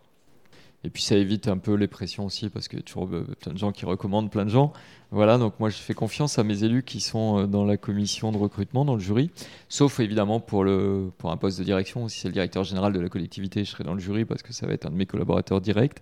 Et 0.85 0.91
puis 0.91 1.03
ça 1.03 1.17
évite 1.17 1.49
un 1.49 1.59
peu 1.59 1.75
les 1.75 1.89
pressions 1.89 2.27
aussi 2.27 2.49
parce 2.49 2.69
que 2.69 2.77
y 2.77 2.79
a 2.79 2.83
toujours 2.83 3.09
euh, 3.13 3.27
plein 3.41 3.53
de 3.53 3.59
gens 3.59 3.73
qui 3.73 3.85
recommandent 3.85 4.31
plein 4.31 4.45
de 4.45 4.51
gens. 4.51 4.73
Voilà, 5.11 5.37
donc 5.37 5.59
moi 5.59 5.71
je 5.71 5.77
fais 5.77 5.95
confiance 5.95 6.39
à 6.39 6.45
mes 6.45 6.63
élus 6.63 6.85
qui 6.85 7.01
sont 7.01 7.41
euh, 7.41 7.47
dans 7.47 7.65
la 7.65 7.77
commission 7.77 8.31
de 8.31 8.39
recrutement, 8.39 8.85
dans 8.85 8.95
le 8.95 9.01
jury, 9.01 9.31
sauf 9.69 9.99
évidemment 9.99 10.39
pour, 10.39 10.63
le, 10.63 11.11
pour 11.19 11.33
un 11.33 11.37
poste 11.37 11.59
de 11.59 11.65
direction. 11.65 12.07
Si 12.09 12.21
c'est 12.21 12.29
le 12.29 12.35
directeur 12.35 12.63
général 12.63 12.93
de 12.93 13.01
la 13.01 13.09
collectivité, 13.09 13.65
je 13.65 13.71
serai 13.71 13.83
dans 13.83 13.95
le 13.95 14.01
jury 14.01 14.25
parce 14.25 14.43
que 14.43 14.53
ça 14.53 14.67
va 14.67 14.73
être 14.73 14.87
un 14.87 14.91
de 14.91 14.97
mes 14.97 15.07
collaborateurs 15.07 15.61
directs. 15.61 15.99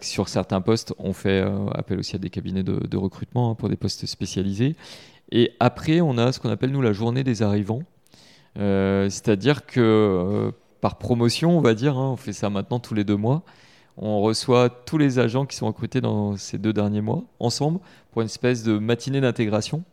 Sur 0.00 0.28
certains 0.28 0.60
postes, 0.60 0.92
on 0.98 1.12
fait 1.12 1.42
euh, 1.42 1.68
appel 1.68 1.98
aussi 1.98 2.16
à 2.16 2.18
des 2.18 2.30
cabinets 2.30 2.64
de, 2.64 2.96
recrutement 2.96 3.50
hein, 3.50 3.54
pour 3.54 3.68
des 3.68 3.76
postes 3.76 4.06
spécialisés. 4.06 4.74
Et 5.30 5.52
après, 5.60 6.00
on 6.00 6.18
a 6.18 6.32
ce 6.32 6.40
qu'on 6.40 6.50
appelle 6.50 6.72
nous 6.72 6.82
la 6.82 6.92
journée 6.92 7.22
des 7.22 7.42
arrivants. 7.42 7.82
C'est-à-dire 8.56 9.64
que 9.64 10.52
par 10.80 10.98
promotion, 10.98 11.56
on 11.56 11.60
va 11.60 11.74
dire, 11.74 11.96
hein, 11.96 12.10
on 12.12 12.16
fait 12.16 12.32
ça 12.32 12.50
maintenant 12.50 12.80
tous 12.80 12.94
les 12.94 13.04
deux 13.04 13.16
mois 13.16 13.44
on 14.00 14.20
reçoit 14.20 14.70
tous 14.70 14.98
les 14.98 15.18
agents 15.18 15.44
qui 15.46 15.56
sont 15.56 15.66
recrutés 15.66 16.00
dans 16.00 16.36
ces 16.36 16.58
deux 16.58 16.72
derniers 16.72 17.02
mois 17.02 17.22
ensemble 17.38 17.80
pour 18.10 18.22
une 18.22 18.26
espèce 18.26 18.64
de 18.64 18.78
matinée 18.78 19.20
d'intégration 19.20 19.84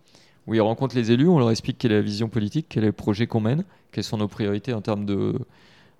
où 0.48 0.54
ils 0.54 0.62
rencontrent 0.62 0.96
les 0.96 1.12
élus, 1.12 1.28
on 1.28 1.40
leur 1.40 1.52
explique 1.52 1.78
quelle 1.78 1.92
est 1.92 1.98
la 1.98 2.02
vision 2.02 2.30
politique, 2.30 2.68
quel 2.70 2.84
est 2.84 2.88
le 2.88 2.94
projet 2.94 3.28
qu'on 3.28 3.42
mène, 3.42 3.66
quelles 3.92 4.06
sont 4.06 4.18
nos 4.18 4.30
priorités 4.30 4.74
en 4.74 4.80
termes 4.80 5.06
de, 5.06 5.34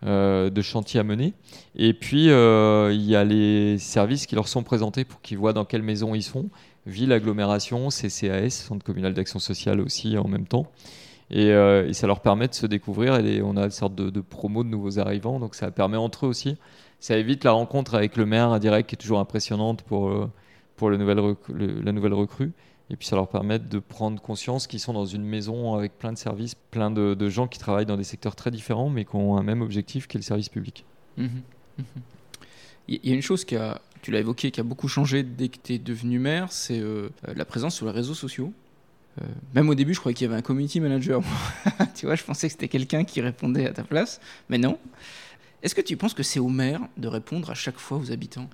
euh, 0.06 0.50
de 0.50 0.62
chantier 0.62 1.02
à 1.02 1.04
mener. 1.04 1.34
Et 1.76 1.94
puis, 1.94 2.30
euh, 2.30 2.94
il 2.94 3.04
y 3.04 3.16
a 3.18 3.26
les 3.26 3.78
services 3.78 4.26
qui 4.26 4.36
leur 4.36 4.48
sont 4.48 4.64
présentés 4.64 5.04
pour 5.04 5.22
qu'ils 5.22 5.38
voient 5.38 5.52
dans 5.52 5.66
quelle 5.66 5.84
maison 5.84 6.16
ils 6.16 6.24
sont. 6.24 6.50
Ville, 6.86 7.12
agglomération, 7.12 7.90
CCAS, 7.90 8.52
Centre 8.52 8.86
communal 8.86 9.14
d'action 9.14 9.40
sociale 9.40 9.82
aussi 9.82 10.18
en 10.18 10.30
même 10.30 10.48
temps. 10.48 10.72
Euh, 11.36 11.90
et, 11.90 11.94
ça 11.94 12.08
leur 12.08 12.22
permet 12.22 12.48
de 12.48 12.54
se 12.54 12.68
découvrir. 12.68 13.18
Et 13.18 13.42
on 13.42 13.58
a 13.58 13.66
une 13.66 13.72
sorte 13.72 13.96
de, 13.96 14.10
de 14.10 14.22
promo 14.22 14.64
de 14.64 14.70
nouveaux 14.70 14.98
arrivants. 14.98 15.42
Donc 15.42 15.56
ça 15.56 15.72
permet 15.72 15.98
entre 15.98 16.26
eux 16.26 16.30
aussi 16.30 16.56
ça 17.00 17.18
évite 17.18 17.44
la 17.44 17.52
rencontre 17.52 17.96
avec 17.96 18.18
le 18.18 18.26
maire 18.26 18.50
indirect 18.50 18.90
qui 18.90 18.96
est 18.96 18.98
toujours 18.98 19.20
impressionnante 19.20 19.84
pour, 19.84 20.10
euh, 20.10 20.30
pour 20.76 20.90
le 20.90 20.98
nouvel 20.98 21.36
la 21.50 21.92
nouvelle 21.92 22.14
recrue. 22.14 22.52
Et 22.90 22.96
puis 22.96 23.08
ça 23.08 23.16
leur 23.16 23.28
permet 23.28 23.60
de 23.60 23.80
prendre 23.80 24.22
conscience 24.22 24.66
qu'ils 24.66 24.80
sont 24.80 24.94
dans 24.94 25.06
une 25.06 25.24
maison 25.24 25.76
avec 25.76 25.98
plein 26.00 26.14
de 26.14 26.18
services, 26.18 26.56
plein 26.56 26.90
de, 26.90 27.30
gens 27.30 27.48
qui 27.48 27.60
travaillent 27.60 27.86
dans 27.86 27.98
des 27.98 28.06
secteurs 28.06 28.36
très 28.36 28.50
différents, 28.50 28.90
mais 28.90 29.04
qui 29.04 29.16
ont 29.16 29.38
un 29.38 29.44
même 29.44 29.62
objectif 29.62 30.08
qui 30.08 30.18
est 30.18 30.20
le 30.20 30.24
service 30.24 30.50
public. 30.50 30.86
Mmh 31.18 31.28
Il 32.88 33.00
y 33.04 33.12
a 33.12 33.16
une 33.16 33.22
chose 33.22 33.44
qui 33.44 33.58
a, 33.58 33.82
tu 34.02 34.12
l'as 34.12 34.20
évoqué, 34.20 34.52
qui 34.52 34.62
a 34.62 34.64
beaucoup 34.64 34.88
changé 34.88 35.24
dès 35.24 35.50
que 35.50 35.58
tu 35.62 35.74
es 35.74 35.80
devenu 35.80 36.20
maire, 36.20 36.54
c'est 36.54 36.80
euh, 36.80 37.10
la 37.36 37.44
présence 37.44 37.76
sur 37.76 37.86
les 37.88 37.92
réseaux 37.92 38.14
sociaux. 38.14 38.54
Euh, 39.22 39.26
même 39.54 39.68
au 39.68 39.76
début, 39.76 39.94
je 39.94 40.00
croyais 40.00 40.14
qu'il 40.14 40.26
y 40.26 40.30
avait 40.30 40.40
un 40.40 40.44
community 40.44 40.80
manager. 40.80 41.22
tu 41.96 42.06
vois, 42.06 42.16
je 42.16 42.24
pensais 42.24 42.48
que 42.48 42.54
c'était 42.54 42.70
quelqu'un 42.70 43.04
qui 43.04 43.20
répondait 43.20 43.68
à 43.68 43.74
ta 43.74 43.84
place, 43.84 44.22
mais 44.48 44.58
non. 44.58 44.78
Est-ce 45.64 45.76
que 45.76 45.82
tu 45.82 45.98
penses 45.98 46.14
que 46.14 46.24
c'est 46.24 46.40
au 46.40 46.50
maire 46.50 46.82
de 46.98 47.08
répondre 47.08 47.50
à 47.50 47.56
chaque 47.56 47.78
fois 47.78 47.98
aux 47.98 48.12
habitants? 48.12 48.50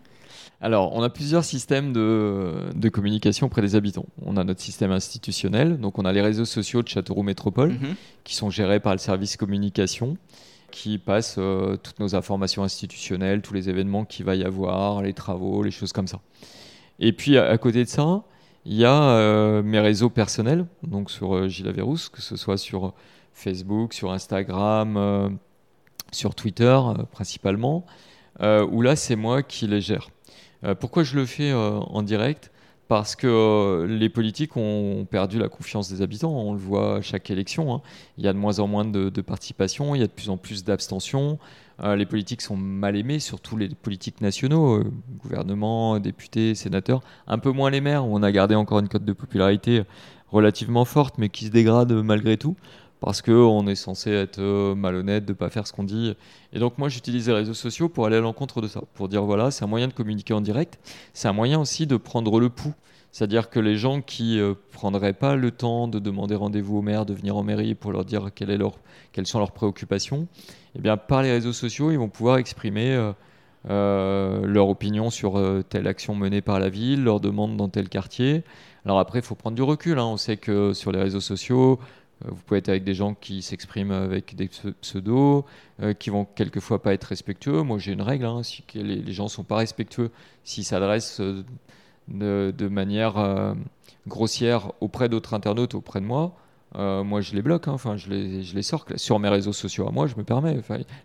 Alors, 0.62 0.94
on 0.96 1.04
a 1.04 1.10
plusieurs 1.10 1.44
systèmes 1.44 1.92
de, 1.92 2.90
communication 2.90 3.48
auprès 3.48 3.62
des 3.62 3.76
habitants. 3.76 4.06
On 4.26 4.38
a 4.38 4.44
notre 4.44 4.62
système 4.62 4.92
institutionnel, 4.92 5.78
donc 5.80 6.00
on 6.00 6.06
a 6.06 6.14
les 6.14 6.22
réseaux 6.22 6.46
sociaux 6.46 6.82
de 6.82 6.88
Châteauroux 6.88 7.24
Métropole, 7.24 7.74
mhm. 7.74 7.96
qui 8.24 8.36
sont 8.36 8.50
gérés 8.50 8.80
par 8.80 8.94
le 8.94 9.00
service 9.00 9.36
communication, 9.36 10.18
qui 10.72 10.98
passent 10.98 11.36
euh, 11.38 11.76
toutes 11.76 12.00
nos 12.00 12.16
informations 12.16 12.64
institutionnelles, 12.64 13.42
tous 13.42 13.54
les 13.54 13.70
événements 13.70 14.06
qu'il 14.06 14.26
va 14.26 14.36
y 14.36 14.44
avoir, 14.44 15.02
les 15.02 15.14
travaux, 15.14 15.64
les 15.64 15.72
choses 15.72 15.92
comme 15.92 16.08
ça. 16.08 16.22
Et 17.00 17.12
puis, 17.12 17.38
à, 17.38 17.58
côté 17.58 17.84
de 17.84 17.90
ça, 17.90 18.24
il 18.66 18.76
y 18.76 18.86
a 18.86 19.04
euh, 19.04 19.62
mes 19.62 19.80
réseaux 19.80 20.10
personnels, 20.10 20.66
donc 20.84 21.12
sur 21.12 21.36
euh, 21.36 21.48
Gilles 21.50 21.68
Averrousse, 21.68 22.08
que 22.08 22.22
ce 22.22 22.38
soit 22.38 22.58
sur 22.58 22.94
Facebook, 23.34 23.94
sur 23.94 24.14
Instagram 24.14 25.38
sur 26.14 26.36
Twitter 26.36 26.66
euh, 26.66 27.04
principalement, 27.12 27.86
euh, 28.42 28.66
où 28.66 28.82
là 28.82 28.96
c'est 28.96 29.16
moi 29.16 29.44
qui 29.44 29.68
les 29.68 29.82
gère. 29.82 30.10
Euh, 30.64 30.76
pourquoi 30.76 31.04
je 31.04 31.16
le 31.16 31.26
fais 31.26 31.54
en 31.54 32.02
direct? 32.04 32.52
Parce 32.88 33.16
que 33.16 33.86
les 33.90 34.10
politiques 34.10 34.56
ont 34.56 35.08
perdu 35.10 35.40
la 35.40 35.50
confiance 35.50 35.90
des 35.90 36.02
habitants. 36.02 36.32
On 36.32 36.54
le 36.54 36.60
voit 36.60 36.98
à 36.98 37.02
chaque 37.02 37.32
élection. 37.32 37.74
Hein. 37.74 37.82
Il 38.18 38.24
y 38.24 38.28
a 38.28 38.34
de 38.34 38.38
moins 38.38 38.60
en 38.60 38.68
moins 38.68 38.86
de, 38.86 39.10
participation, 39.22 39.96
il 39.96 40.02
y 40.02 40.04
a 40.04 40.08
de 40.08 40.12
plus 40.12 40.30
en 40.30 40.38
plus 40.38 40.64
d'abstention. 40.64 41.40
les 41.82 42.06
politiques 42.06 42.42
sont 42.42 42.58
mal 42.58 42.96
aimés, 42.96 43.20
surtout 43.20 43.58
les 43.58 43.70
politiques 43.70 44.22
nationaux, 44.22 44.84
gouvernement, 45.24 46.00
députés, 46.00 46.56
sénateurs. 46.56 47.02
Un 47.26 47.40
peu 47.40 47.52
moins 47.52 47.72
les 47.72 47.82
maires, 47.82 48.06
où 48.06 48.16
on 48.16 48.22
a 48.22 48.32
gardé 48.32 48.54
encore 48.54 48.80
une 48.80 48.90
cote 48.90 49.06
de 49.06 49.14
popularité 49.14 49.84
relativement 50.30 50.86
forte, 50.86 51.18
mais 51.18 51.30
qui 51.30 51.46
se 51.46 51.52
dégrade 51.52 51.92
malgré 51.94 52.38
tout 52.38 52.56
parce 53.04 53.22
qu'on 53.22 53.68
est 53.68 53.76
censé 53.76 54.12
être 54.12 54.40
euh, 54.40 54.76
malhonnête, 54.76 55.26
de 55.26 55.34
ne 55.34 55.38
pas 55.38 55.50
faire 55.50 55.68
ce 55.68 55.74
qu'on 55.74 55.84
dit. 55.84 56.16
Et 56.54 56.60
donc 56.60 56.78
moi 56.78 56.88
j'utilise 56.88 57.28
les 57.28 57.34
réseaux 57.34 57.54
sociaux 57.54 57.90
pour 57.90 58.06
aller 58.06 58.16
à 58.16 58.22
l'encontre 58.22 58.62
de 58.62 58.68
ça, 58.70 58.82
pour 58.94 59.10
dire 59.10 59.24
voilà, 59.24 59.52
c'est 59.52 59.66
un 59.66 59.68
moyen 59.68 59.90
de 59.90 59.94
communiquer 59.94 60.34
en 60.34 60.40
direct, 60.40 60.80
c'est 61.14 61.28
un 61.28 61.34
moyen 61.34 61.60
aussi 61.60 61.86
de 61.86 61.98
prendre 61.98 62.40
le 62.40 62.48
pouls. 62.48 62.74
C'est-à-dire 63.12 63.50
que 63.50 63.60
les 63.60 63.76
gens 63.76 64.02
qui 64.02 64.38
ne 64.38 64.52
euh, 64.52 64.54
prendraient 64.72 65.12
pas 65.12 65.36
le 65.36 65.52
temps 65.52 65.90
de 65.90 66.00
demander 66.00 66.36
rendez-vous 66.36 66.78
au 66.78 66.82
maire, 66.82 67.06
de 67.06 67.14
venir 67.14 67.36
en 67.36 67.44
mairie 67.44 67.76
pour 67.76 67.92
leur 67.92 68.06
dire 68.06 68.30
quelles 68.34 69.28
sont 69.28 69.40
leurs 69.40 69.52
préoccupations, 69.52 70.28
eh 70.76 70.80
bien, 70.80 70.96
par 70.96 71.24
les 71.24 71.32
réseaux 71.32 71.54
sociaux, 71.54 71.92
ils 71.92 72.00
vont 72.00 72.10
pouvoir 72.10 72.38
exprimer 72.38 73.12
euh, 73.70 74.46
leur 74.46 74.70
opinion 74.70 75.10
sur 75.10 75.40
telle 75.70 75.88
action 75.88 76.16
menée 76.16 76.42
par 76.42 76.60
la 76.60 76.70
ville, 76.70 77.04
leur 77.04 77.20
demande 77.20 77.58
dans 77.58 77.68
tel 77.70 77.90
quartier. 77.90 78.44
Alors 78.86 79.00
après, 79.00 79.20
il 79.20 79.26
faut 79.26 79.36
prendre 79.36 79.56
du 79.56 79.62
recul. 79.62 80.00
Hein. 80.00 80.06
On 80.06 80.18
sait 80.18 80.38
que 80.38 80.74
sur 80.74 80.92
les 80.92 81.00
réseaux 81.00 81.22
sociaux, 81.22 81.80
vous 82.26 82.42
pouvez 82.46 82.60
être 82.60 82.70
avec 82.70 82.84
des 82.84 82.94
gens 82.94 83.14
qui 83.14 83.42
s'expriment 83.42 83.92
avec 83.92 84.36
des 84.36 84.50
pseudos, 84.82 85.46
euh, 85.82 85.94
qui 85.94 86.10
vont 86.10 86.26
quelquefois 86.26 86.82
pas 86.82 86.94
être 86.94 87.06
respectueux. 87.06 87.62
Moi, 87.64 87.80
j'ai 87.80 87.92
une 87.92 88.02
règle 88.02 88.26
hein, 88.26 88.44
si 88.44 88.64
les, 88.76 89.12
gens 89.12 89.28
sont 89.28 89.44
pas 89.44 89.58
respectueux, 89.58 90.10
s'ils 90.44 90.64
s'adressent 90.64 91.20
euh, 91.20 91.44
de, 92.08 92.68
manière 92.68 93.56
grossière 94.08 94.72
auprès 94.82 95.10
d'autres 95.10 95.34
internautes, 95.34 95.76
auprès 95.76 96.00
de 96.00 96.06
moi, 96.06 96.36
moi, 96.76 97.22
je 97.22 97.36
les 97.36 97.42
bloque. 97.42 97.68
Hein. 97.68 97.74
Enfin, 97.74 97.98
je 97.98 98.10
les, 98.10 98.42
les 98.42 98.64
sors 98.64 98.86
sur 98.96 99.20
mes 99.20 99.30
réseaux 99.30 99.54
sociaux. 99.54 99.88
À 99.88 99.92
moi, 99.92 100.08
je 100.08 100.16
me 100.16 100.24
permets. 100.24 100.60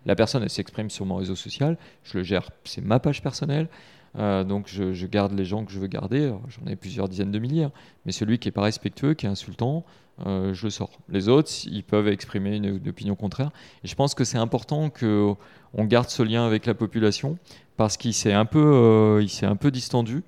La 0.05 0.15
personne, 0.15 0.47
s'exprime 0.49 0.89
sur 0.89 1.05
mon 1.05 1.15
réseau 1.15 1.35
social. 1.35 1.77
Je 2.03 2.17
le 2.17 2.23
gère. 2.23 2.49
C'est 2.63 2.83
ma 2.83 2.99
page 2.99 3.21
personnelle. 3.21 3.67
donc 4.15 4.67
je, 4.67 5.05
garde 5.05 5.33
les 5.33 5.45
gens 5.45 5.65
que 5.65 5.71
je 5.71 5.79
veux 5.79 5.87
garder. 5.87 6.33
J'en 6.47 6.69
ai 6.69 6.75
plusieurs 6.75 7.07
dizaines 7.07 7.31
de 7.31 7.39
milliers. 7.39 7.65
Hein. 7.65 7.71
Mais 8.05 8.11
celui 8.11 8.39
qui 8.39 8.49
est 8.49 8.51
pas 8.51 8.63
respectueux, 8.63 9.13
qui 9.13 9.25
est 9.25 9.29
insultant, 9.29 9.85
euh, 10.25 10.53
je 10.53 10.69
sors. 10.69 10.91
Les 11.09 11.29
autres, 11.29 11.51
ils 11.65 11.83
peuvent 11.83 12.07
exprimer 12.07 12.55
une, 12.55 12.81
opinion 12.87 13.15
contraire. 13.15 13.51
Et 13.83 13.87
je 13.87 13.95
pense 13.95 14.13
que 14.13 14.23
c'est 14.23 14.37
important 14.37 14.89
qu'on 14.89 15.37
garde 15.85 16.09
ce 16.09 16.23
lien 16.23 16.45
avec 16.45 16.65
la 16.65 16.73
population 16.73 17.37
parce 17.77 17.97
qu'il 17.97 18.13
s'est 18.13 18.33
un, 18.33 18.45
peu, 18.45 18.59
euh, 18.59 19.25
un 19.43 19.55
peu 19.55 19.71
distendu 19.71 20.23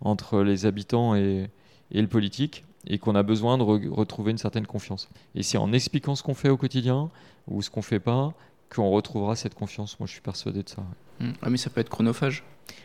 entre 0.00 0.42
les 0.42 0.66
habitants 0.66 1.14
et, 1.14 1.48
le 1.92 2.06
politique 2.06 2.64
et 2.86 2.98
qu'on 2.98 3.14
a 3.14 3.22
besoin 3.22 3.58
de 3.58 3.62
retrouver 3.62 4.30
une 4.30 4.38
certaine 4.38 4.66
confiance. 4.66 5.08
Et 5.34 5.42
c'est 5.42 5.58
en 5.58 5.72
expliquant 5.72 6.14
ce 6.14 6.22
qu'on 6.22 6.34
fait 6.34 6.48
au 6.48 6.56
quotidien 6.56 7.10
ou 7.48 7.62
ce 7.62 7.70
qu'on 7.70 7.82
fait 7.82 8.00
pas 8.00 8.32
qu'on 8.74 8.90
retrouvera 8.90 9.34
cette 9.34 9.54
confiance. 9.54 9.98
Moi, 9.98 10.06
je 10.06 10.12
suis 10.12 10.20
persuadé 10.20 10.62
de 10.62 10.68
ça. 10.68 10.82
Mmh. 11.18 11.30
Ah, 11.42 11.50
mais 11.50 11.56
ça 11.56 11.70
peut 11.70 11.80
être 11.80 11.88
chronophage. 11.88 12.44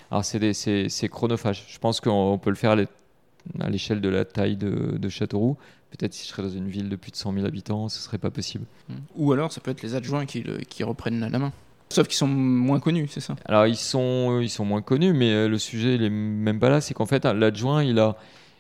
Alors, 0.10 0.26
c'est 0.26 1.10
chronophage. 1.10 1.66
Je 1.68 1.78
pense 1.78 2.02
qu'on 2.02 2.40
peut 2.42 2.50
le 2.50 2.56
faire 2.56 2.72
à 2.72 2.76
l'échelle 3.70 4.02
de 4.02 4.10
la 4.10 4.26
taille 4.26 4.58
de, 4.58 4.98
de 4.98 5.10
Châteauroux. 5.10 5.58
Peut-être 5.92 6.14
si 6.14 6.24
je 6.24 6.30
serais 6.30 6.44
dans 6.44 6.50
une 6.50 6.68
ville 6.68 6.90
de 6.90 6.96
plus 6.96 7.12
de 7.12 7.16
100 7.16 7.34
000 7.34 7.46
habitants, 7.46 7.90
ce 7.90 8.00
serait 8.00 8.18
pas 8.18 8.32
possible. 8.32 8.66
Hmm. 8.90 8.96
Ou 9.16 9.32
alors, 9.32 9.52
ça 9.52 9.62
peut 9.62 9.72
être 9.72 9.82
les 9.82 9.96
adjoints 9.96 10.26
qui, 10.26 10.44
qui 10.68 10.84
reprennent 10.84 11.30
la 11.30 11.40
main. 11.40 11.54
Sauf 11.90 12.08
qu'ils 12.08 12.18
sont 12.18 12.28
moins 12.28 12.80
connus, 12.80 13.08
c'est 13.10 13.20
ça? 13.20 13.36
Alors, 13.46 13.68
ils 13.68 13.78
sont, 13.78 14.40
ils 14.42 14.50
sont 14.50 14.66
moins 14.66 14.82
connus, 14.82 15.14
mais 15.14 15.32
euh, 15.32 15.48
le 15.48 15.58
sujet, 15.58 15.96
il 15.96 16.04
est 16.04 16.10
même 16.10 16.60
pas 16.60 16.70
là. 16.70 16.82
C'est 16.82 16.94
qu'en 16.94 17.06
fait, 17.06 17.26
l'adjoint, 17.26 17.84
il 17.84 18.00
a 18.00 18.18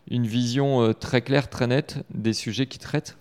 une 0.09 0.27
vision 0.27 0.81
euh, 0.83 0.93
très 0.93 1.21
claire, 1.21 1.49
très 1.49 1.67
nette 1.67 1.97
des 2.13 2.33
sujets 2.33 2.67
qu'il 2.67 2.81
traite. 2.81 3.17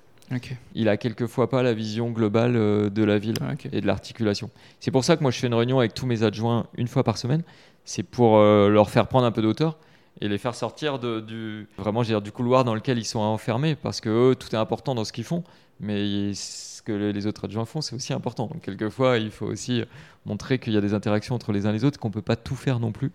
Il 0.74 0.88
a 0.88 0.96
quelquefois 0.96 1.48
pas 1.48 1.62
la 1.62 1.74
vision 1.74 2.10
globale 2.10 2.56
euh, 2.56 2.90
de 2.90 3.04
la 3.04 3.18
ville 3.18 3.36
ah, 3.40 3.52
et 3.72 3.80
de 3.80 3.86
l'articulation. 3.86 4.50
C'est 4.80 4.90
pour 4.90 5.04
ça 5.04 5.16
que 5.16 5.22
moi 5.22 5.30
je 5.30 5.38
fais 5.38 5.46
une 5.46 5.54
réunion 5.54 5.78
avec 5.78 5.94
tous 5.94 6.06
mes 6.06 6.24
adjoints 6.24 6.66
une 6.76 6.88
fois 6.88 7.04
par 7.04 7.18
semaine. 7.18 7.42
C'est 7.84 8.02
pour 8.02 8.38
leur 8.38 8.88
faire 8.88 9.06
prendre 9.06 9.26
un 9.26 9.30
peu 9.30 9.42
d'auteur 9.42 9.76
et 10.20 10.28
les 10.28 10.38
faire 10.38 10.54
sortir 10.54 10.98
de, 10.98 11.20
du, 11.20 11.68
vraiment, 11.76 12.02
dire, 12.02 12.22
du 12.22 12.32
couloir 12.32 12.64
dans 12.64 12.74
lequel 12.74 12.98
ils 12.98 13.04
sont 13.04 13.18
enfermés, 13.18 13.74
parce 13.74 14.00
que 14.00 14.08
eux, 14.08 14.34
tout 14.34 14.48
est 14.54 14.58
important 14.58 14.94
dans 14.94 15.04
ce 15.04 15.12
qu'ils 15.12 15.24
font, 15.24 15.42
mais 15.80 16.34
ce 16.34 16.82
que 16.82 16.92
les 16.92 17.26
autres 17.26 17.44
adjoints 17.46 17.64
font, 17.64 17.80
c'est 17.80 17.96
aussi 17.96 18.12
important. 18.12 18.46
Donc, 18.46 18.62
quelquefois, 18.62 19.18
il 19.18 19.30
faut 19.30 19.46
aussi 19.46 19.82
montrer 20.24 20.58
qu'il 20.58 20.72
y 20.72 20.76
a 20.76 20.80
des 20.80 20.94
interactions 20.94 21.34
entre 21.34 21.52
les 21.52 21.66
uns 21.66 21.70
et 21.70 21.74
les 21.74 21.84
autres, 21.84 21.98
qu'on 21.98 22.08
ne 22.08 22.14
peut 22.14 22.22
pas 22.22 22.36
tout 22.36 22.56
faire 22.56 22.78
non 22.78 22.92
plus, 22.92 23.10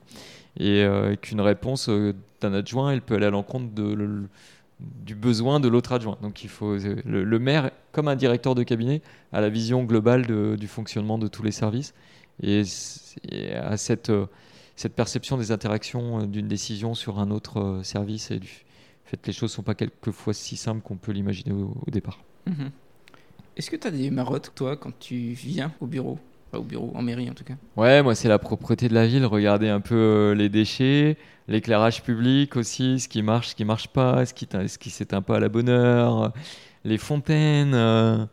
et 0.57 0.83
euh, 0.83 1.15
qu'une 1.15 1.41
réponse 1.41 1.89
euh, 1.89 2.13
d'un 2.41 2.53
adjoint, 2.53 2.91
elle 2.91 3.01
peut 3.01 3.15
aller 3.15 3.27
à 3.27 3.31
l'encontre 3.31 3.73
de, 3.73 4.27
du 4.79 5.15
besoin 5.15 5.59
de 5.59 5.67
l'autre 5.67 5.93
adjoint. 5.93 6.17
Donc, 6.21 6.43
il 6.43 6.49
faut 6.49 6.75
le, 6.77 7.39
maire, 7.39 7.71
comme 7.91 8.07
un 8.07 8.15
directeur 8.15 8.55
de 8.55 8.63
cabinet, 8.63 9.01
a 9.31 9.41
la 9.41 9.49
vision 9.49 9.83
globale 9.83 10.25
du 10.57 10.67
fonctionnement 10.67 11.17
de 11.17 11.27
tous 11.27 11.43
les 11.43 11.51
services, 11.51 11.93
et, 12.41 12.63
à 13.55 13.77
cette 13.77 14.09
euh, 14.09 14.25
cette 14.79 14.95
perception 14.95 15.37
des 15.37 15.51
interactions 15.51 16.21
euh, 16.21 16.25
d'une 16.25 16.47
décision 16.47 16.93
sur 16.95 17.19
un 17.19 17.31
autre 17.31 17.59
euh, 17.59 17.83
service 17.83 18.31
et 18.31 18.39
du 18.39 18.63
fait 19.03 19.17
que 19.17 19.27
les 19.27 19.33
choses 19.33 19.51
ne 19.51 19.55
sont 19.55 19.63
pas 19.63 19.75
quelquefois 19.75 20.33
si 20.33 20.55
simples 20.55 20.81
qu'on 20.81 20.95
peut 20.95 21.11
l'imaginer 21.11 21.51
au, 21.51 21.75
départ. 21.91 22.23
Mhm. 22.47 22.71
Est-ce 23.57 23.69
que 23.69 23.75
tu 23.75 23.87
as 23.87 23.91
des 23.91 24.09
marottes, 24.09 24.53
toi, 24.55 24.77
quand 24.77 24.97
tu 24.97 25.33
viens 25.33 25.73
au 25.81 25.85
bureau? 25.85 26.17
Au 26.53 26.61
bureau, 26.61 26.93
en 26.95 27.01
mairie 27.01 27.29
en 27.29 27.33
tout 27.33 27.43
cas. 27.43 27.55
Ouais, 27.75 28.01
moi 28.01 28.15
c'est 28.15 28.29
la 28.29 28.39
propreté 28.39 28.87
de 28.87 28.93
la 28.93 29.05
ville. 29.05 29.25
Regardez 29.25 29.67
un 29.67 29.81
peu 29.81 29.95
euh, 29.95 30.33
les 30.33 30.47
déchets, 30.47 31.17
l'éclairage 31.49 32.01
public 32.01 32.55
aussi, 32.55 33.01
ce 33.01 33.09
qui 33.09 33.21
marche, 33.21 33.49
ce 33.49 33.55
qui 33.55 33.65
marche 33.65 33.89
pas, 33.89 34.25
ce 34.25 34.33
qui, 34.33 34.47
ce 34.49 34.77
qui 34.77 34.91
s'éteint 34.91 35.21
pas 35.21 35.35
à 35.35 35.39
la 35.41 35.49
bonne 35.49 35.67
heure, 35.67 36.31
les 36.85 36.97
fontaines. 36.97 37.73
Euh, 37.73 38.25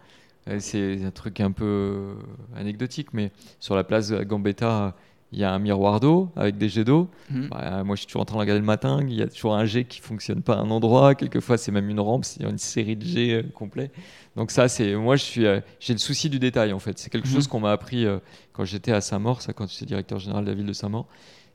c'est 0.61 1.05
un 1.05 1.11
truc 1.11 1.41
un 1.41 1.51
peu 1.51 2.15
anecdotique, 2.55 3.09
mais 3.13 3.33
sur 3.59 3.75
la 3.75 3.83
place 3.83 4.11
de 4.11 4.23
Gambetta, 4.23 4.95
il 5.33 5.41
y 5.41 5.45
a 5.45 5.53
un 5.53 5.59
miroir 5.59 6.01
d'eau 6.01 6.31
avec 6.37 6.57
des 6.57 6.69
jets 6.69 6.85
d'eau. 6.85 7.09
Mhm. 7.31 7.49
Bah, 7.49 7.83
moi, 7.85 7.97
je 7.97 8.01
suis 8.01 8.07
toujours 8.07 8.23
en 8.23 8.25
train 8.25 8.37
de 8.37 8.41
regarder 8.41 8.61
le 8.61 8.67
matin. 8.67 9.01
Il 9.03 9.15
y 9.15 9.23
a 9.23 9.27
toujours 9.27 9.55
un 9.55 9.65
jet 9.65 9.85
qui 9.85 10.01
fonctionne 10.01 10.43
pas 10.43 10.55
à 10.55 10.59
un 10.59 10.71
endroit. 10.71 11.15
Quelquefois, 11.15 11.59
c'est 11.59 11.73
même 11.73 11.91
une 11.91 12.01
rampe. 12.01 12.25
C'est 12.25 12.45
une 12.45 12.59
série 12.59 12.97
de 12.97 13.05
jets 13.05 13.33
euh, 13.33 13.43
complets. 13.55 13.91
Donc 14.37 14.51
ça, 14.51 14.69
c'est 14.69 14.95
moi, 14.95 15.17
je 15.17 15.25
suis, 15.25 15.47
euh, 15.47 15.61
j'ai 15.81 15.95
le 15.95 15.99
souci 15.99 16.31
du 16.31 16.39
détail 16.39 16.73
en 16.73 16.79
fait. 16.79 16.99
C'est 16.99 17.11
quelque 17.11 17.27
mhm. 17.27 17.35
chose 17.35 17.49
qu'on 17.49 17.61
m'a 17.61 17.73
appris 17.73 18.07
euh, 18.07 18.19
quand 18.53 18.65
j'étais 18.65 18.93
à 18.93 19.01
Saint-Maur, 19.01 19.43
ça, 19.43 19.53
quand 19.53 19.69
j'étais 19.69 19.87
directeur 19.87 20.19
général 20.19 20.45
de 20.45 20.51
la 20.51 20.57
ville 20.57 20.67
de 20.67 20.73
Saint-Maur. 20.73 21.07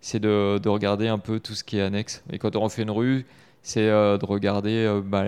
C'est 0.02 0.20
de, 0.20 0.58
de, 0.58 0.70
regarder 0.70 1.08
un 1.08 1.20
peu 1.20 1.40
tout 1.40 1.54
ce 1.54 1.64
qui 1.64 1.78
est 1.78 1.82
annexe. 1.82 2.24
Et 2.32 2.40
quand 2.40 2.56
on 2.56 2.62
refait 2.62 2.82
une 2.82 2.92
rue, 2.92 3.26
c'est 3.62 3.86
de 3.86 4.26
regarder 4.26 5.00
bah, 5.06 5.24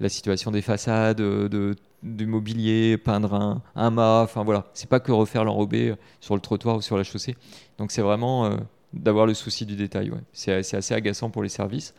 la, 0.00 0.08
situation 0.08 0.50
des 0.50 0.60
façades, 0.60 1.18
de 1.18 1.76
du 2.02 2.26
mobilier, 2.26 2.98
peindre 2.98 3.34
un, 3.34 3.62
un 3.74 3.90
mât, 3.90 4.22
enfin 4.22 4.44
voilà, 4.44 4.66
c'est 4.74 4.88
pas 4.88 5.00
que 5.00 5.12
refaire 5.12 5.44
l'enrobé 5.44 5.90
euh, 5.90 5.96
sur 6.20 6.34
le 6.34 6.40
trottoir 6.40 6.76
ou 6.76 6.82
sur 6.82 6.96
la 6.96 7.04
chaussée. 7.04 7.36
Donc 7.78 7.90
c'est 7.90 8.02
vraiment 8.02 8.46
euh, 8.46 8.56
d'avoir 8.92 9.26
le 9.26 9.34
souci 9.34 9.66
du 9.66 9.76
détail. 9.76 10.10
Ouais. 10.10 10.20
C'est 10.32 10.52
assez 10.74 10.94
agaçant 10.94 11.30
pour 11.30 11.42
les 11.42 11.48
services 11.48 11.94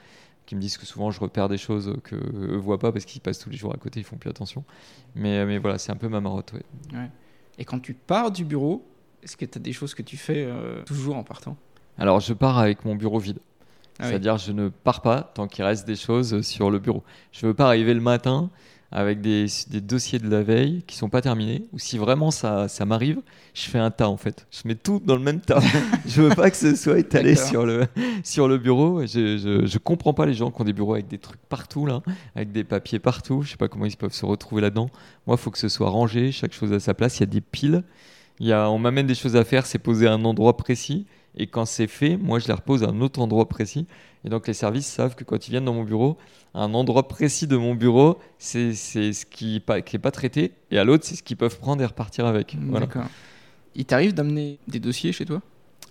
qui 0.46 0.56
me 0.56 0.62
disent 0.62 0.78
que 0.78 0.86
souvent 0.86 1.12
je 1.12 1.20
repère 1.20 1.50
des 1.50 1.58
choses 1.58 1.94
que 2.04 2.16
eux 2.16 2.56
voient 2.56 2.80
pas 2.80 2.92
parce 2.92 3.04
qu'ils 3.06 3.22
passent 3.22 3.40
tous 3.40 3.50
les 3.50 3.58
jours 3.58 3.74
à 3.74 3.78
côté, 3.78 4.00
ils 4.00 4.06
font 4.06 4.16
plus 4.16 4.30
attention. 4.30 4.64
Mais, 5.14 5.46
mais 5.46 5.58
voilà, 5.58 5.78
c'est 5.78 5.92
un 5.92 5.98
peu 5.98 6.08
ma 6.08 6.22
marotte. 6.22 6.54
Ouais. 6.54 7.10
Et 7.58 7.66
quand 7.66 7.80
tu 7.80 7.94
pars 7.94 8.32
du 8.32 8.46
bureau, 8.46 8.86
est-ce 9.24 9.36
que 9.36 9.46
tu 9.46 9.58
as 9.58 9.62
des 9.62 9.74
choses 9.74 9.94
que 9.94 10.04
tu 10.04 10.16
fais 10.16 10.46
euh, 10.46 10.84
toujours 10.84 11.18
en 11.18 11.24
partant? 11.24 11.58
Alors 11.98 12.20
je 12.22 12.34
pars 12.34 12.60
avec 12.60 12.86
mon 12.86 12.96
bureau 12.96 13.20
vide. 13.20 13.40
Ah 14.00 14.08
C'est-à-dire 14.08 14.38
je 14.38 14.52
ne 14.52 14.70
pars 14.70 15.02
pas 15.02 15.22
tant 15.34 15.48
qu'il 15.48 15.66
reste 15.66 15.88
des 15.88 15.96
choses 15.96 16.42
sur 16.42 16.70
le 16.70 16.80
bureau. 16.80 17.04
Je 17.32 17.48
veux 17.48 17.56
pas 17.56 17.66
arriver 17.66 17.94
le 17.96 18.00
matin 18.00 18.50
avec 18.92 19.20
des, 19.20 19.48
des, 19.70 19.82
dossiers 19.82 20.18
de 20.18 20.30
la 20.30 20.44
veille 20.44 20.82
qui 20.88 20.96
sont 20.96 21.10
pas 21.10 21.22
terminés, 21.22 21.66
ou 21.74 21.80
si 21.80 21.98
vraiment 21.98 22.32
ça, 22.32 22.70
ça 22.70 22.86
m'arrive, 22.86 23.20
je 23.54 23.64
fais 23.70 23.80
un 23.80 23.92
tas 23.92 24.08
en 24.08 24.16
fait. 24.16 24.48
Je 24.50 24.66
mets 24.68 24.76
tout 24.76 25.02
dans 25.04 25.16
le 25.16 25.22
même 25.22 25.42
tas. 25.42 25.60
je 26.08 26.22
veux 26.22 26.34
pas 26.34 26.50
que 26.50 26.56
ce 26.56 26.76
soit 26.76 27.00
étalé 27.00 27.36
sur 27.36 27.66
le, 27.66 27.86
sur 28.24 28.48
le 28.48 28.58
bureau. 28.58 29.02
Je, 29.02 29.38
je, 29.38 29.66
je, 29.66 29.78
comprends 29.78 30.14
pas 30.14 30.26
les 30.26 30.34
gens 30.34 30.52
qui 30.52 30.62
ont 30.62 30.66
des 30.66 30.74
bureaux 30.74 30.94
avec 30.94 31.08
des 31.08 31.18
trucs 31.18 31.42
partout 31.50 31.86
là, 31.86 32.02
avec 32.36 32.54
des 32.54 32.64
papiers 32.64 33.00
partout. 33.00 33.42
Je 33.42 33.52
sais 33.52 33.58
pas 33.58 33.68
comment 33.68 33.86
ils 33.86 33.98
peuvent 33.98 34.14
se 34.14 34.26
retrouver 34.26 34.62
là-dedans. 34.62 34.90
Moi, 35.26 35.36
il 35.38 35.42
faut 35.42 35.52
que 35.52 35.60
ce 35.60 35.70
soit 35.70 35.90
rangé, 35.90 36.32
chaque 36.32 36.54
chose 36.54 36.72
à 36.72 36.80
sa 36.80 36.94
place. 36.94 37.18
Il 37.18 37.22
y 37.22 37.24
a 37.24 37.28
des 37.28 37.42
piles. 37.42 37.84
Il 38.40 38.48
y 38.48 38.54
a, 38.54 38.70
on 38.70 38.80
m'amène 38.80 39.08
des 39.08 39.16
choses 39.16 39.36
à 39.36 39.44
faire, 39.44 39.66
c'est 39.66 39.80
poser 39.80 40.08
à 40.08 40.14
un 40.14 40.24
endroit 40.24 40.56
précis. 40.56 41.08
Et 41.38 41.48
quand 41.48 41.66
c'est 41.66 41.88
fait, 41.88 42.18
moi, 42.18 42.40
je 42.40 42.48
les 42.48 42.54
repose 42.54 42.84
à 42.84 42.88
un 42.88 43.00
autre 43.00 43.22
endroit 43.22 43.48
précis. 43.48 43.86
Et 44.26 44.30
donc, 44.30 44.48
les 44.48 44.54
services 44.54 44.88
savent 44.88 45.16
que 45.16 45.24
quand 45.24 45.48
ils 45.48 45.52
viennent 45.52 45.66
dans 45.66 45.74
mon 45.74 45.84
bureau, 45.84 46.18
un 46.56 46.74
endroit 46.74 47.08
précis 47.08 47.46
de 47.46 47.56
mon 47.56 47.76
bureau, 47.76 48.18
c'est 48.40 48.74
ce 48.74 49.26
qui 49.26 49.54
n'est 49.54 50.00
pas, 50.00 50.12
traité. 50.12 50.54
Et 50.72 50.80
à 50.80 50.84
l'autre, 50.84 51.06
c'est 51.06 51.16
ce 51.16 51.24
qu'ils 51.24 51.38
peuvent 51.38 51.60
prendre 51.60 51.82
et 51.82 51.86
repartir 51.86 52.26
avec. 52.26 52.58
D'accord. 52.60 53.06
Il 53.76 53.86
t'arrive 53.86 54.16
d'amener 54.16 54.58
des 54.68 54.80
dossiers 54.80 55.12
chez 55.12 55.26
toi? 55.26 55.42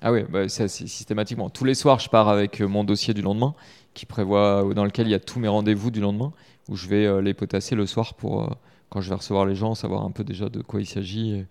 Ah 0.02 0.12
oui, 0.12 0.24
bah, 0.28 0.48
c'est 0.48 0.68
systématiquement. 0.68 1.48
Tous 1.48 1.64
les 1.64 1.74
soirs, 1.74 2.00
je 2.00 2.10
pars 2.10 2.28
avec 2.28 2.60
euh, 2.60 2.66
mon 2.66 2.84
dossier 2.84 3.14
du 3.14 3.22
lendemain, 3.22 3.54
qui 3.94 4.04
prévoit, 4.04 4.68
dans 4.74 4.84
lequel 4.84 5.06
il 5.06 5.10
y 5.10 5.14
a 5.14 5.20
tous 5.20 5.38
mes 5.38 5.48
rendez-vous 5.48 5.90
du 5.90 6.00
lendemain, 6.00 6.32
où 6.68 6.76
je 6.76 6.88
vais 6.88 7.06
euh, 7.06 7.22
les 7.22 7.32
potasser 7.32 7.76
le 7.76 7.86
soir 7.86 8.14
pour, 8.14 8.42
euh, 8.42 8.48
quand 8.90 9.00
je 9.00 9.08
vais 9.08 9.14
recevoir 9.14 9.46
les 9.46 9.54
gens, 9.54 9.74
savoir 9.74 10.02
un 10.02 10.10
peu 10.10 10.24
déjà 10.24 10.48
de 10.48 10.60
quoi 10.60 10.80
il 10.80 10.86
s'agit 10.86 11.46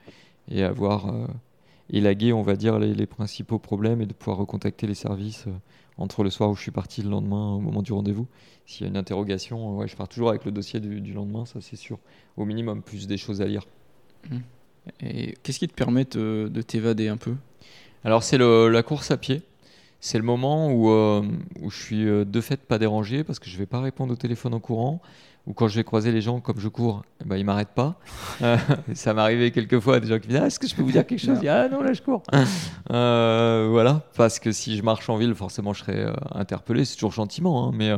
et, 0.51 0.63
avoir 0.63 1.11
élagué, 1.89 2.33
on 2.33 2.41
va 2.41 2.55
dire, 2.55 2.79
les, 2.79 2.93
les, 2.93 3.05
principaux 3.05 3.59
problèmes 3.59 4.01
et 4.01 4.05
de 4.05 4.13
pouvoir 4.13 4.37
recontacter 4.37 4.87
les 4.87 4.95
services 4.95 5.45
entre 5.97 6.23
le 6.23 6.29
soir 6.29 6.49
où 6.49 6.55
je 6.55 6.61
suis 6.61 6.71
parti 6.71 7.01
le 7.01 7.09
lendemain 7.09 7.53
au 7.53 7.59
moment 7.59 7.81
du 7.81 7.93
rendez-vous. 7.93 8.27
S'il 8.65 8.83
y 8.83 8.85
a 8.85 8.89
une 8.89 8.97
interrogation, 8.97 9.77
ouais, 9.77 9.87
je 9.87 9.95
pars 9.95 10.07
toujours 10.07 10.29
avec 10.29 10.45
le 10.45 10.51
dossier 10.51 10.79
du, 10.79 11.13
lendemain, 11.13 11.45
ça 11.45 11.61
c'est 11.61 11.75
sûr. 11.75 11.99
Au 12.37 12.45
minimum, 12.45 12.81
plus 12.81 13.07
des 13.07 13.17
choses 13.17 13.41
à 13.41 13.45
lire. 13.45 13.65
Mmh. 14.29 14.37
Et 15.01 15.35
qu'est-ce 15.43 15.59
qui 15.59 15.67
te 15.67 15.73
permet 15.73 16.05
de 16.05 16.61
t'évader 16.61 17.07
un 17.07 17.17
peu? 17.17 17.35
Alors 18.05 18.21
c'est 18.21 18.37
la 18.37 18.83
course 18.83 19.09
à 19.09 19.17
pied. 19.17 19.41
C'est 19.99 20.19
le 20.19 20.23
moment 20.23 20.71
où, 20.71 20.91
euh, 20.91 21.23
où 21.61 21.71
je 21.71 21.81
suis 21.81 22.07
euh, 22.07 22.25
de 22.25 22.39
fait 22.39 22.61
pas 22.61 22.77
dérangé 22.77 23.23
parce 23.23 23.39
que 23.39 23.49
je 23.49 23.57
vais 23.57 23.65
pas 23.65 23.81
répondre 23.81 24.13
au 24.13 24.15
téléphone 24.15 24.53
en 24.53 24.59
courant 24.59 25.01
ou 25.47 25.53
quand 25.53 25.67
je 25.67 25.75
vais 25.75 25.83
croiser 25.83 26.11
les 26.11 26.21
gens 26.21 26.39
comme 26.39 26.59
je 26.59 26.67
cours, 26.67 27.03
eh 27.21 27.25
ben, 27.25 27.37
ils 27.37 27.45
m'arrêtent 27.45 27.75
pas. 27.75 27.99
Euh, 28.41 28.57
ça 28.93 29.13
m'est 29.13 29.21
arrivé 29.21 29.51
quelques 29.51 29.79
fois, 29.79 29.99
des 29.99 30.07
gens 30.07 30.17
qui 30.17 30.27
me 30.27 30.33
disent 30.33 30.41
ah, 30.41 30.47
Est-ce 30.47 30.59
que 30.59 30.67
je 30.67 30.75
peux 30.75 30.81
vous 30.81 30.91
dire 30.91 31.05
quelque 31.05 31.19
chose? 31.19 31.37
Ah 31.47 31.67
non, 31.69 31.81
là 31.81 31.93
je 31.93 32.01
cours. 32.01 32.23
euh, 32.91 33.67
voilà, 33.69 34.01
parce 34.17 34.39
que 34.39 34.51
si 34.51 34.75
je 34.75 34.83
marche 34.83 35.07
en 35.09 35.17
ville, 35.17 35.35
forcément 35.35 35.73
je 35.73 35.81
serais 35.81 36.05
euh, 36.05 36.13
interpellé, 36.31 36.83
c'est 36.83 36.95
toujours 36.95 37.11
gentiment, 37.11 37.67
hein, 37.67 37.71
mais, 37.75 37.91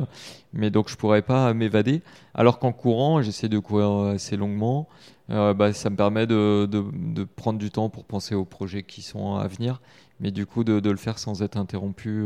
mais 0.53 0.69
donc 0.69 0.89
je 0.89 0.97
pourrais 0.97 1.21
pas 1.21 1.53
m'évader. 1.53 2.01
Alors 2.33 2.59
qu'en 2.59 2.73
courant, 2.73 3.21
j'essaie 3.21 3.49
de 3.49 3.59
courir 3.59 4.13
assez 4.13 4.35
longuement, 4.35 4.87
bah, 5.29 5.73
ça 5.73 5.89
me 5.89 5.95
permet 5.95 6.27
de, 6.27 6.67
de, 6.69 6.83
de, 6.93 7.23
prendre 7.23 7.59
du 7.59 7.69
temps 7.69 7.89
pour 7.89 8.05
penser 8.05 8.35
aux 8.35 8.45
projets 8.45 8.83
qui 8.83 9.01
sont 9.01 9.35
à 9.35 9.47
venir, 9.47 9.81
mais 10.19 10.31
du 10.31 10.45
coup 10.45 10.63
de, 10.63 10.79
de 10.79 10.89
le 10.89 10.97
faire 10.97 11.19
sans 11.19 11.41
être 11.41 11.57
interrompu 11.57 12.25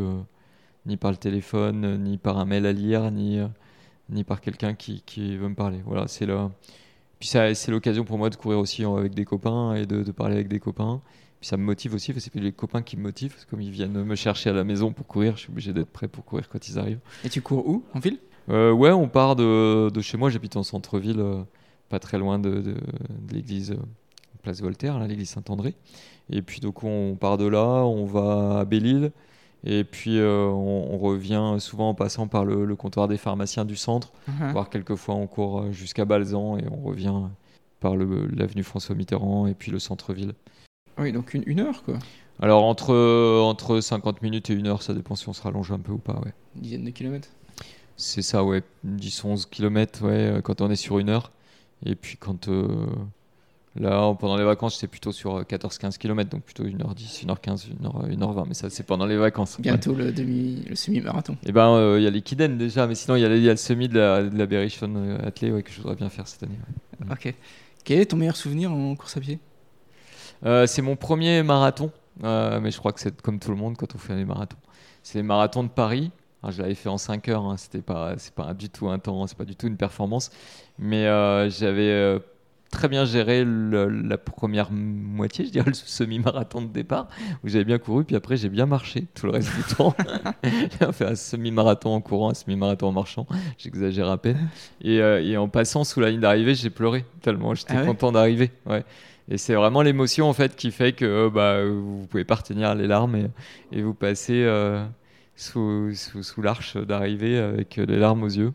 ni 0.85 0.97
par 0.97 1.11
le 1.11 1.17
téléphone, 1.17 2.03
ni 2.03 2.17
par 2.17 2.37
un 2.37 2.45
mail 2.45 2.65
à 2.65 2.73
lire, 2.73 3.09
ni 3.11 3.39
ni 4.11 4.23
par 4.23 4.41
quelqu'un 4.41 4.73
qui, 4.73 5.01
qui, 5.05 5.37
veut 5.37 5.49
me 5.49 5.55
parler. 5.55 5.81
Voilà, 5.85 6.07
c'est 6.07 6.25
le... 6.25 6.37
Puis 7.19 7.29
c'est 7.29 7.69
l'occasion 7.69 8.03
pour 8.03 8.17
moi 8.17 8.29
de 8.29 8.35
courir 8.35 8.59
aussi 8.59 8.83
avec 8.83 9.13
des 9.13 9.25
copains 9.25 9.75
et 9.75 9.85
de, 9.85 10.03
de 10.03 10.11
parler 10.11 10.35
avec 10.35 10.47
des 10.47 10.59
copains. 10.59 11.01
Puis 11.39 11.47
ça 11.47 11.57
me 11.57 11.63
motive 11.63 11.95
aussi, 11.95 12.13
c'est 12.17 12.35
les 12.35 12.51
copains 12.51 12.83
qui 12.83 12.97
me 12.97 13.01
motivent. 13.01 13.35
Comme 13.49 13.61
ils 13.61 13.71
viennent 13.71 14.03
me 14.03 14.15
chercher 14.15 14.51
à 14.51 14.53
la 14.53 14.63
maison 14.63 14.91
pour 14.91 15.07
courir, 15.07 15.35
je 15.37 15.41
suis 15.41 15.51
obligé 15.51 15.73
d'être 15.73 15.89
prêt 15.89 16.07
pour 16.07 16.23
courir 16.23 16.47
quand 16.49 16.67
ils 16.67 16.77
arrivent. 16.77 16.99
Et 17.23 17.29
tu 17.29 17.41
cours 17.41 17.67
où 17.67 17.83
En 17.93 17.99
ville? 17.99 18.19
Euh, 18.49 18.71
Ouais, 18.71 18.91
on 18.91 19.07
part 19.07 19.35
de, 19.35 19.89
de 19.89 20.01
chez 20.01 20.17
moi, 20.17 20.29
j'habite 20.29 20.55
en 20.55 20.63
centre-ville, 20.63 21.19
euh, 21.19 21.43
pas 21.89 21.99
très 21.99 22.19
loin 22.19 22.37
de, 22.37 22.61
de, 22.61 22.75
l'église 23.31 23.71
euh, 23.71 23.77
Place 24.43 24.61
Voltaire, 24.61 24.99
l'église 24.99 25.29
Saint-André. 25.29 25.73
Et 26.29 26.41
puis 26.41 26.59
donc 26.59 26.83
on 26.83 27.15
part 27.19 27.37
de 27.37 27.45
là, 27.45 27.85
on 27.85 28.05
va 28.05 28.59
à 28.59 28.65
Belle-Île. 28.65 29.11
Et 29.63 29.83
puis 29.83 30.17
euh, 30.17 30.45
on, 30.47 30.97
revient 30.97 31.57
souvent 31.59 31.89
en 31.89 31.93
passant 31.93 32.27
par 32.27 32.45
le, 32.45 32.75
comptoir 32.75 33.07
des 33.07 33.17
pharmaciens 33.17 33.65
du 33.65 33.75
centre, 33.75 34.11
uh-huh. 34.27 34.51
voire 34.51 34.69
quelquefois 34.69 35.15
on 35.15 35.27
court 35.27 35.61
euh, 35.61 35.71
jusqu'à 35.71 36.05
Balzan 36.05 36.57
et 36.57 36.65
on 36.71 36.81
revient 36.81 37.13
par 37.79 37.95
l'avenue 37.95 38.63
François 38.63 38.95
Mitterrand 38.95 39.47
et 39.47 39.53
puis 39.53 39.71
le 39.71 39.79
centre-ville. 39.79 40.33
Oui, 40.97 41.11
donc 41.11 41.33
une, 41.33 41.59
heure 41.59 41.83
quoi 41.83 41.97
Alors 42.41 42.63
entre, 42.63 42.93
entre 43.41 43.79
50 43.79 44.21
minutes 44.21 44.49
et 44.49 44.53
une 44.53 44.67
heure, 44.67 44.81
ça 44.81 44.93
dépend 44.93 45.15
si 45.15 45.29
on 45.29 45.33
se 45.33 45.41
rallonge 45.41 45.71
un 45.71 45.79
peu 45.79 45.91
ou 45.91 45.97
pas. 45.97 46.19
Ouais. 46.19 46.33
Une 46.55 46.61
dizaine 46.61 46.83
de 46.83 46.89
kilomètres 46.89 47.29
C'est 47.97 48.21
ça, 48.21 48.43
ouais. 48.43 48.63
10-11 48.85 49.47
kilomètres 49.49 50.03
ouais, 50.03 50.11
euh, 50.11 50.41
quand 50.41 50.61
on 50.61 50.69
est 50.69 50.75
sur 50.75 50.99
une 50.99 51.09
heure. 51.09 51.31
Et 51.83 51.95
puis 51.95 52.17
quand 52.17 52.47
Là, 53.79 54.13
pendant 54.19 54.35
les 54.35 54.43
vacances, 54.43 54.75
j'étais 54.75 54.87
plutôt 54.87 55.13
sur 55.13 55.43
14-15 55.43 55.85
euh, 55.85 55.89
km, 55.97 56.29
donc 56.29 56.43
plutôt 56.43 56.65
1h10, 56.65 57.25
1h15, 57.25 57.69
1h, 57.81 58.17
1h20, 58.17 58.45
mais 58.49 58.53
ça, 58.53 58.69
c'est 58.69 58.83
pendant 58.83 59.05
les 59.05 59.15
vacances. 59.15 59.61
Bientôt 59.61 59.93
le, 59.93 60.11
demi, 60.11 60.65
le 60.67 60.75
semi-marathon. 60.75 61.37
Eh 61.45 61.53
ben, 61.53 61.69
euh, 61.69 61.97
il 61.97 62.03
y 62.03 62.07
a 62.07 62.09
les 62.09 62.21
Kiden 62.21 62.57
déjà, 62.57 62.85
mais 62.85 62.95
sinon, 62.95 63.15
il 63.15 63.21
y, 63.21 63.25
a 63.25 63.29
le 63.29 63.55
semi 63.55 63.87
de 63.87 63.97
la, 63.97 64.23
de 64.23 64.37
la 64.37 64.45
Berrichon 64.45 64.93
euh, 64.97 65.25
Athlée 65.25 65.51
ouais, 65.51 65.63
que 65.63 65.71
je 65.71 65.77
voudrais 65.77 65.95
bien 65.95 66.09
faire 66.09 66.27
cette 66.27 66.43
année. 66.43 66.59
Ok. 67.09 67.33
Quel 67.85 67.99
est 67.99 68.07
ton 68.07 68.17
meilleur 68.17 68.35
souvenir 68.35 68.73
en 68.73 68.95
course 68.95 69.15
à 69.15 69.21
pied? 69.21 69.39
C'est 70.43 70.81
mon 70.81 70.95
premier 70.95 71.41
marathon, 71.41 71.91
mais 72.21 72.71
je 72.71 72.77
crois 72.77 72.91
que 72.91 72.99
c'est 72.99 73.21
comme 73.21 73.39
tout 73.39 73.51
le 73.51 73.57
monde 73.57 73.77
quand 73.77 73.95
on 73.95 73.97
fait 73.97 74.15
des 74.15 74.25
marathons. 74.25 74.57
C'est 75.01 75.19
les 75.19 75.23
marathons 75.23 75.63
de 75.63 75.69
Paris. 75.69 76.11
je 76.47 76.61
l'avais 76.61 76.75
fait 76.75 76.89
en 76.89 76.97
5 76.97 77.29
heures, 77.29 77.45
hein. 77.45 77.57
c'était 77.57 77.81
pas, 77.81 78.15
c'est 78.17 78.33
pas 78.33 78.53
du 78.53 78.69
tout 78.69 78.89
un 78.89 78.99
temps, 78.99 79.25
c'est 79.27 79.37
pas 79.37 79.45
du 79.45 79.55
tout 79.55 79.67
une 79.67 79.77
performance, 79.77 80.29
mais 80.77 81.05
j'avais 81.49 82.19
très 82.71 82.87
bien 82.87 83.05
géré 83.05 83.45
la 83.45 84.17
première 84.17 84.71
moitié, 84.71 85.45
je 85.45 85.51
dirais 85.51 85.67
le 85.67 85.73
semi-marathon 85.73 86.61
de 86.61 86.67
départ, 86.67 87.07
où 87.43 87.49
j'avais 87.49 87.65
bien 87.65 87.77
couru, 87.77 88.05
puis 88.05 88.15
après 88.15 88.37
j'ai 88.37 88.49
bien 88.49 88.65
marché 88.65 89.05
tout 89.13 89.27
le 89.27 89.33
reste 89.33 89.55
du 89.55 89.63
temps. 89.75 89.93
j'ai 90.43 90.91
fait 90.93 91.05
un 91.05 91.15
semi-marathon 91.15 91.93
en 91.93 92.01
courant, 92.01 92.31
un 92.31 92.33
semi-marathon 92.33 92.87
en 92.87 92.91
marchant, 92.93 93.27
j'exagère 93.57 94.09
à 94.09 94.17
peine. 94.17 94.49
Et, 94.81 95.01
euh, 95.01 95.21
et, 95.21 95.37
en 95.37 95.49
passant 95.49 95.83
sous 95.83 95.99
la 95.99 96.09
ligne 96.09 96.21
d'arrivée, 96.21 96.55
j'ai 96.55 96.69
pleuré 96.69 97.05
tellement 97.21 97.53
j'étais 97.53 97.75
ah 97.75 97.85
content 97.85 98.11
d'arriver. 98.11 98.51
Ouais. 98.65 98.83
Et 99.29 99.37
c'est 99.37 99.53
vraiment 99.53 99.81
l'émotion 99.81 100.27
en 100.27 100.33
fait 100.33 100.55
qui 100.55 100.71
fait 100.71 100.93
que 100.93 101.29
bah, 101.29 101.63
vous 101.65 102.07
pouvez 102.09 102.23
pas 102.23 102.35
retenir 102.35 102.73
les 102.73 102.87
larmes 102.87 103.15
et, 103.15 103.27
et 103.71 103.81
vous 103.81 103.93
passez 103.93 104.43
euh, 104.43 104.83
sous, 105.35 105.93
sous, 105.93 106.23
sous 106.23 106.41
l'arche 106.41 106.77
d'arrivée 106.77 107.37
avec 107.37 107.75
les 107.75 107.97
larmes 107.97 108.23
aux 108.23 108.29
yeux. 108.29 108.53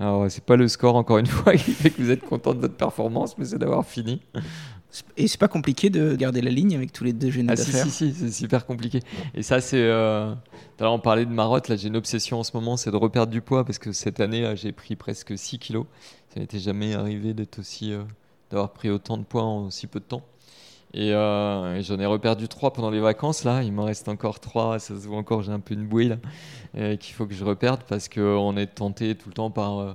Alors, 0.00 0.30
c'est 0.30 0.44
pas 0.44 0.56
le 0.56 0.66
score, 0.66 0.96
encore 0.96 1.18
une 1.18 1.26
fois, 1.28 1.54
qui 1.54 1.72
fait 1.72 1.90
que 1.90 2.02
vous 2.02 2.10
êtes 2.10 2.24
content 2.24 2.54
de 2.54 2.60
votre 2.60 2.76
performance, 2.76 3.36
mais 3.38 3.44
c'est 3.44 3.58
d'avoir 3.58 3.86
fini. 3.86 4.20
Et 5.16 5.28
c'est 5.28 5.38
pas 5.38 5.46
compliqué 5.46 5.88
de 5.88 6.16
garder 6.16 6.40
la 6.40 6.50
ligne 6.50 6.74
avec 6.74 6.92
tous 6.92 7.04
les 7.04 7.12
deux 7.12 7.30
jeunes 7.30 7.48
ah, 7.48 7.54
Si, 7.54 7.70
si, 7.70 7.90
si 7.90 8.12
c'est 8.12 8.30
super 8.32 8.66
compliqué. 8.66 9.00
Et 9.34 9.42
ça, 9.44 9.60
c'est. 9.60 9.78
Euh... 9.78 10.34
on 10.80 10.98
parlait 10.98 11.26
de 11.26 11.30
marotte. 11.30 11.68
Là, 11.68 11.76
j'ai 11.76 11.86
une 11.86 11.96
obsession 11.96 12.40
en 12.40 12.42
ce 12.42 12.56
moment, 12.56 12.76
c'est 12.76 12.90
de 12.90 12.96
reperdre 12.96 13.30
du 13.30 13.40
poids 13.40 13.64
parce 13.64 13.78
que 13.78 13.92
cette 13.92 14.18
année, 14.18 14.52
j'ai 14.56 14.72
pris 14.72 14.96
presque 14.96 15.38
6 15.38 15.60
kilos. 15.60 15.86
Ça 16.34 16.40
n'était 16.40 16.58
jamais 16.58 16.94
arrivé 16.94 17.34
d'être 17.34 17.60
aussi. 17.60 17.92
Euh, 17.92 18.02
d'avoir 18.50 18.72
pris 18.72 18.90
autant 18.90 19.16
de 19.16 19.22
poids 19.22 19.44
en 19.44 19.70
si 19.70 19.86
peu 19.86 20.00
de 20.00 20.04
temps. 20.04 20.22
Et, 20.92 21.12
euh, 21.12 21.80
j'en 21.82 22.00
ai 22.00 22.06
reperdu 22.06 22.48
trois 22.48 22.72
pendant 22.72 22.90
les 22.90 23.00
vacances 23.00 23.44
là. 23.44 23.62
Il 23.62 23.72
m'en 23.72 23.84
reste 23.84 24.08
encore 24.08 24.40
trois. 24.40 24.78
Ça 24.78 24.94
se 24.94 25.06
voit 25.06 25.18
encore, 25.18 25.42
j'ai 25.42 25.52
un 25.52 25.60
peu 25.60 25.74
une 25.74 25.86
bouille 25.86 26.08
là, 26.08 26.96
qu'il 26.96 27.14
faut 27.14 27.26
que 27.26 27.34
je 27.34 27.44
reperde 27.44 27.82
parce 27.88 28.08
qu'on 28.08 28.56
est 28.56 28.66
tenté 28.66 29.14
tout 29.14 29.28
le 29.28 29.34
temps 29.34 29.50
par. 29.50 29.78
Euh, 29.78 29.92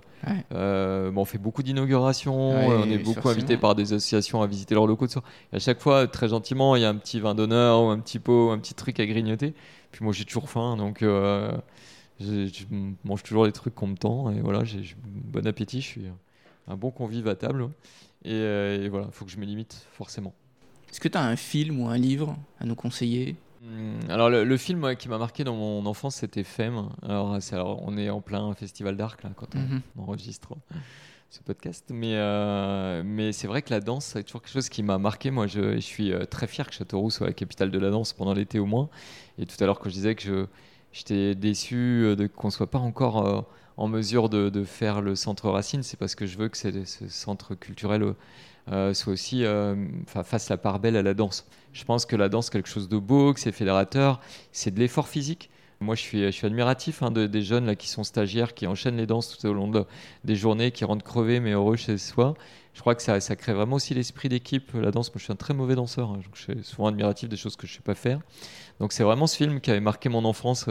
euh, 0.54 1.12
bon, 1.12 1.22
on 1.22 1.26
fait 1.26 1.38
beaucoup 1.38 1.64
d'inaugurations. 1.64 2.52
on 2.52 2.90
est 2.90 2.98
beaucoup 2.98 3.30
invité 3.30 3.58
par 3.58 3.76
des 3.76 3.94
associations 3.94 4.42
à 4.42 4.48
visiter 4.48 4.74
leurs 4.74 4.88
locaux. 4.88 5.06
Et 5.06 5.56
à 5.58 5.60
chaque 5.60 5.80
fois, 5.82 6.08
très 6.08 6.30
gentiment, 6.30 6.76
il 6.76 6.82
y 6.82 6.86
a 6.86 6.90
un 6.90 6.96
petit 6.96 7.20
vin 7.20 7.36
d'honneur 7.36 7.84
ou 7.84 7.88
un 7.88 8.00
petit 8.00 8.20
pot, 8.20 8.52
un 8.52 8.60
petit 8.60 8.74
truc 8.74 9.00
à 9.00 9.06
grignoter. 9.06 9.54
Puis 9.92 10.04
moi, 10.04 10.14
j'ai 10.14 10.26
toujours 10.26 10.50
faim, 10.50 10.78
donc 10.78 11.00
je 11.02 12.66
mange 13.04 13.24
toujours 13.24 13.46
les 13.46 13.52
trucs 13.52 13.76
qu'on 13.76 13.88
me 13.88 13.98
tend. 13.98 14.32
Et 14.32 14.40
voilà, 14.40 14.64
j'ai 14.64 14.96
bon 15.04 15.46
appétit. 15.46 15.82
Je 15.82 15.88
suis 15.88 16.06
un 16.68 16.78
bon 16.78 16.90
convive 16.90 17.28
à 17.28 17.36
table. 17.36 17.70
Et, 18.24 18.32
et 18.32 18.88
voilà, 18.88 19.08
il 19.08 19.14
faut 19.14 19.26
que 19.26 19.32
je 19.32 19.38
me 19.38 19.46
limite 19.46 19.86
forcément. 19.92 20.34
Est-ce 20.96 21.02
que 21.02 21.10
tu 21.10 21.18
as 21.18 21.26
un 21.26 21.36
film 21.36 21.82
ou 21.82 21.90
un 21.90 21.98
livre 21.98 22.38
à 22.58 22.64
nous 22.64 22.74
conseiller? 22.74 23.36
Hmm, 23.62 24.10
alors 24.10 24.30
le, 24.30 24.56
film 24.56 24.96
qui 24.96 25.10
m'a 25.10 25.18
marqué 25.18 25.44
dans 25.44 25.54
mon 25.54 25.86
enfance 25.88 26.16
c'était 26.16 26.46
Femme. 26.46 26.88
Alors, 27.04 27.38
on 27.86 27.98
est 27.98 28.10
en 28.10 28.22
plein 28.22 28.54
festival 28.54 28.96
d'arc 28.96 29.22
là 29.24 29.32
quand 29.36 29.56
on, 29.56 29.60
mhm. 29.60 29.82
enregistre 29.98 30.54
ce 31.30 31.42
podcast, 31.42 31.88
mais 31.90 32.16
euh, 32.16 33.04
mais 33.04 33.34
c'est 33.34 33.46
vrai 33.46 33.62
que 33.62 33.72
la 33.72 33.82
danse 33.82 34.06
c'est 34.06 34.24
toujours 34.24 34.42
quelque 34.42 34.54
chose 34.54 34.70
qui 34.70 34.84
m'a 34.84 34.98
marqué. 34.98 35.32
Moi 35.32 35.48
je, 35.48 35.78
suis 35.82 36.14
euh, 36.14 36.24
très 36.24 36.48
fier 36.48 36.66
que 36.66 36.74
Châteauroux 36.74 37.12
soit 37.12 37.28
la 37.28 37.34
capitale 37.34 37.72
de 37.72 37.80
la 37.80 37.90
danse 37.90 38.14
pendant 38.14 38.34
l'été 38.34 38.60
au 38.60 38.66
moins. 38.66 38.88
Et 39.38 39.46
tout 39.46 39.62
à 39.62 39.66
l'heure 39.66 39.80
quand 39.80 39.90
je 39.90 39.96
disais 39.96 40.16
que 40.16 40.48
j'étais 40.94 41.36
déçu 41.36 42.06
euh, 42.06 42.16
de 42.16 42.28
qu'on 42.28 42.52
soit 42.52 42.72
pas 42.72 42.80
encore 42.80 43.50
en 43.78 43.88
mesure 43.88 44.30
de, 44.30 44.64
faire 44.64 45.02
le 45.02 45.16
centre 45.16 45.50
Racine, 45.50 45.84
c'est 45.84 45.98
parce 45.98 46.16
que 46.16 46.26
je 46.26 46.38
veux 46.38 46.50
que 46.50 46.58
ce 46.58 47.08
centre 47.10 47.56
culturel 47.56 48.16
euh, 48.72 48.94
soit 48.94 49.14
aussi 49.14 49.46
euh, 49.46 49.76
fasse 50.08 50.50
la 50.50 50.58
part 50.58 50.80
belle 50.80 50.96
à 50.96 51.04
la 51.04 51.14
danse. 51.14 51.46
Je 51.74 51.84
pense 51.84 52.06
que 52.06 52.16
la 52.16 52.30
danse, 52.30 52.50
quelque 52.50 52.70
chose 52.70 52.90
de 52.90 52.98
beau, 52.98 53.34
que 53.34 53.40
c'est 53.40 53.52
fédérateur, 53.52 54.20
c'est 54.52 54.72
de 54.72 54.80
l'effort 54.80 55.08
physique. 55.08 55.50
Moi, 55.82 55.96
je 55.96 56.02
suis, 56.02 56.46
admiratif 56.46 57.04
hein, 57.04 57.12
de, 57.12 57.28
des 57.28 57.42
jeunes 57.42 57.66
là, 57.66 57.76
qui 57.76 57.90
sont 57.90 58.04
stagiaires, 58.04 58.54
qui 58.54 58.66
enchaînent 58.66 58.96
les 58.96 59.06
danses 59.06 59.38
tout 59.38 59.46
au 59.46 59.54
long 59.54 59.68
de, 59.68 59.84
des 60.24 60.36
journées, 60.36 60.72
qui 60.72 60.86
rentrent 60.86 61.04
crevés 61.04 61.42
mais 61.42 61.52
heureux 61.52 61.76
chez 61.76 61.98
soi. 61.98 62.34
Je 62.74 62.80
crois 62.80 62.96
que 62.96 63.02
ça, 63.02 63.20
crée 63.36 63.54
vraiment 63.54 63.76
aussi 63.76 63.94
l'esprit 63.94 64.30
d'équipe. 64.30 64.74
La 64.74 64.92
danse, 64.92 65.10
moi, 65.10 65.20
je 65.20 65.26
suis 65.26 65.34
un 65.34 65.38
très 65.38 65.54
mauvais 65.54 65.76
danseur. 65.76 66.12
Hein, 66.12 66.22
je 66.34 66.42
suis 66.42 66.64
souvent 66.64 66.88
admiratif 66.88 67.30
des 67.30 67.38
choses 67.38 67.56
que 67.58 67.68
je 67.68 67.74
ne 67.74 67.76
sais 67.76 67.84
pas 67.84 67.94
faire. 67.94 68.20
Donc, 68.80 68.94
c'est 68.94 69.04
vraiment 69.04 69.28
ce 69.28 69.36
film 69.36 69.60
qui 69.60 69.70
avait 69.70 69.80
marqué 69.80 70.10
mon 70.10 70.26
enfance, 70.26 70.66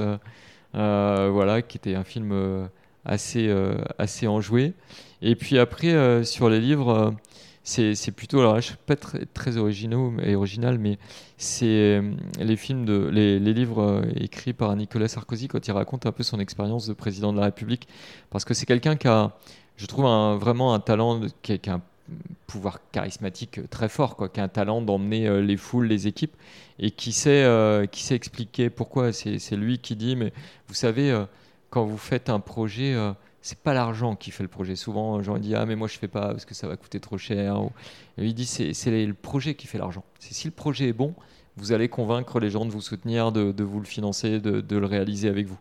euh, 0.74 1.30
voilà, 1.30 1.62
qui 1.62 1.76
était 1.76 1.94
un 1.94 2.04
film 2.04 2.68
assez, 3.04 3.52
assez 3.98 4.26
enjoué. 4.26 4.72
Et 5.22 5.36
puis 5.36 5.58
après, 5.58 6.24
sur 6.24 6.48
les 6.48 6.60
livres 6.60 7.14
c'est 7.64 8.10
plutôt 8.14 8.40
alors 8.40 8.56
je 8.56 8.66
suis 8.66 8.76
pas 8.76 8.94
très, 8.94 9.24
très 9.24 9.56
originaux 9.56 10.12
et 10.22 10.36
original 10.36 10.78
mais 10.78 10.98
c'est 11.38 11.66
euh, 11.66 12.12
les 12.38 12.56
films 12.56 12.84
de 12.84 13.08
les, 13.10 13.38
livres 13.38 13.82
euh, 13.82 14.02
écrits 14.16 14.52
par 14.52 14.76
Nicolas 14.76 15.08
Sarkozy 15.08 15.48
quand 15.48 15.66
il 15.66 15.72
raconte 15.72 16.04
un 16.04 16.12
peu 16.12 16.22
son 16.22 16.40
expérience 16.40 16.86
de 16.86 16.92
président 16.92 17.32
de 17.32 17.38
la 17.38 17.46
République 17.46 17.88
parce 18.28 18.44
que 18.44 18.52
c'est 18.52 18.66
quelqu'un 18.66 18.96
qui 18.96 19.08
a 19.08 19.32
je 19.76 19.86
trouve 19.86 20.04
vraiment 20.38 20.74
un 20.74 20.78
talent 20.78 21.22
qui, 21.42 21.58
a 21.66 21.72
un 21.72 21.80
pouvoir 22.46 22.80
charismatique 22.92 23.60
très 23.70 23.88
fort 23.88 24.16
quoi 24.16 24.28
qui 24.28 24.40
a 24.40 24.44
un 24.44 24.48
talent 24.48 24.82
d'emmener 24.82 25.26
euh, 25.26 25.40
les 25.40 25.56
foules 25.56 25.86
les 25.86 26.06
équipes 26.06 26.36
et 26.78 26.90
qui 26.90 27.12
sait 27.12 27.48
qui 27.90 28.02
sait 28.02 28.14
expliquer 28.14 28.68
pourquoi 28.68 29.12
c'est 29.12 29.56
lui 29.56 29.78
qui 29.78 29.96
dit 29.96 30.16
mais 30.16 30.34
vous 30.68 30.74
savez 30.74 31.24
quand 31.74 31.84
vous 31.84 31.98
faites 31.98 32.30
un 32.30 32.38
projet 32.38 32.96
c'est 33.44 33.58
pas 33.58 33.74
l'argent 33.74 34.16
qui 34.16 34.30
fait 34.30 34.42
le 34.42 34.48
projet. 34.48 34.74
Souvent, 34.74 35.20
gens 35.20 35.36
disent 35.36 35.54
ah 35.54 35.66
mais 35.66 35.76
moi 35.76 35.86
je 35.86 35.98
fais 35.98 36.08
pas 36.08 36.28
parce 36.28 36.46
que 36.46 36.54
ça 36.54 36.66
va 36.66 36.78
coûter 36.78 36.98
trop 36.98 37.18
cher. 37.18 37.58
Et 38.16 38.24
il 38.24 38.32
dit 38.32 38.46
c'est 38.46 39.06
le 39.06 39.12
projet 39.12 39.54
qui 39.54 39.66
fait 39.66 39.76
l'argent. 39.76 40.02
Si 40.18 40.46
le 40.46 40.50
projet 40.50 40.88
est 40.88 40.94
bon, 40.94 41.14
vous 41.58 41.72
allez 41.72 41.90
convaincre 41.90 42.40
les 42.40 42.48
gens 42.48 42.64
de 42.64 42.70
vous 42.70 42.80
soutenir, 42.80 43.32
de, 43.32 43.62
vous 43.62 43.80
le 43.80 43.84
financer, 43.84 44.40
de, 44.40 44.76
le 44.76 44.86
réaliser 44.86 45.28
avec 45.28 45.46
vous. 45.46 45.58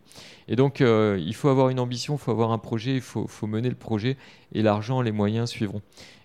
Et 0.47 0.55
donc 0.55 0.79
euh, 0.79 1.19
il 1.19 1.35
faut 1.35 1.49
avoir 1.49 1.67
une 1.67 1.79
ambition, 1.79 2.15
il 2.15 2.19
faut 2.19 2.31
avoir 2.31 2.53
un 2.53 2.57
projet, 2.57 2.95
il 2.95 3.01
faut, 3.01 3.27
mener 3.47 3.67
le 3.67 3.75
projet 3.75 4.15
et 4.53 4.61
l'argent, 4.61 5.01
les 5.01 5.11
moyens 5.11 5.49
suivront. 5.49 5.81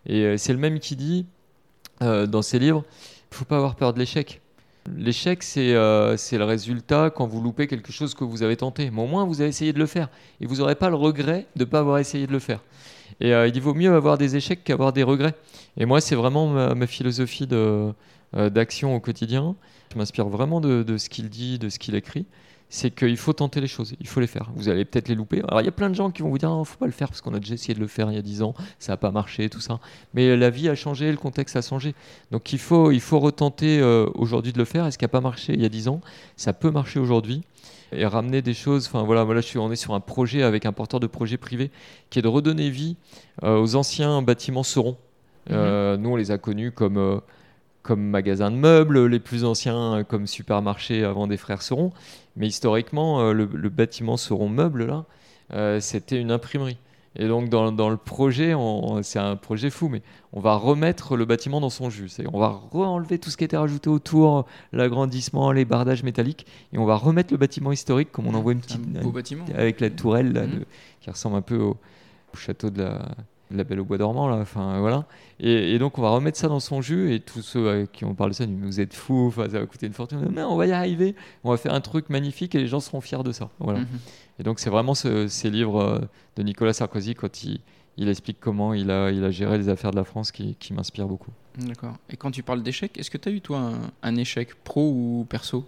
Et 0.06 0.22
euh, 0.22 0.36
c'est 0.36 0.52
le 0.52 0.60
même 0.60 0.78
qui 0.78 0.94
dit 0.94 1.26
euh, 2.02 2.26
dans 2.26 2.42
ses 2.42 2.60
livres, 2.60 2.84
il 3.32 3.36
faut 3.36 3.44
pas 3.44 3.56
avoir 3.56 3.74
peur 3.74 3.92
de 3.92 3.98
l'échec. 3.98 4.40
L'échec, 4.96 5.44
euh, 5.56 6.16
c'est 6.16 6.38
le 6.38 6.44
résultat 6.44 7.10
quand 7.10 7.26
vous 7.26 7.40
loupez 7.40 7.66
quelque 7.66 7.92
chose 7.92 8.14
que 8.14 8.24
vous 8.24 8.42
avez 8.42 8.56
tenté. 8.56 8.90
Mais 8.90 9.02
au 9.02 9.06
moins, 9.06 9.24
vous 9.24 9.40
avez 9.40 9.50
essayé 9.50 9.72
de 9.72 9.78
le 9.78 9.86
faire. 9.86 10.08
Et 10.40 10.46
vous 10.46 10.56
n'aurez 10.56 10.74
pas 10.74 10.90
le 10.90 10.96
regret 10.96 11.46
de 11.56 11.64
ne 11.64 11.68
pas 11.68 11.80
avoir 11.80 11.98
essayé 11.98 12.26
de 12.26 12.32
le 12.32 12.38
faire. 12.38 12.60
Et 13.20 13.34
euh, 13.34 13.48
il 13.48 13.60
vaut 13.60 13.74
mieux 13.74 13.94
avoir 13.94 14.18
des 14.18 14.36
échecs 14.36 14.64
qu'avoir 14.64 14.92
des 14.92 15.02
regrets. 15.02 15.34
Et 15.76 15.86
moi, 15.86 16.00
c'est 16.00 16.14
vraiment 16.14 16.48
ma, 16.48 16.86
philosophie 16.86 17.48
euh, 17.52 17.92
d'action 18.34 18.94
au 18.94 19.00
quotidien. 19.00 19.56
Je 19.92 19.98
m'inspire 19.98 20.28
vraiment 20.28 20.60
de, 20.60 20.82
de 20.82 20.98
ce 20.98 21.08
qu'il 21.08 21.28
dit, 21.28 21.58
de 21.58 21.68
ce 21.68 21.78
qu'il 21.78 21.94
écrit 21.94 22.26
c'est 22.70 22.90
qu'il 22.90 23.16
faut 23.16 23.32
tenter 23.32 23.60
les 23.60 23.66
choses, 23.66 23.94
il 23.98 24.06
faut 24.06 24.20
les 24.20 24.26
faire. 24.26 24.50
Vous 24.54 24.68
allez 24.68 24.84
peut-être 24.84 25.08
les 25.08 25.14
louper. 25.14 25.42
Alors 25.48 25.62
il 25.62 25.64
y 25.64 25.68
a 25.68 25.72
plein 25.72 25.88
de 25.88 25.94
gens 25.94 26.10
qui 26.10 26.22
vont 26.22 26.28
vous 26.28 26.38
dire, 26.38 26.54
ne 26.54 26.64
faut 26.64 26.76
pas 26.76 26.86
le 26.86 26.92
faire 26.92 27.08
parce 27.08 27.22
qu'on 27.22 27.32
a 27.32 27.38
déjà 27.38 27.54
essayé 27.54 27.74
de 27.74 27.80
le 27.80 27.86
faire 27.86 28.10
il 28.10 28.14
y 28.14 28.18
a 28.18 28.22
10 28.22 28.42
ans, 28.42 28.54
ça 28.78 28.92
n'a 28.92 28.96
pas 28.98 29.10
marché, 29.10 29.48
tout 29.48 29.60
ça. 29.60 29.80
Mais 30.12 30.36
la 30.36 30.50
vie 30.50 30.68
a 30.68 30.74
changé, 30.74 31.10
le 31.10 31.16
contexte 31.16 31.56
a 31.56 31.62
changé. 31.62 31.94
Donc 32.30 32.52
il 32.52 32.58
faut, 32.58 32.90
il 32.90 33.00
faut 33.00 33.20
retenter 33.20 33.80
euh, 33.80 34.06
aujourd'hui 34.14 34.52
de 34.52 34.58
le 34.58 34.66
faire. 34.66 34.86
Et 34.86 34.90
ce 34.90 34.98
qui 34.98 35.04
n'a 35.04 35.08
pas 35.08 35.20
marché 35.20 35.54
il 35.54 35.62
y 35.62 35.64
a 35.64 35.70
10 35.70 35.88
ans, 35.88 36.00
ça 36.36 36.52
peut 36.52 36.70
marcher 36.70 37.00
aujourd'hui. 37.00 37.42
Et 37.90 38.04
ramener 38.04 38.42
des 38.42 38.52
choses. 38.52 38.86
Enfin 38.86 39.02
voilà, 39.02 39.24
voilà 39.24 39.40
je 39.40 39.46
suis, 39.46 39.58
on 39.58 39.72
est 39.72 39.76
sur 39.76 39.94
un 39.94 40.00
projet 40.00 40.42
avec 40.42 40.66
un 40.66 40.72
porteur 40.72 41.00
de 41.00 41.06
projet 41.06 41.38
privé 41.38 41.70
qui 42.10 42.18
est 42.18 42.22
de 42.22 42.28
redonner 42.28 42.68
vie 42.68 42.96
euh, 43.44 43.58
aux 43.58 43.76
anciens 43.76 44.20
bâtiments 44.20 44.62
Seron. 44.62 44.98
Euh, 45.50 45.96
mhm. 45.96 46.02
nous, 46.02 46.10
on 46.10 46.16
les 46.16 46.30
a 46.30 46.36
connus 46.36 46.70
comme 46.70 47.22
comme 47.88 48.02
magasin 48.02 48.50
de 48.50 48.56
meubles, 48.56 49.06
les 49.06 49.18
plus 49.18 49.46
anciens 49.46 50.04
comme 50.06 50.26
supermarché 50.26 51.04
avant 51.04 51.26
des 51.26 51.38
frères 51.38 51.62
Seron. 51.62 51.90
Mais 52.36 52.46
historiquement, 52.46 53.22
euh, 53.22 53.32
le, 53.32 53.46
bâtiment 53.70 54.18
Seron 54.18 54.50
Meubles, 54.50 54.84
là, 54.84 55.06
euh, 55.54 55.80
c'était 55.80 56.20
une 56.20 56.30
imprimerie. 56.30 56.76
Et 57.16 57.26
donc 57.26 57.48
dans, 57.48 57.72
dans 57.72 57.88
le 57.88 57.96
projet, 57.96 58.52
c'est 59.00 59.18
un 59.18 59.36
projet 59.36 59.70
fou, 59.70 59.88
mais 59.88 60.02
on 60.34 60.40
va 60.40 60.56
remettre 60.56 61.16
le 61.16 61.24
bâtiment 61.24 61.62
dans 61.62 61.70
son 61.70 61.88
jus. 61.88 62.10
On 62.30 62.38
va 62.38 62.60
enlever 62.74 63.18
tout 63.18 63.30
ce 63.30 63.38
qui 63.38 63.44
était 63.44 63.56
rajouté 63.56 63.88
autour, 63.88 64.44
l'agrandissement, 64.74 65.50
les 65.50 65.64
bardages 65.64 66.02
métalliques, 66.02 66.46
et 66.74 66.78
on 66.78 66.84
va 66.84 66.96
remettre 66.96 67.32
le 67.32 67.38
bâtiment 67.38 67.72
historique 67.72 68.12
comme 68.12 68.26
on 68.26 68.34
envoie 68.34 68.52
une 68.52 68.60
petite 68.60 68.82
beau 69.00 69.12
bâtiment. 69.12 69.46
avec 69.54 69.80
la 69.80 69.88
tourelle 69.88 70.34
mmh. 70.34 70.64
qui 71.00 71.10
ressemble 71.10 71.36
un 71.36 71.42
peu 71.42 71.56
au 71.56 71.76
château 72.34 72.68
de 72.68 72.82
la, 72.82 73.00
la 73.50 73.64
Belle 73.64 73.80
au 73.80 73.84
Bois 73.84 73.98
dormant, 73.98 74.28
là. 74.28 74.36
Enfin, 74.36 74.80
voilà. 74.80 75.06
Et, 75.40 75.78
donc, 75.78 75.98
on 75.98 76.02
va 76.02 76.10
remettre 76.10 76.38
ça 76.38 76.48
dans 76.48 76.60
son 76.60 76.80
jus. 76.80 77.12
Et 77.14 77.20
tous 77.20 77.42
ceux 77.42 77.86
qui 77.92 78.04
ont 78.04 78.14
parlé 78.14 78.32
de 78.32 78.36
ça 78.36 78.44
Vous 78.46 78.80
êtes 78.80 78.94
fous, 78.94 79.32
ça 79.36 79.46
va 79.46 79.66
coûter 79.66 79.86
une 79.86 79.92
fortune. 79.92 80.28
Mais 80.32 80.42
on 80.42 80.56
va 80.56 80.66
y 80.66 80.72
arriver. 80.72 81.14
On 81.44 81.50
va 81.50 81.56
faire 81.56 81.74
un 81.74 81.80
truc 81.80 82.10
magnifique 82.10 82.54
et 82.54 82.58
les 82.58 82.66
gens 82.66 82.80
seront 82.80 83.00
fiers 83.00 83.22
de 83.22 83.32
ça. 83.32 83.50
Voilà. 83.58 83.80
Mhm. 83.80 83.86
Et 84.40 84.42
donc, 84.42 84.60
c'est 84.60 84.70
vraiment 84.70 84.94
ces 84.94 85.50
livres 85.50 85.80
euh, 85.80 85.98
de 86.36 86.42
Nicolas 86.42 86.72
Sarkozy 86.72 87.14
quand 87.14 87.42
il, 87.42 87.60
il, 87.96 88.08
explique 88.08 88.38
comment 88.40 88.74
il 88.74 88.90
a, 88.90 89.10
il 89.10 89.24
a 89.24 89.30
géré 89.30 89.58
les 89.58 89.68
affaires 89.68 89.90
de 89.90 89.96
la 89.96 90.04
France 90.04 90.30
qui, 90.30 90.54
qui 90.56 90.72
m'inspirent 90.72 91.08
beaucoup. 91.08 91.32
D'accord. 91.58 91.96
Et 92.10 92.16
quand 92.16 92.30
tu 92.30 92.42
parles 92.42 92.62
d'échec, 92.62 92.96
est-ce 92.98 93.10
que 93.10 93.18
tu 93.18 93.28
as 93.28 93.32
eu, 93.32 93.40
toi, 93.40 93.72
un 94.02 94.16
échec 94.16 94.54
pro 94.62 94.90
ou 94.90 95.26
perso? 95.28 95.64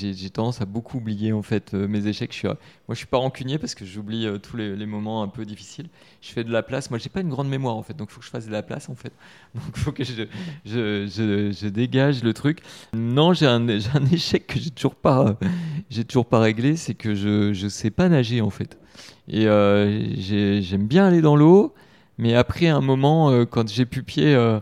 J'ai 0.00 0.30
tendance 0.30 0.60
à 0.60 0.64
beaucoup 0.64 0.98
oublier 0.98 1.32
en 1.32 1.42
fait 1.42 1.74
euh, 1.74 1.86
mes 1.86 2.06
échecs. 2.06 2.32
Je 2.32 2.38
suis, 2.38 2.48
moi, 2.48 2.56
je 2.90 2.94
suis 2.94 3.06
pas 3.06 3.18
rancunier 3.18 3.58
parce 3.58 3.74
que 3.74 3.84
j'oublie 3.84 4.26
euh, 4.26 4.38
tous 4.38 4.56
les, 4.56 4.86
moments 4.86 5.22
un 5.22 5.28
peu 5.28 5.44
difficiles. 5.44 5.88
Je 6.20 6.30
fais 6.30 6.44
de 6.44 6.50
la 6.50 6.62
place. 6.62 6.90
Moi, 6.90 6.98
j'ai 6.98 7.08
pas 7.08 7.20
une 7.20 7.28
grande 7.28 7.48
mémoire 7.48 7.76
en 7.76 7.82
fait, 7.82 7.96
donc 7.96 8.08
il 8.10 8.14
faut 8.14 8.20
que 8.20 8.26
je 8.26 8.30
fasse 8.30 8.46
de 8.46 8.52
la 8.52 8.62
place 8.62 8.88
en 8.88 8.94
fait. 8.94 9.12
Donc 9.54 9.76
faut 9.76 9.92
que 9.92 10.04
je, 10.04 10.24
je, 10.64 11.52
je, 11.52 11.68
dégage 11.68 12.22
le 12.22 12.32
truc. 12.32 12.60
Non, 12.94 13.32
j'ai 13.32 13.46
un, 13.46 13.68
un, 13.68 14.06
échec 14.12 14.46
que 14.46 14.58
j'ai 14.58 14.70
toujours 14.70 14.94
pas, 14.94 15.38
j'ai 15.90 16.04
toujours 16.04 16.26
pas 16.26 16.40
réglé, 16.40 16.76
c'est 16.76 16.94
que 16.94 17.14
je 17.14 17.52
je 17.52 17.68
sais 17.68 17.90
pas 17.90 18.08
nager 18.08 18.40
en 18.40 18.50
fait. 18.50 18.78
Et 19.28 19.46
euh, 19.46 20.14
j'aime 20.16 20.86
bien 20.86 21.06
aller 21.06 21.20
dans 21.20 21.36
l'eau. 21.36 21.74
Mais 22.20 22.34
après 22.34 22.66
un 22.66 22.82
moment, 22.82 23.30
euh, 23.30 23.46
quand 23.46 23.66
j'ai 23.66 23.86
pu 23.86 24.02
pied, 24.02 24.34
euh, 24.34 24.60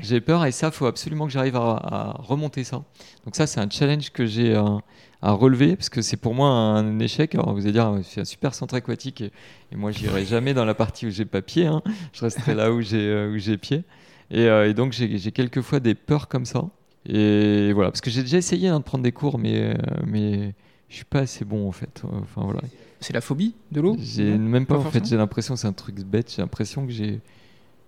j'ai 0.00 0.20
peur 0.20 0.46
et 0.46 0.52
ça, 0.52 0.70
faut 0.70 0.86
absolument 0.86 1.26
que 1.26 1.32
j'arrive 1.32 1.56
à, 1.56 2.14
remonter 2.20 2.62
ça. 2.62 2.84
Donc 3.24 3.34
ça, 3.34 3.48
c'est 3.48 3.58
un 3.58 3.68
challenge 3.68 4.10
que 4.10 4.26
j'ai 4.26 4.54
euh, 4.54 4.78
à 5.20 5.32
relever 5.32 5.74
parce 5.74 5.88
que 5.88 6.02
c'est 6.02 6.16
pour 6.16 6.34
moi 6.34 6.48
un 6.48 7.00
échec. 7.00 7.34
Alors 7.34 7.52
vous 7.52 7.62
allez 7.62 7.72
dire, 7.72 7.98
c'est 8.04 8.20
un 8.20 8.24
super 8.24 8.54
centre 8.54 8.76
aquatique 8.76 9.22
et, 9.22 9.32
moi, 9.76 9.90
j'irai 9.90 10.24
jamais 10.24 10.54
dans 10.54 10.64
la 10.64 10.74
partie 10.74 11.04
où 11.06 11.10
j'ai 11.10 11.24
pas 11.24 11.42
pied. 11.42 11.66
Hein. 11.66 11.82
Je 12.12 12.24
resterai 12.24 12.54
là 12.54 12.72
où 12.72 12.80
j'ai 12.80 13.26
où 13.26 13.36
j'ai 13.38 13.58
pied. 13.58 13.82
Et, 14.30 14.44
et 14.44 14.74
donc 14.74 14.92
j'ai 14.92 15.32
quelquefois 15.32 15.80
des 15.80 15.96
peurs 15.96 16.28
comme 16.28 16.44
ça. 16.44 16.62
Et 17.06 17.72
voilà, 17.72 17.90
parce 17.90 18.02
que 18.02 18.10
j'ai 18.10 18.22
déjà 18.22 18.38
essayé 18.38 18.68
hein, 18.68 18.78
de 18.78 18.84
prendre 18.84 19.02
des 19.02 19.10
cours, 19.10 19.36
mais 19.36 19.76
mais 20.06 20.54
je 20.90 20.96
suis 20.96 21.04
pas 21.04 21.20
assez 21.20 21.44
bon 21.44 21.66
en 21.66 21.72
fait. 21.72 22.02
Enfin 22.04 22.42
voilà. 22.42 22.60
C'est 23.00 23.14
la 23.14 23.22
phobie 23.22 23.54
de 23.72 23.80
l'eau 23.80 23.96
J'ai 23.98 24.36
même 24.36 24.66
pas, 24.66 24.76
en 24.76 24.90
fait, 24.90 25.06
j'ai 25.06 25.16
l'impression 25.16 25.54
que 25.54 25.60
c'est 25.60 25.66
un 25.68 25.72
truc 25.72 25.96
bête, 26.00 26.30
j'ai 26.34 26.42
l'impression 26.42 26.86
que 26.86 26.92
j'ai 26.92 27.20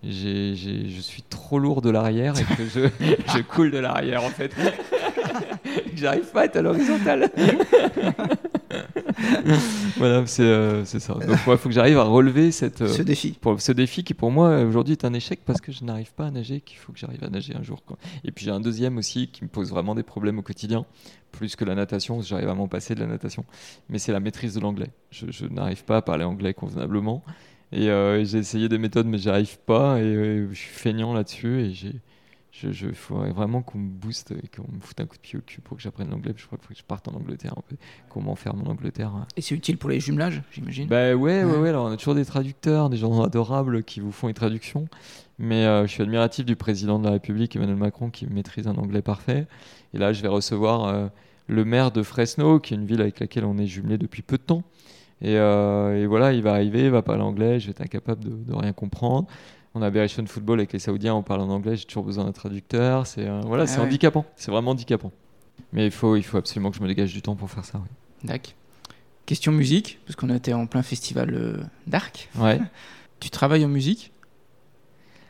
je 0.03 1.01
suis 1.01 1.23
trop 1.23 1.59
lourd 1.59 1.81
de 1.83 1.91
l'arrière 1.91 2.35
et 2.39 2.45
que 2.57 2.65
je, 2.65 2.89
je 3.01 3.43
coule 3.43 3.71
de 3.71 3.79
l'arrière 3.79 4.25
en 4.25 4.31
fait. 4.31 4.53
J'arrive 5.97 6.24
pas 6.26 6.43
à 6.43 6.45
être 6.47 6.57
à 6.57 6.62
l'horizontale. 6.62 7.30
voilà, 9.97 10.26
c'est 10.26 10.43
euh, 10.43 10.84
c'est 10.84 11.01
ça. 11.01 11.14
Donc, 11.14 11.22
il 11.30 11.36
faut 11.36 11.68
que 11.68 11.74
j'arrive 11.74 11.99
à 11.99 12.05
relever 12.05 12.51
cette, 12.53 12.82
euh, 12.82 12.88
Ce 12.88 13.03
défi. 13.03 13.36
pour, 13.40 13.61
ce 13.61 13.72
défi 13.72 14.05
qui, 14.05 14.14
pour 14.14 14.30
moi, 14.30 14.61
aujourd'hui, 14.61 14.93
est 14.93 15.05
un 15.05 15.12
échec 15.14 15.40
parce 15.45 15.61
que 15.61 15.72
je 15.72 15.84
n'arrive 15.84 16.12
pas 16.14 16.26
à 16.26 16.30
nager, 16.30 16.61
qu'il 16.61 16.78
faut 16.78 16.93
que 16.93 16.99
j'arrive 16.99 17.22
à 17.24 17.30
nager 17.30 17.55
un 17.55 17.62
jour. 17.62 17.82
quoi. 17.84 17.99
Et 18.24 18.32
puis, 18.32 18.45
j'ai 18.45 18.51
un 18.51 18.61
deuxième 18.61 18.99
aussi 18.99 19.28
qui 19.28 19.45
me 19.45 19.49
pose 19.49 19.70
vraiment 19.70 19.95
des 19.95 20.03
problèmes 20.03 20.38
au 20.38 20.43
quotidien, 20.43 20.84
plus 21.30 21.57
que 21.57 21.64
la 21.64 21.74
natation, 21.74 22.16
parce 22.16 22.26
que 22.26 22.30
j'arrive 22.30 22.49
à 22.49 22.55
m'en 22.55 22.68
passer 22.68 22.95
de 22.95 23.01
la 23.01 23.07
natation. 23.07 23.45
Mais 23.88 23.99
c'est 23.99 24.12
la 24.12 24.20
maîtrise 24.20 24.55
de 24.55 24.61
l'anglais. 24.61 24.90
Je, 25.11 25.26
je 25.30 25.47
n'arrive 25.47 25.84
pas 25.84 25.99
à 25.99 26.03
parler 26.03 26.24
anglais 26.24 26.55
convenablement. 26.55 27.22
Et 27.72 27.88
euh, 27.88 28.22
j'ai 28.24 28.38
essayé 28.38 28.68
des 28.68 28.78
méthodes, 28.78 29.07
mais 29.07 29.18
j'arrive 29.18 29.59
pas. 29.61 29.99
Et 29.99 30.05
euh, 30.05 30.49
je 30.53 30.59
suis 30.59 30.70
feignant 30.70 31.14
là-dessus. 31.14 31.61
Et 31.61 31.72
j'ai. 31.72 31.93
Je, 32.55 32.71
je 32.71 32.93
faudrait 32.93 33.31
vraiment 33.31 33.63
qu'on 33.63 33.79
me 33.79 33.89
booste 33.89 34.33
et 34.33 34.47
qu'on 34.55 34.71
me 34.71 34.79
foute 34.81 35.01
un 35.01 35.07
coup 35.07 35.17
de 35.17 35.23
pied 35.23 35.39
au 35.39 35.43
cul 35.43 35.63
pour 35.63 35.79
que 35.79 35.83
j'apprenne 35.83 36.11
l'anglais. 36.11 36.35
Je 36.37 36.45
crois 36.45 36.59
qu'il 36.59 36.67
faut 36.69 36.75
que 36.75 36.79
je 36.79 36.85
parte 36.85 37.09
en 37.09 37.15
Angleterre 37.15 37.55
un 37.57 37.63
peu. 37.67 37.77
Qu'on 38.11 38.21
m'enferme 38.21 38.61
en 38.67 38.71
Angleterre. 38.71 39.11
Et 39.39 39.41
c'est 39.41 39.55
utile 39.55 39.79
pour 39.79 39.89
les 39.89 40.01
jumelages, 40.01 40.43
j'imagine. 40.53 40.87
Bah 40.87 41.15
ouais, 41.15 41.15
ouais, 41.15 41.45
Ouais. 41.45 41.57
ouais. 41.59 41.69
Alors 41.71 41.87
on 41.87 41.91
a 41.91 41.97
toujours 41.97 42.15
des 42.15 42.27
traducteurs, 42.27 42.91
des 42.91 42.99
gens 42.99 43.23
adorables 43.23 43.83
qui 43.85 44.01
vous 44.01 44.13
font 44.13 44.29
une 44.29 44.35
traduction. 44.35 44.87
Mais 45.39 45.65
euh, 45.65 45.87
je 45.87 45.93
suis 45.93 46.03
admiratif 46.03 46.45
du 46.45 46.55
président 46.55 46.99
de 46.99 47.07
la 47.07 47.13
République, 47.13 47.57
Emmanuel 47.57 47.77
Macron, 47.77 48.11
qui 48.11 48.27
maîtrise 48.27 48.69
un 48.69 48.77
anglais 48.77 49.01
parfait. 49.03 49.47
Et 49.95 49.99
là, 49.99 50.13
je 50.13 50.21
vais 50.21 50.29
recevoir 50.29 50.85
euh, 50.85 51.09
le 51.47 51.65
maire 51.65 51.91
de 51.91 52.03
Fresno, 52.03 52.61
qui 52.61 52.75
est 52.75 52.77
une 52.77 52.85
ville 52.87 53.01
avec 53.01 53.19
laquelle 53.19 53.47
on 53.47 53.57
est 53.57 53.67
jumelé 53.67 53.97
depuis 53.97 54.21
peu 54.21 54.37
de 54.37 54.43
temps. 54.43 54.63
Et, 55.23 55.37
euh, 55.39 56.03
et 56.03 56.07
voilà, 56.07 56.33
il 56.35 56.43
va 56.43 56.53
arriver, 56.53 56.85
il 56.85 56.91
va 56.91 57.01
parler 57.01 57.23
anglais, 57.23 57.61
je 57.61 57.67
vais 57.67 57.71
être 57.71 57.81
incapable 57.81 58.23
de, 58.25 58.31
de 58.31 58.53
rien 58.55 58.73
comprendre. 58.75 59.27
On 59.75 59.83
a 59.83 59.87
Aberration 59.87 60.25
Football 60.27 60.61
avec 60.61 60.73
les 60.73 60.79
Saoudiens, 60.79 61.14
on 61.14 61.23
parle 61.23 61.41
en 61.41 61.49
anglais, 61.49 61.77
j'ai 61.77 61.85
toujours 61.87 62.05
besoin 62.05 62.25
d'un 62.25 62.33
traducteur. 62.33 63.07
C'est 63.07 63.27
euh, 63.27 63.41
voilà, 63.45 63.62
Ah 63.64 63.66
c'est 63.66 63.79
ouais. 63.81 63.87
handicapant, 63.87 64.25
c'est 64.37 64.51
vraiment 64.51 64.73
handicapant. 64.73 65.12
Mais 65.73 65.87
il 65.87 65.91
faut, 65.91 66.16
il 66.16 66.23
faut 66.23 66.37
absolument 66.37 66.70
que 66.70 66.77
je 66.77 66.83
me 66.83 66.89
dégage 66.89 67.12
du 67.12 67.23
temps 67.23 67.37
pour 67.37 67.51
faire 67.51 67.64
ça. 67.64 67.79
oui. 67.79 67.89
D'accord. 68.25 68.53
Question 69.25 69.53
musique, 69.53 69.99
parce 70.05 70.16
qu'on 70.16 70.29
était 70.35 70.53
en 70.53 70.66
plein 70.66 70.83
festival 70.83 71.33
euh, 71.35 71.57
d'Arc. 71.87 72.29
Ouais. 72.39 72.61
Tu 73.20 73.31
travailles 73.31 73.64
en 73.64 73.68
musique? 73.68 74.11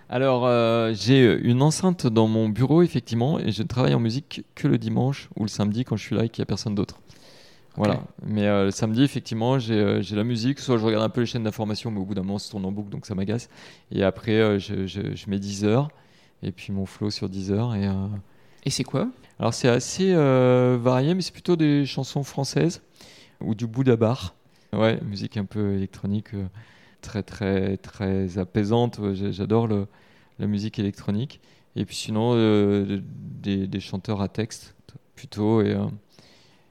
Alors, 0.09 0.47
euh, 0.47 0.93
j'ai 0.95 1.31
une 1.43 1.61
enceinte 1.61 2.07
dans 2.07 2.27
mon 2.27 2.49
bureau, 2.49 2.81
effectivement, 2.83 3.39
et 3.39 3.53
je 3.53 3.63
ne 3.63 3.69
travaille 3.69 3.93
en 3.95 4.01
musique 4.01 4.45
que 4.55 4.67
le 4.67 4.79
dimanche 4.79 5.29
ou 5.37 5.43
le 5.43 5.49
samedi 5.49 5.85
quand 5.85 5.97
je 5.97 6.03
suis 6.05 6.17
là 6.17 6.25
et 6.25 6.31
qu'il 6.31 6.41
n'y 6.41 6.45
a 6.45 6.47
personne 6.47 6.75
d'autre. 6.75 7.01
Voilà. 7.77 8.03
Mais 8.27 8.47
euh, 8.47 8.65
le 8.67 8.71
samedi, 8.71 9.03
effectivement, 9.03 9.59
j'ai 9.59 9.75
euh, 9.75 10.03
j'ai 10.03 10.15
la 10.15 10.25
musique. 10.25 10.59
Soit 10.59 10.77
je 10.79 10.85
regarde 10.85 11.05
un 11.05 11.09
peu 11.09 11.21
les 11.23 11.27
chaînes 11.27 11.45
d'information, 11.45 11.91
mais 11.91 12.01
au 12.01 12.05
bout 12.05 12.15
d'un 12.15 12.23
moment, 12.23 12.39
ça 12.39 12.51
tourne 12.51 12.65
en 12.67 12.73
boucle, 12.73 12.91
donc 12.91 13.07
ça 13.07 13.15
m'agace. 13.15 13.49
Et 13.91 14.03
après, 14.05 14.33
euh, 14.41 14.59
je, 14.59 14.87
je- 14.87 15.15
je 15.15 15.31
mets 15.31 15.39
10 15.39 15.65
heures, 15.65 15.89
et 16.43 16.53
puis 16.53 16.73
mon 16.73 16.85
flow 16.87 17.11
sur 17.11 17.29
10 17.29 17.51
heures. 17.51 17.75
Et, 17.75 17.89
Et 18.65 18.71
c'est 18.71 18.85
quoi? 18.85 19.09
Alors, 19.39 19.55
c'est 19.55 19.69
assez 19.69 20.15
varié, 20.15 21.15
mais 21.15 21.23
c'est 21.23 21.33
plutôt 21.33 21.57
des 21.57 21.87
chansons 21.87 22.23
françaises 22.23 22.83
ou 23.41 23.55
du 23.55 23.67
Bouddha 23.67 23.97
bar. 23.97 24.35
Ouais, 24.73 25.01
musique 25.03 25.37
un 25.37 25.45
peu 25.45 25.75
électronique, 25.75 26.29
très, 27.01 27.23
très, 27.23 27.77
très 27.79 28.39
apaisante. 28.39 29.01
J'adore 29.15 29.67
la 30.39 30.47
musique 30.47 30.79
électronique. 30.79 31.41
Et 31.75 31.85
puis 31.87 31.97
sinon, 31.97 32.35
des, 33.43 33.67
des 33.67 33.81
chanteurs 33.81 34.21
à 34.21 34.29
texte, 34.29 34.75
plutôt, 35.17 35.63
et, 35.63 35.75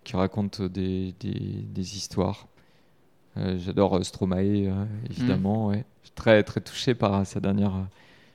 qui 0.04 0.16
racontent 0.16 0.66
des, 0.68 1.14
des- 1.20 1.64
des 1.64 1.98
histoires. 1.98 2.48
Euh, 3.38 3.58
J'adore 3.60 3.98
euh, 3.98 4.04
Stromae, 4.04 4.68
euh, 4.68 4.86
évidemment. 5.10 5.68
Ouais. 5.68 5.86
Je 6.02 6.08
suis 6.08 6.16
très, 6.16 6.44
très 6.44 6.62
touché 6.62 6.96
par 6.96 7.26
sa 7.26 7.40
dernière 7.40 7.74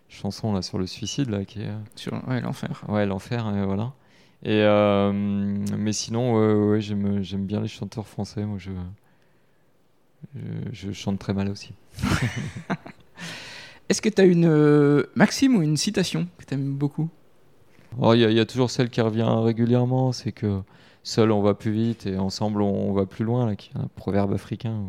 chanson 0.08 0.52
là, 0.52 0.62
sur 0.62 0.78
le 0.78 0.86
suicide, 0.86 1.28
là, 1.30 1.44
qui 1.44 1.60
est... 1.62 1.70
Sur 1.96 2.12
ouais, 2.28 2.40
l'enfer. 2.40 2.84
Ouais, 2.88 3.04
l'enfer, 3.06 3.50
voilà. 3.66 3.92
Et 4.44 4.62
mais 5.76 5.92
sinon, 5.92 6.68
ouais, 6.70 6.80
j'aime, 6.80 7.46
bien 7.46 7.60
les 7.60 7.68
chanteurs 7.68 8.06
français. 8.06 8.44
Moi, 8.44 8.58
je, 8.58 8.70
je, 10.36 10.70
je 10.72 10.92
chante 10.92 11.18
très 11.18 11.32
mal 11.34 11.48
aussi. 11.50 11.72
Est-ce 13.88 14.02
que 14.02 14.08
tu 14.08 14.20
as 14.20 14.24
une 14.24 14.46
euh, 14.46 15.04
maxime 15.14 15.56
ou 15.56 15.62
une 15.62 15.76
citation 15.76 16.26
que 16.38 16.44
tu 16.44 16.54
aimes 16.54 16.74
beaucoup? 16.74 17.08
Oh, 17.98 18.14
Il 18.14 18.20
y, 18.30 18.34
y 18.34 18.40
a 18.40 18.46
toujours 18.46 18.70
celle 18.70 18.90
qui 18.90 19.00
revient 19.00 19.26
régulièrement, 19.28 20.12
c'est 20.12 20.32
que 20.32 20.60
seul 21.06 21.30
on 21.30 21.40
va 21.40 21.54
plus 21.54 21.70
vite 21.70 22.06
et 22.06 22.18
ensemble 22.18 22.60
on, 22.62 22.92
va 22.92 23.06
plus 23.06 23.24
loin, 23.24 23.46
là, 23.46 23.54
qui 23.54 23.70
est 23.70 23.78
un 23.78 23.88
proverbe 23.94 24.32
africain. 24.32 24.82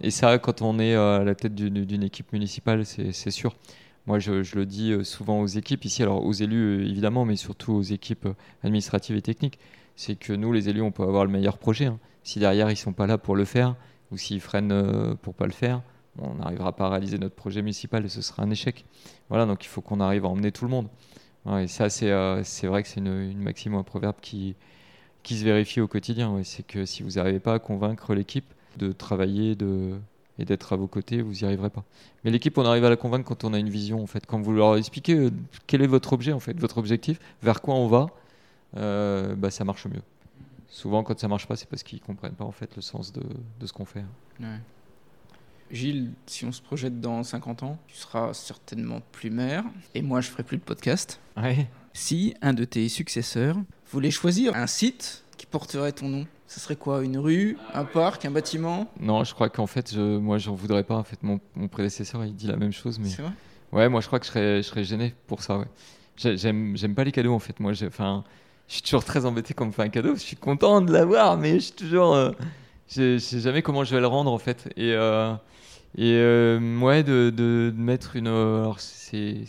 Et 0.00 0.10
ça, 0.10 0.38
quand 0.38 0.62
on 0.62 0.78
est 0.78 0.94
euh, 0.94 1.20
à 1.20 1.24
la 1.24 1.34
tête 1.34 1.54
d'une, 1.54 2.02
équipe 2.02 2.32
municipale, 2.32 2.86
c'est, 2.86 3.30
sûr. 3.30 3.56
Moi, 4.06 4.20
je, 4.20 4.32
le 4.56 4.64
dis 4.64 4.92
euh, 4.92 5.02
souvent 5.02 5.40
aux 5.40 5.46
équipes 5.46 5.84
ici, 5.84 6.02
alors 6.04 6.24
aux 6.24 6.32
élus 6.32 6.78
euh, 6.78 6.88
évidemment, 6.88 7.24
mais 7.24 7.34
surtout 7.34 7.72
aux 7.72 7.82
équipes 7.82 8.28
administratives 8.62 9.16
et 9.16 9.22
techniques. 9.22 9.58
C'est 9.96 10.14
que 10.14 10.32
nous, 10.32 10.52
les 10.52 10.68
élus, 10.68 10.82
on 10.82 10.92
peut 10.92 11.02
avoir 11.02 11.24
le 11.24 11.32
meilleur 11.32 11.58
projet. 11.58 11.86
hein. 11.86 11.98
Si 12.22 12.38
derrière 12.38 12.70
ils 12.70 12.76
sont 12.76 12.92
pas 12.92 13.06
là 13.08 13.18
pour 13.18 13.34
le 13.34 13.44
faire, 13.44 13.74
ou 14.12 14.16
s'ils 14.16 14.40
freinent 14.40 15.16
pour 15.22 15.34
pas 15.34 15.46
le 15.46 15.52
faire, 15.52 15.82
on 16.18 16.34
n'arrivera 16.34 16.74
pas 16.74 16.86
à 16.86 16.90
réaliser 16.90 17.18
notre 17.18 17.34
projet 17.34 17.62
municipal 17.62 18.04
et 18.04 18.08
ce 18.08 18.20
sera 18.20 18.42
un 18.42 18.50
échec. 18.50 18.84
Voilà, 19.28 19.46
donc 19.46 19.64
il 19.64 19.68
faut 19.68 19.80
qu'on 19.80 20.00
arrive 20.00 20.24
à 20.24 20.28
emmener 20.28 20.52
tout 20.52 20.64
le 20.64 20.70
monde. 20.70 20.88
Et 21.58 21.68
ça, 21.68 21.88
c'est 21.88 22.10
vrai 22.66 22.82
que 22.82 22.88
c'est 22.88 23.00
une 23.00 23.38
maxime 23.38 23.74
ou 23.74 23.78
un 23.78 23.84
proverbe 23.84 24.16
qui, 24.20 24.56
qui 25.26 25.36
se 25.36 25.44
vérifie 25.44 25.80
au 25.80 25.88
quotidien. 25.88 26.30
ouais. 26.30 26.44
C'est 26.44 26.64
que 26.64 26.86
si 26.86 27.02
vous 27.02 27.10
n'arrivez 27.10 27.40
pas 27.40 27.54
à 27.54 27.58
convaincre 27.58 28.14
l'équipe 28.14 28.46
de 28.78 28.92
travailler 28.92 29.56
de, 29.56 29.98
et 30.38 30.44
d'être 30.44 30.72
à 30.72 30.76
vos 30.76 30.86
côtés, 30.86 31.20
vous 31.20 31.32
n'y 31.32 31.42
arriverez 31.42 31.68
pas. 31.68 31.82
Mais 32.22 32.30
l'équipe, 32.30 32.56
on 32.58 32.64
arrive 32.64 32.84
à 32.84 32.90
la 32.90 32.96
convaincre 32.96 33.26
quand 33.26 33.42
on 33.42 33.52
a 33.52 33.58
une 33.58 33.68
vision, 33.68 34.00
en 34.00 34.06
fait. 34.06 34.24
Quand 34.24 34.40
vous 34.40 34.52
leur 34.52 34.76
expliquez 34.76 35.14
euh, 35.14 35.30
quel 35.66 35.82
est 35.82 35.88
votre 35.88 36.12
objet, 36.12 36.32
en 36.32 36.38
fait, 36.38 36.56
votre 36.60 36.78
objectif, 36.78 37.18
vers 37.42 37.60
quoi 37.60 37.74
on 37.74 37.88
va, 37.88 38.06
euh, 38.76 39.34
bah, 39.34 39.50
ça 39.50 39.64
marche 39.64 39.86
mieux. 39.86 40.02
Souvent, 40.68 41.02
quand 41.02 41.18
ça 41.18 41.26
marche 41.26 41.48
pas, 41.48 41.56
c'est 41.56 41.68
parce 41.68 41.82
qu'ils 41.82 42.00
comprennent 42.00 42.34
pas, 42.34 42.44
en 42.44 42.52
fait, 42.52 42.76
le 42.76 42.82
sens 42.82 43.12
de, 43.12 43.22
de 43.58 43.66
ce 43.66 43.72
qu'on 43.72 43.84
fait. 43.84 44.04
Ouais. 44.38 44.60
Gilles, 45.72 46.12
si 46.26 46.44
on 46.44 46.52
se 46.52 46.62
projette 46.62 47.00
dans 47.00 47.24
50 47.24 47.64
ans, 47.64 47.78
tu 47.88 47.96
seras 47.96 48.32
certainement 48.32 49.00
plus 49.10 49.30
maire 49.30 49.64
et 49.96 50.02
moi 50.02 50.20
je 50.20 50.30
ferai 50.30 50.44
plus 50.44 50.58
de 50.58 50.62
podcast. 50.62 51.18
Ouais. 51.36 51.68
Si 51.96 52.34
un 52.42 52.52
de 52.52 52.64
tes 52.64 52.88
successeurs 52.90 53.56
voulait 53.90 54.10
choisir 54.10 54.54
un 54.54 54.66
site 54.66 55.24
qui 55.38 55.46
porterait 55.46 55.92
ton 55.92 56.08
nom, 56.08 56.26
ce 56.46 56.60
serait 56.60 56.76
quoi? 56.76 57.02
Une 57.02 57.16
rue, 57.16 57.56
un 57.72 57.86
parc, 57.86 58.26
un 58.26 58.30
bâtiment? 58.30 58.90
Non, 59.00 59.24
je 59.24 59.32
crois 59.32 59.48
qu'en 59.48 59.66
fait, 59.66 59.94
je, 59.94 60.18
moi, 60.18 60.36
j'en 60.36 60.54
voudrais 60.54 60.84
pas. 60.84 60.94
En 60.96 61.04
fait, 61.04 61.22
mon, 61.22 61.40
mon 61.54 61.68
prédécesseur, 61.68 62.22
il 62.26 62.34
dit 62.36 62.48
la 62.48 62.56
même 62.56 62.72
chose, 62.72 62.98
mais 62.98 63.08
C'est 63.08 63.22
vrai? 63.22 63.32
Ouais, 63.72 63.88
moi 63.88 64.00
je 64.02 64.06
crois 64.06 64.20
que 64.20 64.26
je 64.26 64.30
serais, 64.30 64.56
je 64.58 64.68
serais 64.68 64.84
gêné 64.84 65.14
pour 65.26 65.42
ça. 65.42 65.58
Ouais. 65.58 65.64
J'ai- 66.16 66.36
J'aime, 66.36 66.76
j'aime 66.76 66.94
pas 66.94 67.02
les 67.02 67.12
cadeaux 67.12 67.32
en 67.34 67.38
fait. 67.38 67.58
Moi, 67.60 67.72
j'ai- 67.72 67.88
je 67.88 68.22
suis 68.74 68.82
toujours 68.82 69.02
très 69.04 69.24
embêté 69.24 69.54
quand 69.54 69.64
on 69.64 69.68
me 69.68 69.72
fait 69.72 69.82
un 69.82 69.88
cadeau. 69.88 70.14
Je 70.16 70.20
suis 70.20 70.36
content 70.36 70.82
de 70.82 70.92
l'avoir, 70.92 71.38
mais 71.38 71.54
je 71.54 71.64
suis 71.64 71.72
toujours, 71.72 72.14
euh, 72.14 72.30
je 72.88 73.16
sais 73.18 73.40
jamais 73.40 73.62
comment 73.62 73.84
je 73.84 73.94
vais 73.94 74.00
le 74.02 74.06
rendre 74.06 74.30
en 74.30 74.38
fait. 74.38 74.68
Et 74.76 74.92
euh, 74.92 75.32
et 75.96 76.12
euh, 76.14 76.78
ouais, 76.80 77.02
de, 77.02 77.30
de, 77.30 77.72
de 77.74 77.80
mettre 77.82 78.16
une. 78.16 78.28
euh, 78.28 78.60
Alors 78.60 78.80
c'est- 78.80 79.44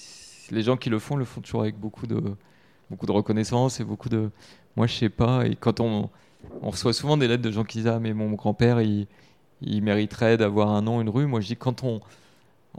les 0.51 0.61
gens 0.63 0.77
qui 0.77 0.89
le 0.89 0.99
font 0.99 1.15
le 1.15 1.25
font 1.25 1.41
toujours 1.41 1.61
avec 1.61 1.77
beaucoup 1.79 2.07
de 2.07 2.21
beaucoup 2.89 3.05
de 3.05 3.11
reconnaissance 3.11 3.79
et 3.79 3.83
beaucoup 3.83 4.09
de. 4.09 4.29
Moi, 4.75 4.87
je 4.87 4.93
sais 4.95 5.09
pas. 5.09 5.45
Et 5.47 5.55
quand 5.55 5.79
on 5.79 6.09
on 6.61 6.69
reçoit 6.69 6.93
souvent 6.93 7.17
des 7.17 7.27
lettres 7.27 7.43
de 7.43 7.51
gens 7.51 7.63
qui 7.63 7.79
disent 7.79 7.87
ah 7.87 7.99
mais 7.99 8.13
mon 8.13 8.31
grand-père 8.31 8.81
il 8.81 9.07
il 9.61 9.81
mériterait 9.83 10.37
d'avoir 10.37 10.69
un 10.71 10.81
nom, 10.83 11.01
une 11.01 11.09
rue. 11.09 11.25
Moi, 11.25 11.41
je 11.41 11.47
dis 11.47 11.55
quand 11.57 11.83
on 11.83 11.99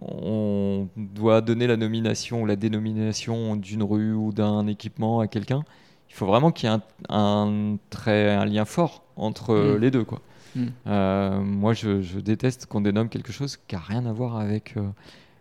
on 0.00 0.88
doit 0.96 1.40
donner 1.40 1.66
la 1.66 1.76
nomination 1.76 2.42
ou 2.42 2.46
la 2.46 2.56
dénomination 2.56 3.56
d'une 3.56 3.82
rue 3.82 4.12
ou 4.14 4.32
d'un 4.32 4.66
équipement 4.68 5.20
à 5.20 5.26
quelqu'un, 5.26 5.64
il 6.08 6.14
faut 6.14 6.26
vraiment 6.26 6.52
qu'il 6.52 6.68
y 6.68 6.72
ait 6.72 6.76
un, 6.76 6.82
un, 7.16 7.76
très, 7.90 8.30
un 8.32 8.44
lien 8.44 8.64
fort 8.64 9.02
entre 9.16 9.54
Mm. 9.54 9.76
les 9.80 9.90
deux. 9.90 10.04
Quoi. 10.04 10.20
Mm. 10.54 10.66
Euh, 10.86 11.40
moi, 11.40 11.74
je, 11.74 12.00
je 12.00 12.20
déteste 12.20 12.66
qu'on 12.66 12.80
dénomme 12.80 13.08
quelque 13.08 13.32
chose 13.32 13.56
qui 13.56 13.74
n'a 13.74 13.80
rien 13.82 14.06
à 14.06 14.12
voir 14.12 14.36
avec... 14.38 14.76
euh, 14.76 14.88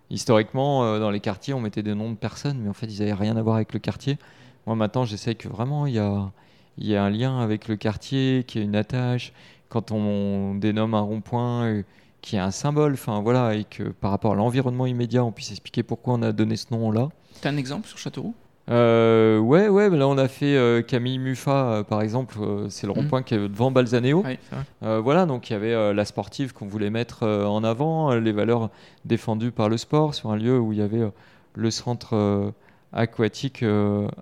historiquement, 0.10 0.84
euh, 0.84 1.00
dans 1.00 1.12
les 1.12 1.20
quartiers, 1.20 1.54
on 1.54 1.60
mettait 1.60 1.84
des 1.84 1.96
noms 1.96 2.12
de 2.12 2.16
personnes, 2.18 2.60
mais 2.60 2.70
en 2.70 2.74
fait, 2.74 2.88
ils 2.88 3.00
n'avaient 3.00 3.14
rien 3.14 3.38
à 3.38 3.42
voir 3.42 3.56
avec 3.56 3.74
le 3.74 3.80
quartier. 3.80 4.18
Moi, 4.66 4.76
maintenant, 4.76 5.06
j'essaye 5.06 5.36
que 5.36 5.48
vraiment, 5.48 5.86
il 5.86 5.94
y 5.94 6.00
a, 6.00 6.32
y 6.78 6.96
a 6.96 7.04
un 7.04 7.10
lien 7.10 7.40
avec 7.40 7.68
le 7.68 7.76
quartier, 7.76 8.44
qu'il 8.46 8.62
y 8.62 8.64
ait 8.64 8.68
une 8.68 8.76
attache. 8.76 9.34
Quand 9.70 9.92
on 9.92 10.56
dénomme 10.56 10.94
un 10.94 11.02
rond-point... 11.02 11.66
euh, 11.66 11.84
qui 12.20 12.36
est 12.36 12.40
un 12.40 12.52
symbole, 12.52 12.94
enfin 12.94 13.22
voilà, 13.22 13.54
et 13.54 13.64
que 13.64 13.84
par 13.84 14.12
rapport 14.12 14.34
à 14.34 14.36
l'environnement 14.36 14.86
immédiat, 14.86 15.24
on 15.24 15.32
puisse 15.32 15.52
expliquer 15.52 15.84
pourquoi 15.84 16.16
on 16.16 16.22
a 16.24 16.32
donné 16.34 16.58
ce 16.58 16.66
nom-là. 16.72 17.10
T'as 17.42 17.52
un 17.52 17.58
exemple 17.58 17.88
sur 17.88 17.98
Châteauroux? 18.00 18.34
Euh, 18.70 19.40
ouais, 19.40 19.70
ouais, 19.70 19.90
là 19.90 20.08
on 20.10 20.18
a 20.18 20.28
fait 20.28 20.58
euh, 20.58 20.82
Camille 20.82 21.20
Muffat, 21.20 21.66
euh, 21.72 21.84
par 21.84 22.02
exemple, 22.02 22.36
euh, 22.42 22.68
c'est 22.70 22.86
le 22.86 22.92
Mhm. 22.94 23.00
rond-point 23.00 23.24
qui 23.24 23.34
est 23.36 23.38
devant 23.38 23.72
Balzaneo. 23.72 24.24
Oui, 24.26 24.38
voilà, 24.82 25.26
donc 25.26 25.50
il 25.50 25.54
y 25.54 25.56
avait 25.56 25.94
la 25.94 26.06
sportive 26.06 26.54
qu'on 26.54 26.68
voulait 26.68 26.90
mettre 26.90 27.26
en 27.26 27.64
avant, 27.64 28.14
les 28.16 28.32
valeurs 28.34 28.70
défendues 29.06 29.52
par 29.52 29.70
le 29.70 29.78
sport, 29.78 30.14
sur 30.16 30.32
un 30.32 30.36
lieu 30.38 30.60
où 30.60 30.74
il 30.74 30.80
y 30.80 30.82
avait 30.82 31.10
le 31.56 31.72
centre 31.72 32.52
aquatique 32.94 33.64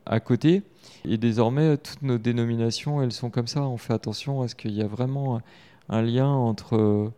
à 0.06 0.20
côté. 0.20 0.62
Et 1.08 1.18
désormais, 1.18 1.78
toutes 1.78 2.02
nos 2.04 2.18
dénominations, 2.18 3.02
elles 3.02 3.12
sont 3.12 3.30
comme 3.30 3.48
ça. 3.48 3.62
On 3.62 3.78
fait 3.78 3.94
attention 3.94 4.42
à 4.42 4.48
ce 4.48 4.56
qu'il 4.56 4.72
y 4.72 4.82
a 4.82 4.88
vraiment 4.88 5.40
un 5.90 6.02
lien 6.02 6.28
entre, 6.30 7.12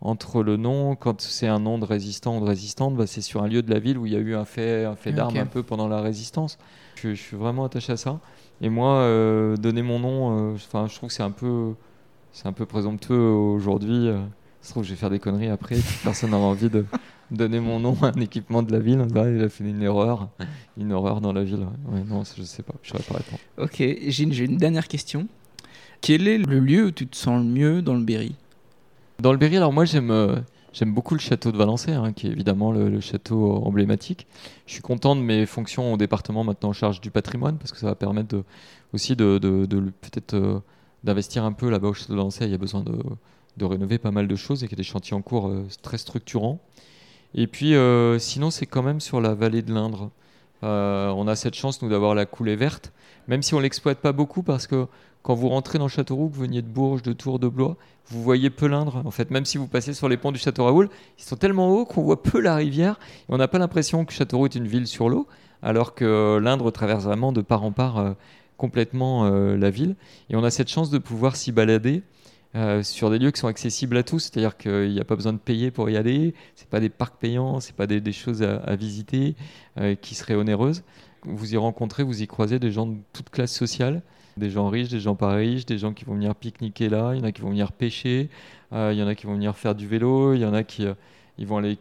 entre 0.00 0.42
le 0.42 0.56
nom, 0.56 0.94
quand 0.94 1.20
c'est 1.20 1.46
un 1.48 1.58
nom 1.58 1.78
de 1.78 1.84
résistant 1.84 2.36
ou 2.36 2.40
de 2.40 2.46
résistante, 2.46 2.96
bah, 2.96 3.06
c'est 3.06 3.22
sur 3.22 3.42
un 3.42 3.48
lieu 3.48 3.62
de 3.62 3.70
la 3.70 3.78
ville 3.78 3.96
où 3.98 4.06
il 4.06 4.12
y 4.12 4.16
a 4.16 4.20
eu 4.20 4.34
un 4.34 4.44
fait, 4.44 4.84
un 4.84 4.94
fait 4.96 5.10
Ok. 5.10 5.16
d'armes 5.16 5.38
un 5.38 5.46
peu 5.46 5.62
pendant 5.62 5.88
la 5.88 6.00
résistance. 6.00 6.58
Je, 6.96 7.10
je 7.14 7.20
suis 7.20 7.36
vraiment 7.36 7.64
attaché 7.64 7.92
à 7.92 7.96
ça. 7.96 8.20
Et 8.60 8.68
moi, 8.68 8.94
euh, 8.96 9.56
donner 9.56 9.82
mon 9.82 9.98
nom, 9.98 10.50
euh, 10.50 10.54
enfin, 10.54 10.86
je 10.88 10.94
trouve 10.96 11.08
que 11.08 11.14
c'est 11.14 11.22
un 11.22 11.30
peu 11.30 11.74
c'est 12.32 12.46
un 12.46 12.52
peu 12.52 12.66
présomptueux 12.66 13.30
aujourd'hui. 13.30 14.08
Euh, 14.08 14.18
ça 14.60 14.68
se 14.68 14.70
trouve, 14.72 14.84
je 14.84 14.90
vais 14.90 14.96
faire 14.96 15.10
des 15.10 15.18
conneries 15.18 15.48
après. 15.48 15.76
Personne 16.04 16.30
n'aura 16.30 16.46
envie 16.48 16.68
de 16.68 16.84
donner 17.30 17.60
mon 17.60 17.80
nom 17.80 17.96
à 18.02 18.08
un 18.08 18.20
équipement 18.20 18.62
de 18.62 18.72
la 18.72 18.78
ville. 18.78 19.06
il 19.10 19.42
a 19.42 19.48
fait 19.48 19.64
une 19.64 19.82
erreur, 19.82 20.28
une 20.76 20.92
horreur 20.92 21.20
dans 21.22 21.32
la 21.32 21.44
ville. 21.44 21.66
Ouais, 21.90 22.02
non, 22.06 22.22
je 22.36 22.42
sais 22.42 22.62
pas, 22.62 22.74
je 22.82 22.90
saurais 22.90 23.02
pas 23.04 23.14
répondre. 23.14 23.40
Ok, 23.58 23.76
j'ai 24.08 24.44
une 24.44 24.58
dernière 24.58 24.88
question. 24.88 25.26
Quel 26.02 26.28
est 26.28 26.38
le 26.38 26.60
lieu 26.60 26.86
où 26.86 26.90
tu 26.90 27.06
te 27.06 27.16
sens 27.16 27.42
le 27.42 27.48
mieux 27.48 27.80
dans 27.80 27.94
le 27.94 28.04
Berry? 28.04 28.34
Dans 29.18 29.32
le 29.32 29.38
Berry, 29.38 29.56
alors 29.56 29.72
moi 29.72 29.86
j'aime 29.86 30.10
euh, 30.10 30.36
beaucoup 30.82 31.14
le 31.14 31.20
château 31.20 31.50
de 31.50 31.56
Valençay, 31.56 31.92
hein, 31.92 32.12
qui 32.12 32.26
est 32.26 32.30
évidemment 32.30 32.70
le, 32.70 33.00
château 33.00 33.64
emblématique. 33.64 34.26
Je 34.66 34.74
suis 34.74 34.82
content 34.82 35.16
de 35.16 35.22
mes 35.22 35.46
fonctions 35.46 35.94
au 35.94 35.96
département 35.96 36.44
maintenant 36.44 36.68
en 36.68 36.74
charge 36.74 37.00
du 37.00 37.10
patrimoine 37.10 37.56
parce 37.56 37.72
que 37.72 37.78
ça 37.78 37.86
va 37.86 37.94
permettre 37.94 38.44
aussi 38.92 39.16
de, 39.16 39.38
peut-être 39.38 40.34
euh, 40.34 40.60
d'investir 41.02 41.44
un 41.44 41.52
peu 41.52 41.70
là-bas 41.70 41.88
au 41.88 41.94
château 41.94 42.12
de 42.12 42.18
Valençay. 42.18 42.44
Il 42.44 42.50
y 42.50 42.54
a 42.54 42.58
besoin 42.58 42.82
de, 42.82 43.64
rénover 43.64 43.96
pas 43.96 44.10
mal 44.10 44.28
de 44.28 44.36
choses 44.36 44.62
et 44.62 44.68
qu'il 44.68 44.76
y 44.76 44.80
a 44.80 44.82
des 44.82 44.88
chantiers 44.88 45.16
en 45.16 45.22
cours 45.22 45.48
euh, 45.48 45.66
très 45.80 45.96
structurants. 45.96 46.60
Et 47.34 47.46
puis 47.46 47.74
sinon, 48.18 48.50
c'est 48.50 48.66
quand 48.66 48.82
même 48.82 49.00
sur 49.00 49.20
la 49.20 49.34
vallée 49.34 49.60
de 49.60 49.74
l'Indre. 49.74 50.10
on 50.62 51.28
a 51.28 51.36
cette 51.36 51.54
chance, 51.54 51.82
nous, 51.82 51.90
d'avoir 51.90 52.14
la 52.14 52.24
coulée 52.24 52.56
verte, 52.56 52.92
même 53.28 53.42
si 53.42 53.52
on 53.52 53.60
l'exploite 53.60 53.98
pas 53.98 54.12
beaucoup 54.12 54.42
parce 54.42 54.66
que 54.66 54.86
quand 55.26 55.34
vous 55.34 55.48
rentrez 55.48 55.78
dans 55.78 55.88
Châteauroux, 55.88 56.28
que 56.28 56.36
vous 56.36 56.42
veniez 56.42 56.62
de 56.62 56.68
Bourges, 56.68 57.02
de 57.02 57.12
Tours, 57.12 57.40
de 57.40 57.48
Blois, 57.48 57.76
vous 58.06 58.22
voyez 58.22 58.48
peu 58.48 58.68
l'Indre. 58.68 59.02
En 59.04 59.10
fait, 59.10 59.32
même 59.32 59.44
si 59.44 59.58
vous 59.58 59.66
passez 59.66 59.92
sur 59.92 60.08
les 60.08 60.16
ponts 60.16 60.30
du 60.30 60.38
Château 60.38 60.64
Raoul, 60.64 60.88
ils 61.18 61.24
sont 61.24 61.34
tellement 61.34 61.68
hauts 61.68 61.84
qu'on 61.84 62.02
voit 62.02 62.22
peu 62.22 62.38
la 62.38 62.54
rivière. 62.54 63.00
Et 63.28 63.32
on 63.32 63.36
n'a 63.36 63.48
pas 63.48 63.58
l'impression 63.58 64.04
que 64.04 64.12
Châteauroux 64.12 64.44
est 64.44 64.54
une 64.54 64.68
ville 64.68 64.86
sur 64.86 65.08
l'eau, 65.08 65.26
alors 65.62 65.96
que 65.96 66.38
l'Indre 66.38 66.70
traverse 66.70 67.02
vraiment 67.02 67.32
de 67.32 67.40
part 67.40 67.64
en 67.64 67.72
part 67.72 67.98
euh, 67.98 68.12
complètement 68.56 69.24
euh, 69.24 69.56
la 69.56 69.68
ville. 69.68 69.96
Et 70.30 70.36
on 70.36 70.44
a 70.44 70.50
cette 70.50 70.68
chance 70.68 70.90
de 70.90 70.98
pouvoir 70.98 71.34
s'y 71.34 71.50
balader. 71.50 72.04
Euh, 72.54 72.84
sur 72.84 73.10
des 73.10 73.18
lieux 73.18 73.32
qui 73.32 73.40
sont 73.40 73.48
accessibles 73.48 73.96
à 73.96 74.04
tous, 74.04 74.20
c'est-à-dire 74.20 74.56
qu'il 74.56 74.90
n'y 74.90 75.00
a 75.00 75.04
pas 75.04 75.16
besoin 75.16 75.32
de 75.32 75.38
payer 75.38 75.72
pour 75.72 75.90
y 75.90 75.96
aller, 75.96 76.34
c'est 76.54 76.68
pas 76.68 76.80
des 76.80 76.88
parcs 76.88 77.16
payants, 77.18 77.58
c'est 77.60 77.74
pas 77.74 77.86
des, 77.88 78.12
choses 78.12 78.42
à, 78.42 78.58
à 78.58 78.76
visiter 78.76 79.34
qui 80.00 80.14
seraient 80.14 80.36
onéreuses. 80.36 80.82
Vous 81.24 81.52
y 81.52 81.56
rencontrez, 81.58 82.02
vous 82.02 82.22
y 82.22 82.26
croisez 82.26 82.58
des 82.58 82.70
gens 82.70 82.86
de 82.86 82.96
toute 83.12 83.28
classe 83.28 83.52
sociale, 83.52 84.00
des 84.36 84.50
gens 84.50 84.68
riches, 84.68 84.88
des 84.88 85.00
gens 85.00 85.14
pas 85.14 85.34
riches, 85.34 85.66
des 85.66 85.78
gens 85.78 85.92
qui 85.92 86.04
vont 86.04 86.14
venir 86.14 86.34
pique-niquer 86.34 86.88
là, 86.88 87.12
il 87.14 87.18
y 87.18 87.20
en 87.22 87.24
a 87.24 87.32
qui 87.32 87.42
vont 87.42 87.50
venir 87.50 87.72
pêcher, 87.72 88.28
euh, 88.72 88.90
il 88.92 88.98
y 88.98 89.02
en 89.02 89.06
a 89.06 89.14
qui 89.14 89.26
vont 89.26 89.34
venir 89.34 89.56
faire 89.56 89.74
du 89.74 89.86
vélo, 89.86 90.34
il 90.34 90.40
y 90.40 90.44
en 90.44 90.54
a 90.54 90.62
qui 90.62 90.86
euh, 90.86 90.94
vont 91.38 91.58
aller 91.58 91.78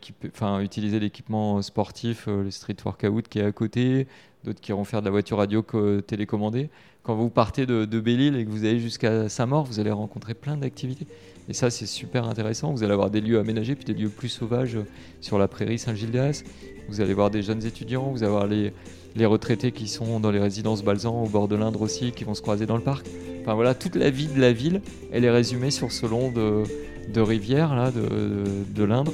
utiliser 0.62 1.00
l'équipement 1.00 1.62
sportif, 1.62 2.28
euh, 2.28 2.44
le 2.44 2.52
street 2.52 2.78
workout 2.84 3.28
qui 3.28 3.40
est 3.40 3.46
à 3.46 3.52
côté, 3.52 4.08
d'autres 4.46 4.62
qui 4.62 4.72
vont 4.72 4.84
faire 4.84 5.02
de 5.02 5.06
la 5.06 5.12
voiture 5.12 5.38
radio 5.38 5.64
télécommandée. 6.06 6.70
Quand 7.04 7.16
vous 7.16 7.30
partez 7.30 7.66
de, 7.66 8.00
Belle-Île 8.00 8.36
et 8.36 8.46
que 8.46 8.50
vous 8.50 8.66
allez 8.66 8.80
jusqu'à 8.80 9.30
Saint-Maur, 9.30 9.66
vous 9.66 9.80
allez 9.80 9.92
rencontrer 9.92 10.34
plein 10.34 10.58
d'activités. 10.58 11.06
Et 11.48 11.54
ça, 11.54 11.70
c'est 11.70 11.86
super 11.86 12.28
intéressant. 12.28 12.72
Vous 12.72 12.84
allez 12.84 12.94
avoir 12.94 13.12
des 13.12 13.22
lieux 13.22 13.38
aménagés, 13.38 13.76
puis 13.76 13.86
des 13.86 13.94
lieux 13.94 14.10
plus 14.10 14.30
sauvages 14.30 14.80
sur 15.22 15.38
la 15.38 15.48
prairie 15.48 15.78
Saint-Gildas. 15.78 16.44
Vous 16.90 17.02
allez 17.02 17.14
voir 17.14 17.30
des 17.30 17.42
jeunes 17.42 17.64
étudiants, 17.66 18.10
vous 18.12 18.24
allez 18.24 18.32
voir 18.32 18.48
les, 18.48 19.26
retraités 19.26 19.72
qui 19.72 19.88
sont 19.88 20.20
dans 20.20 20.32
les 20.32 20.40
résidences 20.40 20.84
Balzan 20.84 21.24
au 21.24 21.28
bord 21.28 21.48
de 21.48 21.56
l'Indre 21.56 21.82
aussi, 21.82 22.12
qui 22.12 22.24
vont 22.24 22.34
se 22.34 22.42
croiser 22.42 22.66
dans 22.66 22.78
le 22.78 22.84
parc. 22.84 23.06
Enfin 23.42 23.54
voilà, 23.54 23.76
toute 23.76 23.96
la 23.96 24.10
vie 24.10 24.28
de 24.28 24.40
la 24.40 24.52
ville, 24.52 24.82
elle 25.12 25.26
est 25.26 25.32
résumée 25.32 25.72
sur 25.72 25.92
ce 25.92 26.08
long 26.08 26.32
de, 26.32 27.22
rivière 27.22 27.76
là, 27.76 27.92
de, 27.92 28.84
l'Indre, 28.84 29.14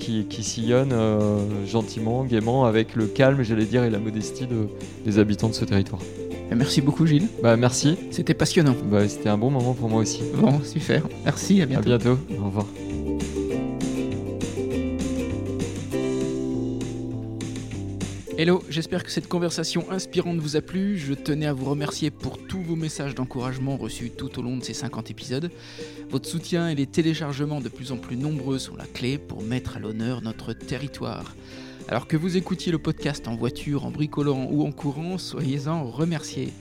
qui, 0.00 0.24
qui 0.24 0.42
sillonne 0.42 0.92
euh, 0.92 1.38
gentiment, 1.66 2.24
gaiement, 2.24 2.64
avec 2.64 2.96
le 2.96 3.06
calme, 3.06 3.42
j'allais 3.42 3.66
dire, 3.66 3.84
et 3.84 3.90
la 3.90 3.98
modestie 3.98 4.46
de, 4.46 4.66
des 5.04 5.18
habitants 5.20 5.48
de 5.48 5.54
ce 5.54 5.64
territoire. 5.64 6.00
Merci 6.56 6.80
beaucoup 6.80 7.06
Gilles. 7.06 7.28
Bah 7.42 7.56
merci. 7.56 7.96
C'était 8.10 8.34
passionnant. 8.34 8.74
Bah, 8.90 9.08
c'était 9.08 9.28
un 9.28 9.38
bon 9.38 9.50
moment 9.50 9.72
pour 9.72 9.88
moi 9.88 10.00
aussi. 10.02 10.22
Bon, 10.34 10.60
super. 10.64 11.06
Merci, 11.24 11.62
à 11.62 11.66
bientôt. 11.66 11.92
À 11.92 11.98
bientôt. 11.98 12.18
Au 12.40 12.46
revoir. 12.46 12.66
Hello, 18.42 18.62
j'espère 18.70 19.04
que 19.04 19.10
cette 19.10 19.28
conversation 19.28 19.90
inspirante 19.90 20.38
vous 20.38 20.56
a 20.56 20.62
plu. 20.62 20.96
Je 20.96 21.12
tenais 21.12 21.44
à 21.44 21.52
vous 21.52 21.66
remercier 21.66 22.10
pour 22.10 22.38
tous 22.38 22.62
vos 22.62 22.74
messages 22.74 23.14
d'encouragement 23.14 23.76
reçus 23.76 24.08
tout 24.08 24.38
au 24.38 24.42
long 24.42 24.56
de 24.56 24.64
ces 24.64 24.72
50 24.72 25.10
épisodes. 25.10 25.50
Votre 26.08 26.26
soutien 26.26 26.70
et 26.70 26.74
les 26.74 26.86
téléchargements 26.86 27.60
de 27.60 27.68
plus 27.68 27.92
en 27.92 27.98
plus 27.98 28.16
nombreux 28.16 28.58
sont 28.58 28.76
la 28.76 28.86
clé 28.86 29.18
pour 29.18 29.42
mettre 29.42 29.76
à 29.76 29.78
l'honneur 29.78 30.22
notre 30.22 30.54
territoire. 30.54 31.36
Alors 31.86 32.06
que 32.06 32.16
vous 32.16 32.38
écoutiez 32.38 32.72
le 32.72 32.78
podcast 32.78 33.28
en 33.28 33.36
voiture, 33.36 33.84
en 33.84 33.90
bricolant 33.90 34.48
ou 34.50 34.66
en 34.66 34.72
courant, 34.72 35.18
soyez-en 35.18 35.84
remerciés. 35.84 36.54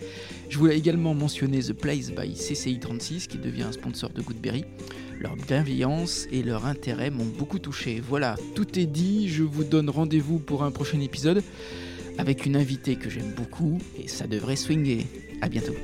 Je 0.49 0.57
voulais 0.57 0.77
également 0.77 1.13
mentionner 1.13 1.59
The 1.59 1.71
Place 1.71 2.11
by 2.11 2.33
CCI36 2.33 3.27
qui 3.27 3.37
devient 3.37 3.63
un 3.63 3.71
sponsor 3.71 4.09
de 4.09 4.21
Goodberry. 4.21 4.65
Leur 5.19 5.35
bienveillance 5.35 6.27
et 6.31 6.43
leur 6.43 6.65
intérêt 6.65 7.09
m'ont 7.09 7.25
beaucoup 7.25 7.59
touché. 7.59 7.99
Voilà, 7.99 8.35
tout 8.55 8.79
est 8.79 8.85
dit, 8.85 9.27
je 9.27 9.43
vous 9.43 9.65
donne 9.65 9.89
rendez-vous 9.89 10.39
pour 10.39 10.63
un 10.63 10.71
prochain 10.71 11.01
épisode 11.01 11.43
avec 12.17 12.45
une 12.45 12.55
invitée 12.55 12.95
que 12.95 13.09
j'aime 13.09 13.33
beaucoup 13.35 13.79
et 14.01 14.07
ça 14.07 14.27
devrait 14.27 14.55
swinger. 14.55 15.05
À 15.41 15.49
bientôt. 15.49 15.75